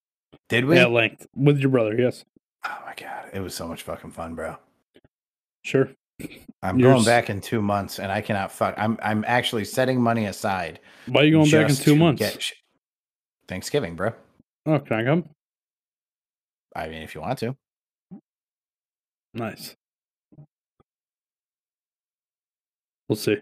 Did 0.49 0.66
we? 0.66 0.78
at 0.78 0.91
length 0.91 1.28
with 1.36 1.60
your 1.60 1.70
brother. 1.70 1.95
Yes. 1.97 2.26
Oh 2.66 2.78
my 2.86 2.93
god, 2.97 3.30
it 3.34 3.39
was 3.39 3.53
so 3.55 3.68
much 3.68 3.84
fucking 3.84 4.12
fun, 4.12 4.36
bro. 4.36 4.57
Sure. 5.64 5.89
I'm 6.62 6.78
You're 6.78 6.93
going 6.93 7.05
back 7.05 7.30
in 7.30 7.39
two 7.39 7.62
months, 7.62 7.99
and 7.99 8.12
I 8.12 8.22
cannot 8.22 8.51
fuck. 8.51 8.76
I'm 8.78 8.97
I'm 9.01 9.24
actually 9.26 9.66
setting 9.66 10.01
money 10.01 10.26
aside. 10.26 10.80
Why 11.07 11.22
are 11.22 11.26
you 11.26 11.32
going 11.32 11.49
back 11.49 11.70
in 11.70 11.76
two 11.76 11.95
months? 11.95 12.20
get 12.20 12.41
sh- 12.41 12.53
Thanksgiving, 13.47 13.95
bro. 13.95 14.12
Oh, 14.66 14.80
can 14.80 14.99
I 14.99 15.03
come? 15.05 15.30
I 16.76 16.89
mean, 16.89 17.01
if 17.01 17.16
you 17.16 17.22
want 17.22 17.39
to. 17.39 17.55
Nice. 19.34 19.76
We'll 23.07 23.16
see. 23.16 23.38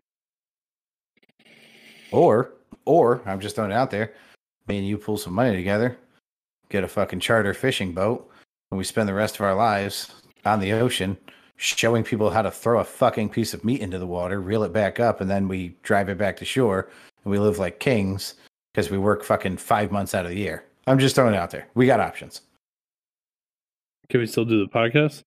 Or, 2.11 2.53
or 2.85 3.21
I'm 3.25 3.39
just 3.39 3.55
throwing 3.55 3.71
it 3.71 3.75
out 3.75 3.91
there. 3.91 4.13
Me 4.67 4.77
and 4.77 4.87
you 4.87 4.97
pull 4.97 5.17
some 5.17 5.33
money 5.33 5.55
together, 5.55 5.97
get 6.69 6.83
a 6.83 6.87
fucking 6.87 7.19
charter 7.19 7.53
fishing 7.53 7.93
boat, 7.93 8.29
and 8.71 8.77
we 8.77 8.83
spend 8.83 9.07
the 9.07 9.13
rest 9.13 9.35
of 9.35 9.41
our 9.41 9.55
lives 9.55 10.11
on 10.45 10.59
the 10.59 10.73
ocean 10.73 11.17
showing 11.57 12.03
people 12.03 12.29
how 12.29 12.41
to 12.41 12.51
throw 12.51 12.79
a 12.79 12.83
fucking 12.83 13.29
piece 13.29 13.53
of 13.53 13.65
meat 13.65 13.81
into 13.81 13.97
the 13.97 14.07
water, 14.07 14.39
reel 14.39 14.63
it 14.63 14.71
back 14.71 14.99
up, 14.99 15.21
and 15.21 15.29
then 15.29 15.47
we 15.47 15.75
drive 15.83 16.09
it 16.09 16.17
back 16.17 16.37
to 16.37 16.45
shore, 16.45 16.89
and 17.23 17.31
we 17.31 17.39
live 17.39 17.57
like 17.57 17.79
kings 17.79 18.35
because 18.73 18.91
we 18.91 18.97
work 18.97 19.23
fucking 19.23 19.57
five 19.57 19.91
months 19.91 20.13
out 20.13 20.25
of 20.25 20.31
the 20.31 20.37
year. 20.37 20.63
I'm 20.85 20.99
just 20.99 21.15
throwing 21.15 21.33
it 21.33 21.37
out 21.37 21.51
there. 21.51 21.67
We 21.73 21.87
got 21.87 21.99
options. 21.99 22.41
Can 24.09 24.21
we 24.21 24.27
still 24.27 24.45
do 24.45 24.65
the 24.65 24.71
podcast? 24.71 25.23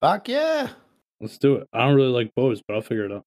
Fuck 0.00 0.28
yeah. 0.28 0.68
Let's 1.20 1.38
do 1.38 1.56
it. 1.56 1.68
I 1.72 1.80
don't 1.80 1.96
really 1.96 2.08
like 2.08 2.34
bows, 2.34 2.62
but 2.66 2.74
I'll 2.74 2.82
figure 2.82 3.04
it 3.04 3.12
out. 3.12 3.24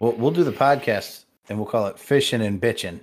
We'll 0.00 0.12
we'll 0.12 0.30
do 0.30 0.44
the 0.44 0.52
podcast 0.52 1.24
and 1.48 1.58
we'll 1.58 1.66
call 1.66 1.86
it 1.86 1.98
fishing 1.98 2.40
and 2.42 2.60
bitching, 2.60 3.00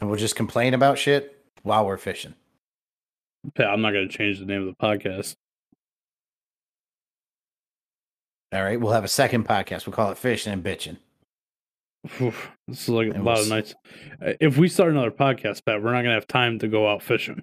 and 0.00 0.08
we'll 0.10 0.18
just 0.18 0.36
complain 0.36 0.74
about 0.74 0.98
shit 0.98 1.42
while 1.62 1.86
we're 1.86 1.96
fishing. 1.96 2.34
Pat, 3.54 3.68
I'm 3.68 3.80
not 3.82 3.92
going 3.92 4.08
to 4.08 4.16
change 4.16 4.38
the 4.38 4.44
name 4.46 4.66
of 4.66 4.66
the 4.66 4.74
podcast. 4.86 5.34
All 8.52 8.62
right, 8.62 8.80
we'll 8.80 8.92
have 8.92 9.04
a 9.04 9.08
second 9.08 9.46
podcast. 9.46 9.86
We'll 9.86 9.94
call 9.94 10.10
it 10.10 10.18
Fishing 10.18 10.52
and 10.52 10.62
Bitching. 10.64 10.96
Oof, 12.20 12.50
this 12.66 12.82
is 12.82 12.88
like 12.88 13.08
a 13.08 13.12
And 13.12 13.24
lot 13.24 13.34
we'll 13.34 13.42
of 13.44 13.48
nights. 13.48 13.74
Uh, 14.24 14.32
If 14.40 14.56
we 14.58 14.68
start 14.68 14.90
another 14.90 15.10
podcast, 15.10 15.64
Pat, 15.64 15.82
we're 15.82 15.92
not 15.92 16.02
going 16.02 16.06
to 16.06 16.12
have 16.14 16.26
time 16.26 16.58
to 16.60 16.68
go 16.68 16.88
out 16.88 17.02
fishing. 17.02 17.42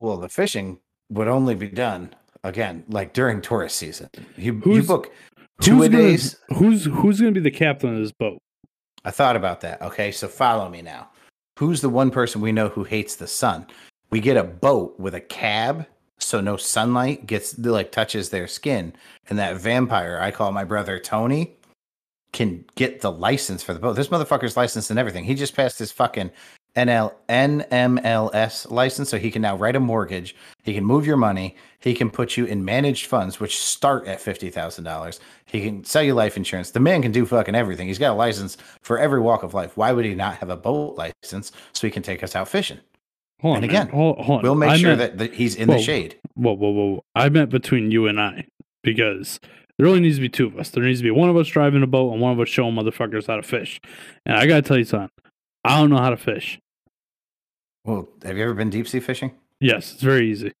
Well, 0.00 0.16
the 0.16 0.28
fishing 0.28 0.78
would 1.10 1.28
only 1.28 1.54
be 1.54 1.68
done 1.68 2.14
again 2.42 2.84
like 2.88 3.12
during 3.12 3.40
tourist 3.42 3.76
season. 3.76 4.08
You 4.36 4.60
you 4.66 4.82
book 4.82 5.12
two 5.60 5.76
Who's 5.76 5.86
a 5.86 5.90
gonna- 5.90 6.02
days. 6.02 6.36
Who's 6.56 6.84
who's 6.86 7.20
going 7.20 7.34
to 7.34 7.40
be 7.40 7.48
the 7.50 7.56
captain 7.56 7.94
of 7.94 8.00
this 8.00 8.12
boat? 8.12 8.38
I 9.04 9.10
thought 9.10 9.36
about 9.36 9.60
that. 9.60 9.82
Okay, 9.82 10.10
so 10.10 10.26
follow 10.26 10.68
me 10.68 10.80
now. 10.82 11.10
Who's 11.58 11.80
the 11.82 11.88
one 11.90 12.10
person 12.10 12.40
we 12.40 12.50
know 12.52 12.68
who 12.70 12.84
hates 12.84 13.14
the 13.16 13.26
sun? 13.26 13.66
We 14.12 14.20
get 14.20 14.36
a 14.36 14.44
boat 14.44 15.00
with 15.00 15.14
a 15.14 15.22
cab, 15.22 15.86
so 16.18 16.42
no 16.42 16.58
sunlight 16.58 17.26
gets 17.26 17.58
like 17.58 17.90
touches 17.90 18.28
their 18.28 18.46
skin, 18.46 18.92
and 19.30 19.38
that 19.38 19.56
vampire 19.56 20.18
I 20.20 20.30
call 20.30 20.52
my 20.52 20.64
brother 20.64 20.98
Tony 20.98 21.56
can 22.34 22.66
get 22.74 23.00
the 23.00 23.10
license 23.10 23.62
for 23.62 23.72
the 23.72 23.80
boat. 23.80 23.96
This 23.96 24.08
motherfucker's 24.08 24.54
licensed 24.54 24.90
and 24.90 24.98
everything. 24.98 25.24
He 25.24 25.34
just 25.34 25.56
passed 25.56 25.78
his 25.78 25.92
fucking 25.92 26.30
NL 26.76 27.14
NMLS 27.30 28.70
license, 28.70 29.08
so 29.08 29.16
he 29.16 29.30
can 29.30 29.40
now 29.40 29.56
write 29.56 29.76
a 29.76 29.80
mortgage. 29.80 30.36
He 30.62 30.74
can 30.74 30.84
move 30.84 31.06
your 31.06 31.16
money. 31.16 31.56
He 31.80 31.94
can 31.94 32.10
put 32.10 32.36
you 32.36 32.44
in 32.44 32.66
managed 32.66 33.06
funds, 33.06 33.40
which 33.40 33.58
start 33.58 34.06
at 34.06 34.20
fifty 34.20 34.50
thousand 34.50 34.84
dollars. 34.84 35.20
He 35.46 35.62
can 35.62 35.84
sell 35.84 36.02
you 36.02 36.12
life 36.12 36.36
insurance. 36.36 36.70
The 36.70 36.80
man 36.80 37.00
can 37.00 37.12
do 37.12 37.24
fucking 37.24 37.54
everything. 37.54 37.88
He's 37.88 37.98
got 37.98 38.12
a 38.12 38.14
license 38.14 38.58
for 38.82 38.98
every 38.98 39.20
walk 39.20 39.42
of 39.42 39.54
life. 39.54 39.74
Why 39.78 39.92
would 39.92 40.04
he 40.04 40.14
not 40.14 40.36
have 40.36 40.50
a 40.50 40.56
boat 40.58 40.98
license 40.98 41.52
so 41.72 41.86
he 41.86 41.90
can 41.90 42.02
take 42.02 42.22
us 42.22 42.36
out 42.36 42.48
fishing? 42.48 42.80
Hold 43.42 43.56
on, 43.58 43.62
And 43.64 43.72
man. 43.72 43.82
again, 43.82 43.94
hold, 43.94 44.18
hold 44.18 44.38
on. 44.38 44.42
We'll 44.44 44.54
make 44.54 44.70
I 44.70 44.76
sure 44.78 44.96
meant- 44.96 45.18
that, 45.18 45.18
that 45.18 45.34
he's 45.34 45.54
in 45.56 45.68
Whoa. 45.68 45.76
the 45.76 45.82
shade. 45.82 46.18
Whoa, 46.34 46.52
whoa, 46.54 46.70
whoa! 46.70 46.86
whoa. 46.94 47.04
I 47.14 47.28
meant 47.28 47.50
between 47.50 47.90
you 47.90 48.06
and 48.06 48.20
I 48.20 48.46
because 48.82 49.38
there 49.78 49.86
only 49.86 50.00
needs 50.00 50.16
to 50.16 50.22
be 50.22 50.28
two 50.28 50.46
of 50.46 50.56
us. 50.58 50.70
There 50.70 50.82
needs 50.84 51.00
to 51.00 51.04
be 51.04 51.10
one 51.10 51.28
of 51.28 51.36
us 51.36 51.48
driving 51.48 51.82
a 51.82 51.86
boat 51.86 52.12
and 52.12 52.20
one 52.22 52.32
of 52.32 52.40
us 52.40 52.48
showing 52.48 52.74
motherfuckers 52.74 53.26
how 53.26 53.36
to 53.36 53.42
fish. 53.42 53.80
And 54.24 54.36
I 54.36 54.46
gotta 54.46 54.62
tell 54.62 54.78
you 54.78 54.84
something. 54.84 55.10
I 55.64 55.78
don't 55.78 55.90
know 55.90 55.98
how 55.98 56.10
to 56.10 56.16
fish. 56.16 56.58
Well, 57.84 58.08
have 58.24 58.36
you 58.36 58.44
ever 58.44 58.54
been 58.54 58.70
deep 58.70 58.86
sea 58.88 59.00
fishing? 59.00 59.32
Yes, 59.60 59.92
it's 59.92 60.02
very 60.02 60.30
easy. 60.30 60.52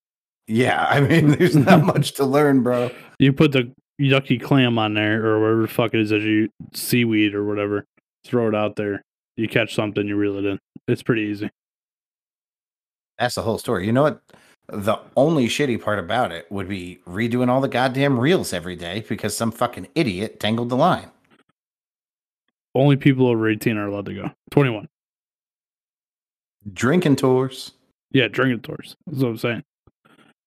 Yeah, 0.48 0.84
I 0.88 1.00
mean, 1.00 1.28
there's 1.30 1.56
not 1.56 1.84
much 1.84 2.14
to 2.14 2.24
learn, 2.24 2.62
bro. 2.62 2.90
You 3.18 3.32
put 3.32 3.52
the 3.52 3.72
yucky 4.00 4.42
clam 4.42 4.78
on 4.78 4.94
there 4.94 5.24
or 5.24 5.40
whatever 5.40 5.62
the 5.62 5.68
fuck 5.68 5.94
it 5.94 6.00
is 6.00 6.10
that 6.10 6.20
you 6.22 6.48
seaweed 6.74 7.34
or 7.34 7.44
whatever. 7.44 7.84
Throw 8.24 8.48
it 8.48 8.54
out 8.56 8.74
there. 8.76 9.02
You 9.36 9.48
catch 9.48 9.74
something, 9.74 10.06
you 10.06 10.16
reel 10.16 10.36
it 10.36 10.44
in. 10.44 10.58
It's 10.88 11.02
pretty 11.02 11.22
easy. 11.22 11.48
That's 13.22 13.36
the 13.36 13.42
whole 13.42 13.58
story. 13.58 13.86
You 13.86 13.92
know 13.92 14.02
what? 14.02 14.20
The 14.66 14.98
only 15.16 15.46
shitty 15.46 15.80
part 15.80 16.00
about 16.00 16.32
it 16.32 16.50
would 16.50 16.68
be 16.68 16.98
redoing 17.06 17.48
all 17.48 17.60
the 17.60 17.68
goddamn 17.68 18.18
reels 18.18 18.52
every 18.52 18.74
day 18.74 19.04
because 19.08 19.36
some 19.36 19.52
fucking 19.52 19.86
idiot 19.94 20.40
tangled 20.40 20.70
the 20.70 20.76
line. 20.76 21.08
Only 22.74 22.96
people 22.96 23.28
over 23.28 23.48
18 23.48 23.76
are 23.76 23.86
allowed 23.86 24.06
to 24.06 24.14
go. 24.14 24.30
21. 24.50 24.88
Drinking 26.72 27.14
tours. 27.14 27.72
Yeah, 28.10 28.26
drinking 28.26 28.62
tours. 28.62 28.96
That's 29.06 29.22
what 29.22 29.28
I'm 29.28 29.38
saying. 29.38 29.62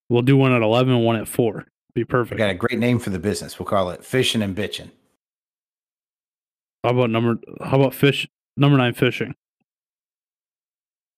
We'll 0.09 0.21
do 0.21 0.36
one 0.36 0.51
at 0.51 0.61
11 0.61 0.99
one 0.99 1.15
at 1.15 1.30
4. 1.30 1.65
Be 1.93 2.03
perfect. 2.03 2.38
got 2.38 2.49
a 2.49 2.55
great 2.55 2.78
name 2.78 2.99
for 2.99 3.09
the 3.09 3.19
business. 3.19 3.57
We'll 3.57 3.67
call 3.67 3.89
it 3.91 4.03
Fishing 4.03 4.41
and 4.41 4.53
Bitching. 4.53 4.91
How 6.84 6.89
about 6.89 7.09
number 7.09 7.38
how 7.63 7.80
about 7.80 7.93
fish 7.93 8.28
number 8.57 8.78
9 8.78 8.93
fishing? 8.95 9.34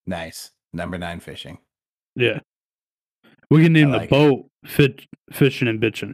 Nice. 0.06 0.52
Number 0.74 0.98
nine 0.98 1.20
fishing. 1.20 1.58
Yeah. 2.16 2.40
We 3.50 3.64
can 3.64 3.74
name 3.74 3.94
I 3.94 4.00
the 4.00 4.08
boat 4.08 4.50
fit, 4.66 5.06
fishing 5.32 5.68
and 5.68 5.82
bitching. 5.82 6.14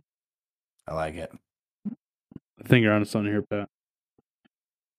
I 0.87 0.93
like 0.93 1.15
it. 1.15 1.31
I 1.87 2.67
think 2.67 2.83
you're 2.83 2.93
on 2.93 3.03
something 3.05 3.31
here, 3.31 3.41
Pat. 3.41 3.69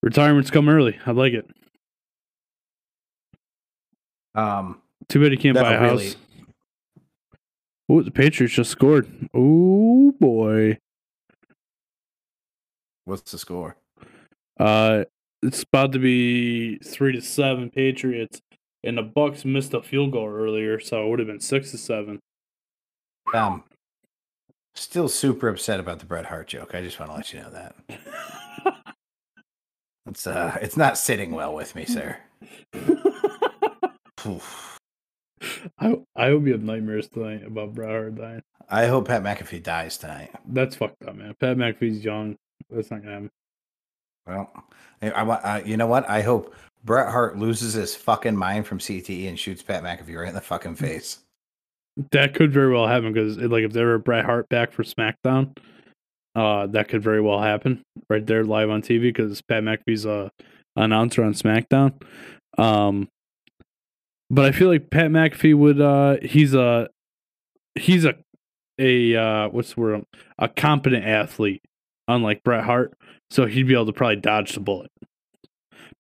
Retirement's 0.02 0.50
come 0.50 0.68
early. 0.68 0.98
I 1.07 1.12
like 1.12 1.32
it. 1.32 1.48
Um, 4.34 4.82
Too 5.09 5.22
bad 5.22 5.32
you 5.32 5.38
can't 5.38 5.55
buy 5.57 5.72
a 5.74 5.78
house. 5.78 6.00
really. 6.00 6.14
Oh, 7.88 8.02
the 8.02 8.11
Patriots 8.11 8.55
just 8.55 8.70
scored. 8.70 9.07
Oh 9.34 10.12
boy. 10.18 10.78
what's 13.05 13.30
the 13.30 13.38
score? 13.38 13.76
Uh 14.59 15.05
it's 15.42 15.62
about 15.62 15.92
to 15.92 15.98
be 15.98 16.78
three 16.78 17.12
to 17.12 17.20
seven 17.20 17.70
Patriots. 17.70 18.40
And 18.85 18.99
the 18.99 19.03
Bucs 19.03 19.45
missed 19.45 19.72
a 19.72 19.82
field 19.82 20.12
goal 20.12 20.28
earlier, 20.28 20.78
so 20.78 21.05
it 21.07 21.09
would 21.09 21.18
have 21.18 21.28
been 21.28 21.41
six 21.41 21.70
to 21.70 21.78
seven. 21.78 22.20
Um, 23.32 23.64
still 24.74 25.09
super 25.09 25.49
upset 25.49 25.80
about 25.80 26.01
the 26.01 26.07
Bret 26.07 26.26
Hart 26.26 26.49
joke. 26.49 26.74
I 26.74 26.82
just 26.82 27.01
want 27.01 27.11
to 27.11 27.16
let 27.16 27.32
you 27.32 27.41
know 27.41 27.51
that 27.51 27.74
it's 30.07 30.26
uh, 30.26 30.59
it's 30.61 30.76
not 30.76 30.99
sitting 30.99 31.32
well 31.32 31.55
with 31.55 31.74
me, 31.74 31.87
sir. 31.87 32.18
I 35.78 35.99
I 36.14 36.28
hope 36.28 36.47
you 36.47 36.53
have 36.53 36.62
nightmares 36.62 37.09
tonight 37.09 37.47
about 37.47 37.74
Bret 37.74 37.91
Hart 37.91 38.16
dying. 38.16 38.43
I 38.68 38.87
hope 38.87 39.09
Pat 39.09 39.22
McAfee 39.22 39.62
dies 39.62 39.99
tonight. 39.99 40.30
That's 40.47 40.76
fucked 40.76 41.03
up, 41.05 41.16
man. 41.16 41.35
Pat 41.41 41.57
McAfee's 41.57 42.05
young. 42.05 42.37
That's 42.70 42.91
not 42.91 43.03
gonna 43.03 43.12
happen. 43.12 43.30
Well, 44.26 44.64
I, 45.03 45.09
I 45.09 45.62
you 45.62 45.76
know 45.76 45.87
what? 45.87 46.09
I 46.09 46.22
hope 46.22 46.55
Bret 46.85 47.09
Hart 47.09 47.39
loses 47.39 47.72
his 47.72 47.97
fucking 47.97 48.37
mind 48.37 48.66
from 48.66 48.78
CTE 48.78 49.28
and 49.28 49.39
shoots 49.39 49.62
Pat 49.62 49.82
McAfee 49.82 50.16
right 50.16 50.28
in 50.28 50.35
the 50.35 50.41
fucking 50.41 50.76
face. 50.76 51.20
That 52.11 52.35
could 52.35 52.53
very 52.53 52.72
well 52.72 52.87
happen 52.87 53.12
because, 53.12 53.39
like, 53.39 53.64
if 53.64 53.72
there 53.72 53.87
were 53.87 53.99
Bret 53.99 54.24
Hart 54.24 54.49
back 54.49 54.72
for 54.72 54.82
SmackDown, 54.82 55.57
uh, 56.35 56.66
that 56.68 56.89
could 56.89 57.03
very 57.03 57.20
well 57.20 57.41
happen 57.41 57.82
right 58.11 58.26
there 58.26 58.45
live 58.45 58.68
on 58.68 58.82
TV 58.82 59.03
because 59.03 59.41
Pat 59.43 59.62
McAfee's 59.62 60.05
a 60.05 60.30
announcer 60.76 61.22
on 61.22 61.32
SmackDown. 61.32 61.95
Um, 62.59 63.09
but 64.30 64.45
I 64.45 64.53
feel 64.53 64.68
like 64.68 64.91
Pat 64.91 65.11
McAfee 65.11 65.55
would. 65.57 65.80
Uh, 65.80 66.16
he's 66.22 66.55
a 66.55 66.89
he's 67.76 68.05
a 68.05 68.14
a 68.78 69.14
uh, 69.14 69.49
what's 69.49 69.74
the 69.74 69.80
word? 69.80 70.05
A 70.39 70.49
competent 70.49 71.05
athlete, 71.05 71.62
unlike 72.09 72.43
Bret 72.43 72.64
Hart. 72.64 72.95
So 73.30 73.47
he'd 73.47 73.66
be 73.66 73.74
able 73.74 73.87
to 73.87 73.93
probably 73.93 74.16
dodge 74.16 74.53
the 74.55 74.61
bullet. 74.61 74.91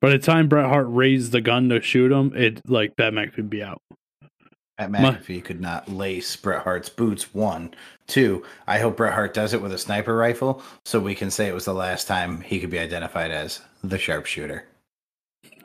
By 0.04 0.10
the 0.10 0.18
time 0.18 0.48
Bret 0.48 0.66
Hart 0.66 0.86
raised 0.90 1.32
the 1.32 1.40
gun 1.40 1.70
to 1.70 1.80
shoot 1.80 2.12
him, 2.12 2.30
it 2.36 2.60
like 2.68 2.94
Pat 2.94 3.14
McAfee 3.14 3.36
would 3.38 3.48
be 3.48 3.62
out. 3.62 3.80
Pat 4.76 4.90
My- 4.90 4.98
McAfee 4.98 5.42
could 5.42 5.62
not 5.62 5.88
lace 5.88 6.36
Bret 6.36 6.62
Hart's 6.62 6.90
boots. 6.90 7.32
One, 7.32 7.74
two. 8.06 8.44
I 8.66 8.80
hope 8.80 8.98
Bret 8.98 9.14
Hart 9.14 9.32
does 9.32 9.54
it 9.54 9.62
with 9.62 9.72
a 9.72 9.78
sniper 9.78 10.14
rifle, 10.14 10.62
so 10.84 11.00
we 11.00 11.14
can 11.14 11.30
say 11.30 11.48
it 11.48 11.54
was 11.54 11.64
the 11.64 11.72
last 11.72 12.06
time 12.06 12.42
he 12.42 12.60
could 12.60 12.68
be 12.68 12.78
identified 12.78 13.30
as 13.30 13.62
the 13.82 13.96
sharpshooter. 13.96 14.66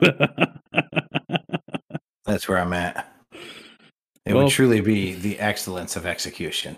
That's 2.24 2.48
where 2.48 2.56
I'm 2.56 2.72
at. 2.72 3.12
It 4.24 4.32
Well- 4.32 4.44
would 4.44 4.52
truly 4.52 4.80
be 4.80 5.12
the 5.12 5.38
excellence 5.38 5.96
of 5.96 6.06
execution. 6.06 6.76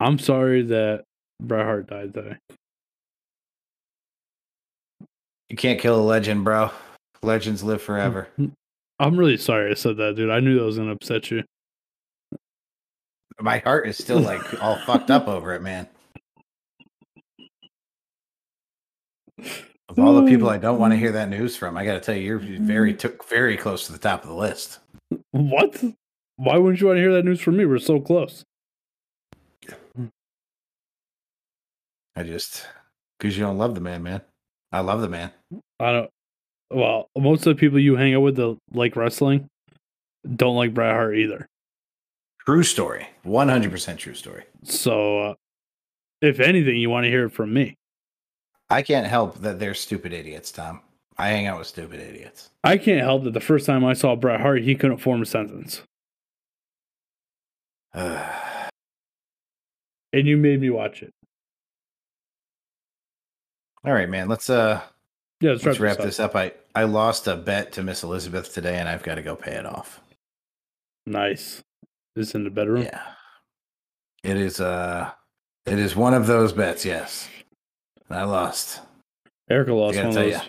I'm 0.00 0.18
sorry 0.18 0.62
that 0.62 1.04
Bret 1.42 1.66
Hart 1.66 1.88
died 1.88 2.14
today. 2.14 2.36
You 5.50 5.56
can't 5.56 5.80
kill 5.80 6.00
a 6.00 6.00
legend, 6.00 6.44
bro. 6.44 6.70
Legends 7.22 7.62
live 7.62 7.82
forever. 7.82 8.28
I'm 9.00 9.16
really 9.16 9.36
sorry 9.36 9.70
I 9.70 9.74
said 9.74 9.96
that, 9.96 10.14
dude. 10.14 10.30
I 10.30 10.40
knew 10.40 10.58
that 10.58 10.64
was 10.64 10.78
gonna 10.78 10.92
upset 10.92 11.30
you. 11.30 11.42
My 13.40 13.58
heart 13.58 13.88
is 13.88 13.98
still 13.98 14.20
like 14.20 14.62
all 14.62 14.78
fucked 14.86 15.10
up 15.10 15.26
over 15.26 15.52
it, 15.54 15.62
man. 15.62 15.88
Of 19.88 19.98
all 19.98 20.14
the 20.14 20.30
people 20.30 20.48
I 20.48 20.58
don't 20.58 20.78
want 20.78 20.92
to 20.92 20.98
hear 20.98 21.10
that 21.12 21.30
news 21.30 21.56
from, 21.56 21.76
I 21.76 21.84
got 21.84 21.94
to 21.94 22.00
tell 22.00 22.14
you, 22.14 22.38
you're 22.38 22.60
very 22.60 22.94
took 22.94 23.28
very 23.28 23.56
close 23.56 23.86
to 23.86 23.92
the 23.92 23.98
top 23.98 24.22
of 24.22 24.28
the 24.28 24.36
list. 24.36 24.78
What? 25.32 25.82
Why 26.36 26.58
wouldn't 26.58 26.80
you 26.80 26.86
want 26.86 26.98
to 26.98 27.02
hear 27.02 27.12
that 27.14 27.24
news 27.24 27.40
from 27.40 27.56
me? 27.56 27.64
We're 27.64 27.78
so 27.78 27.98
close. 27.98 28.44
I 32.14 32.22
just 32.22 32.66
because 33.18 33.36
you 33.36 33.42
don't 33.42 33.58
love 33.58 33.74
the 33.74 33.80
man, 33.80 34.04
man. 34.04 34.20
I 34.72 34.80
love 34.80 35.00
the 35.00 35.08
man. 35.08 35.30
I 35.78 35.92
don't. 35.92 36.10
Well, 36.70 37.08
most 37.18 37.46
of 37.46 37.56
the 37.56 37.60
people 37.60 37.80
you 37.80 37.96
hang 37.96 38.14
out 38.14 38.20
with 38.20 38.36
that 38.36 38.56
like 38.72 38.94
wrestling 38.94 39.48
don't 40.36 40.56
like 40.56 40.74
Bret 40.74 40.94
Hart 40.94 41.16
either. 41.16 41.46
True 42.46 42.62
story, 42.62 43.08
one 43.22 43.48
hundred 43.48 43.70
percent 43.70 43.98
true 43.98 44.14
story. 44.14 44.44
So, 44.62 45.18
uh, 45.20 45.34
if 46.22 46.40
anything, 46.40 46.76
you 46.76 46.90
want 46.90 47.04
to 47.04 47.10
hear 47.10 47.26
it 47.26 47.32
from 47.32 47.52
me. 47.52 47.74
I 48.68 48.82
can't 48.82 49.06
help 49.06 49.38
that 49.40 49.58
they're 49.58 49.74
stupid 49.74 50.12
idiots, 50.12 50.52
Tom. 50.52 50.80
I 51.18 51.28
hang 51.28 51.46
out 51.48 51.58
with 51.58 51.66
stupid 51.66 52.00
idiots. 52.00 52.50
I 52.64 52.78
can't 52.78 53.00
help 53.00 53.24
that 53.24 53.34
the 53.34 53.40
first 53.40 53.66
time 53.66 53.84
I 53.84 53.92
saw 53.94 54.14
Bret 54.16 54.40
Hart, 54.40 54.62
he 54.62 54.74
couldn't 54.74 54.98
form 54.98 55.22
a 55.22 55.26
sentence, 55.26 55.82
and 57.94 58.22
you 60.12 60.36
made 60.36 60.60
me 60.60 60.70
watch 60.70 61.02
it. 61.02 61.12
All 63.84 63.92
right, 63.92 64.08
man. 64.08 64.28
Let's 64.28 64.50
uh 64.50 64.80
Yeah, 65.40 65.52
let's, 65.52 65.64
let's 65.64 65.80
wrap, 65.80 65.98
this 65.98 66.20
up. 66.20 66.36
I 66.36 66.52
I 66.74 66.84
lost 66.84 67.26
a 67.26 67.36
bet 67.36 67.72
to 67.72 67.82
Miss 67.82 68.02
Elizabeth 68.02 68.52
today, 68.52 68.76
and 68.76 68.88
I've 68.88 69.02
got 69.02 69.16
to 69.16 69.22
go 69.22 69.34
pay 69.36 69.52
it 69.52 69.66
off. 69.66 70.00
Nice. 71.06 71.62
Is 72.16 72.34
in 72.34 72.44
the 72.44 72.50
bedroom? 72.50 72.82
Yeah, 72.82 73.02
it 74.22 74.36
is. 74.36 74.60
Uh, 74.60 75.10
it 75.66 75.78
is 75.78 75.96
one 75.96 76.14
of 76.14 76.26
those 76.26 76.52
bets. 76.52 76.84
Yes, 76.84 77.28
I 78.10 78.24
lost. 78.24 78.80
Erica 79.48 79.72
lost 79.72 79.94
gotta 79.94 80.08
one 80.08 80.18
of 80.18 80.32
those. 80.32 80.40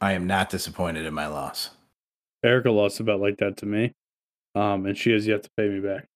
I 0.00 0.12
am 0.12 0.26
not 0.26 0.50
disappointed 0.50 1.06
in 1.06 1.14
my 1.14 1.26
loss. 1.26 1.70
Erica 2.44 2.70
lost 2.70 3.00
a 3.00 3.04
bet 3.04 3.20
like 3.20 3.38
that 3.38 3.56
to 3.58 3.66
me. 3.66 3.92
Um, 4.54 4.86
and 4.86 4.96
she 4.96 5.10
has 5.12 5.26
yet 5.26 5.42
to 5.42 5.50
pay 5.56 5.68
me 5.68 5.80
back. 5.80 6.06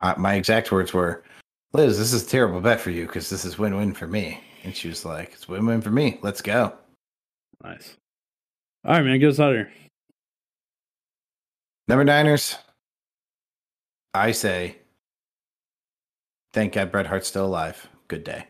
Uh, 0.00 0.14
my 0.18 0.34
exact 0.34 0.70
words 0.70 0.92
were, 0.92 1.22
"Liz, 1.72 1.98
this 1.98 2.12
is 2.12 2.24
a 2.24 2.28
terrible 2.28 2.60
bet 2.60 2.80
for 2.80 2.90
you 2.90 3.06
because 3.06 3.30
this 3.30 3.44
is 3.44 3.58
win-win 3.58 3.94
for 3.94 4.06
me." 4.06 4.42
And 4.64 4.74
she 4.74 4.88
was 4.88 5.04
like, 5.04 5.32
"It's 5.32 5.48
win-win 5.48 5.80
for 5.80 5.90
me. 5.90 6.18
Let's 6.22 6.42
go." 6.42 6.76
Nice. 7.62 7.96
All 8.84 8.92
right, 8.92 9.04
man, 9.04 9.18
get 9.18 9.30
us 9.30 9.40
out 9.40 9.50
of 9.50 9.56
here. 9.56 9.72
Number 11.88 12.04
Niners. 12.04 12.56
I 14.14 14.32
say, 14.32 14.78
thank 16.52 16.74
God 16.74 16.90
Bret 16.90 17.06
Hart's 17.06 17.28
still 17.28 17.46
alive. 17.46 17.88
Good 18.08 18.24
day. 18.24 18.46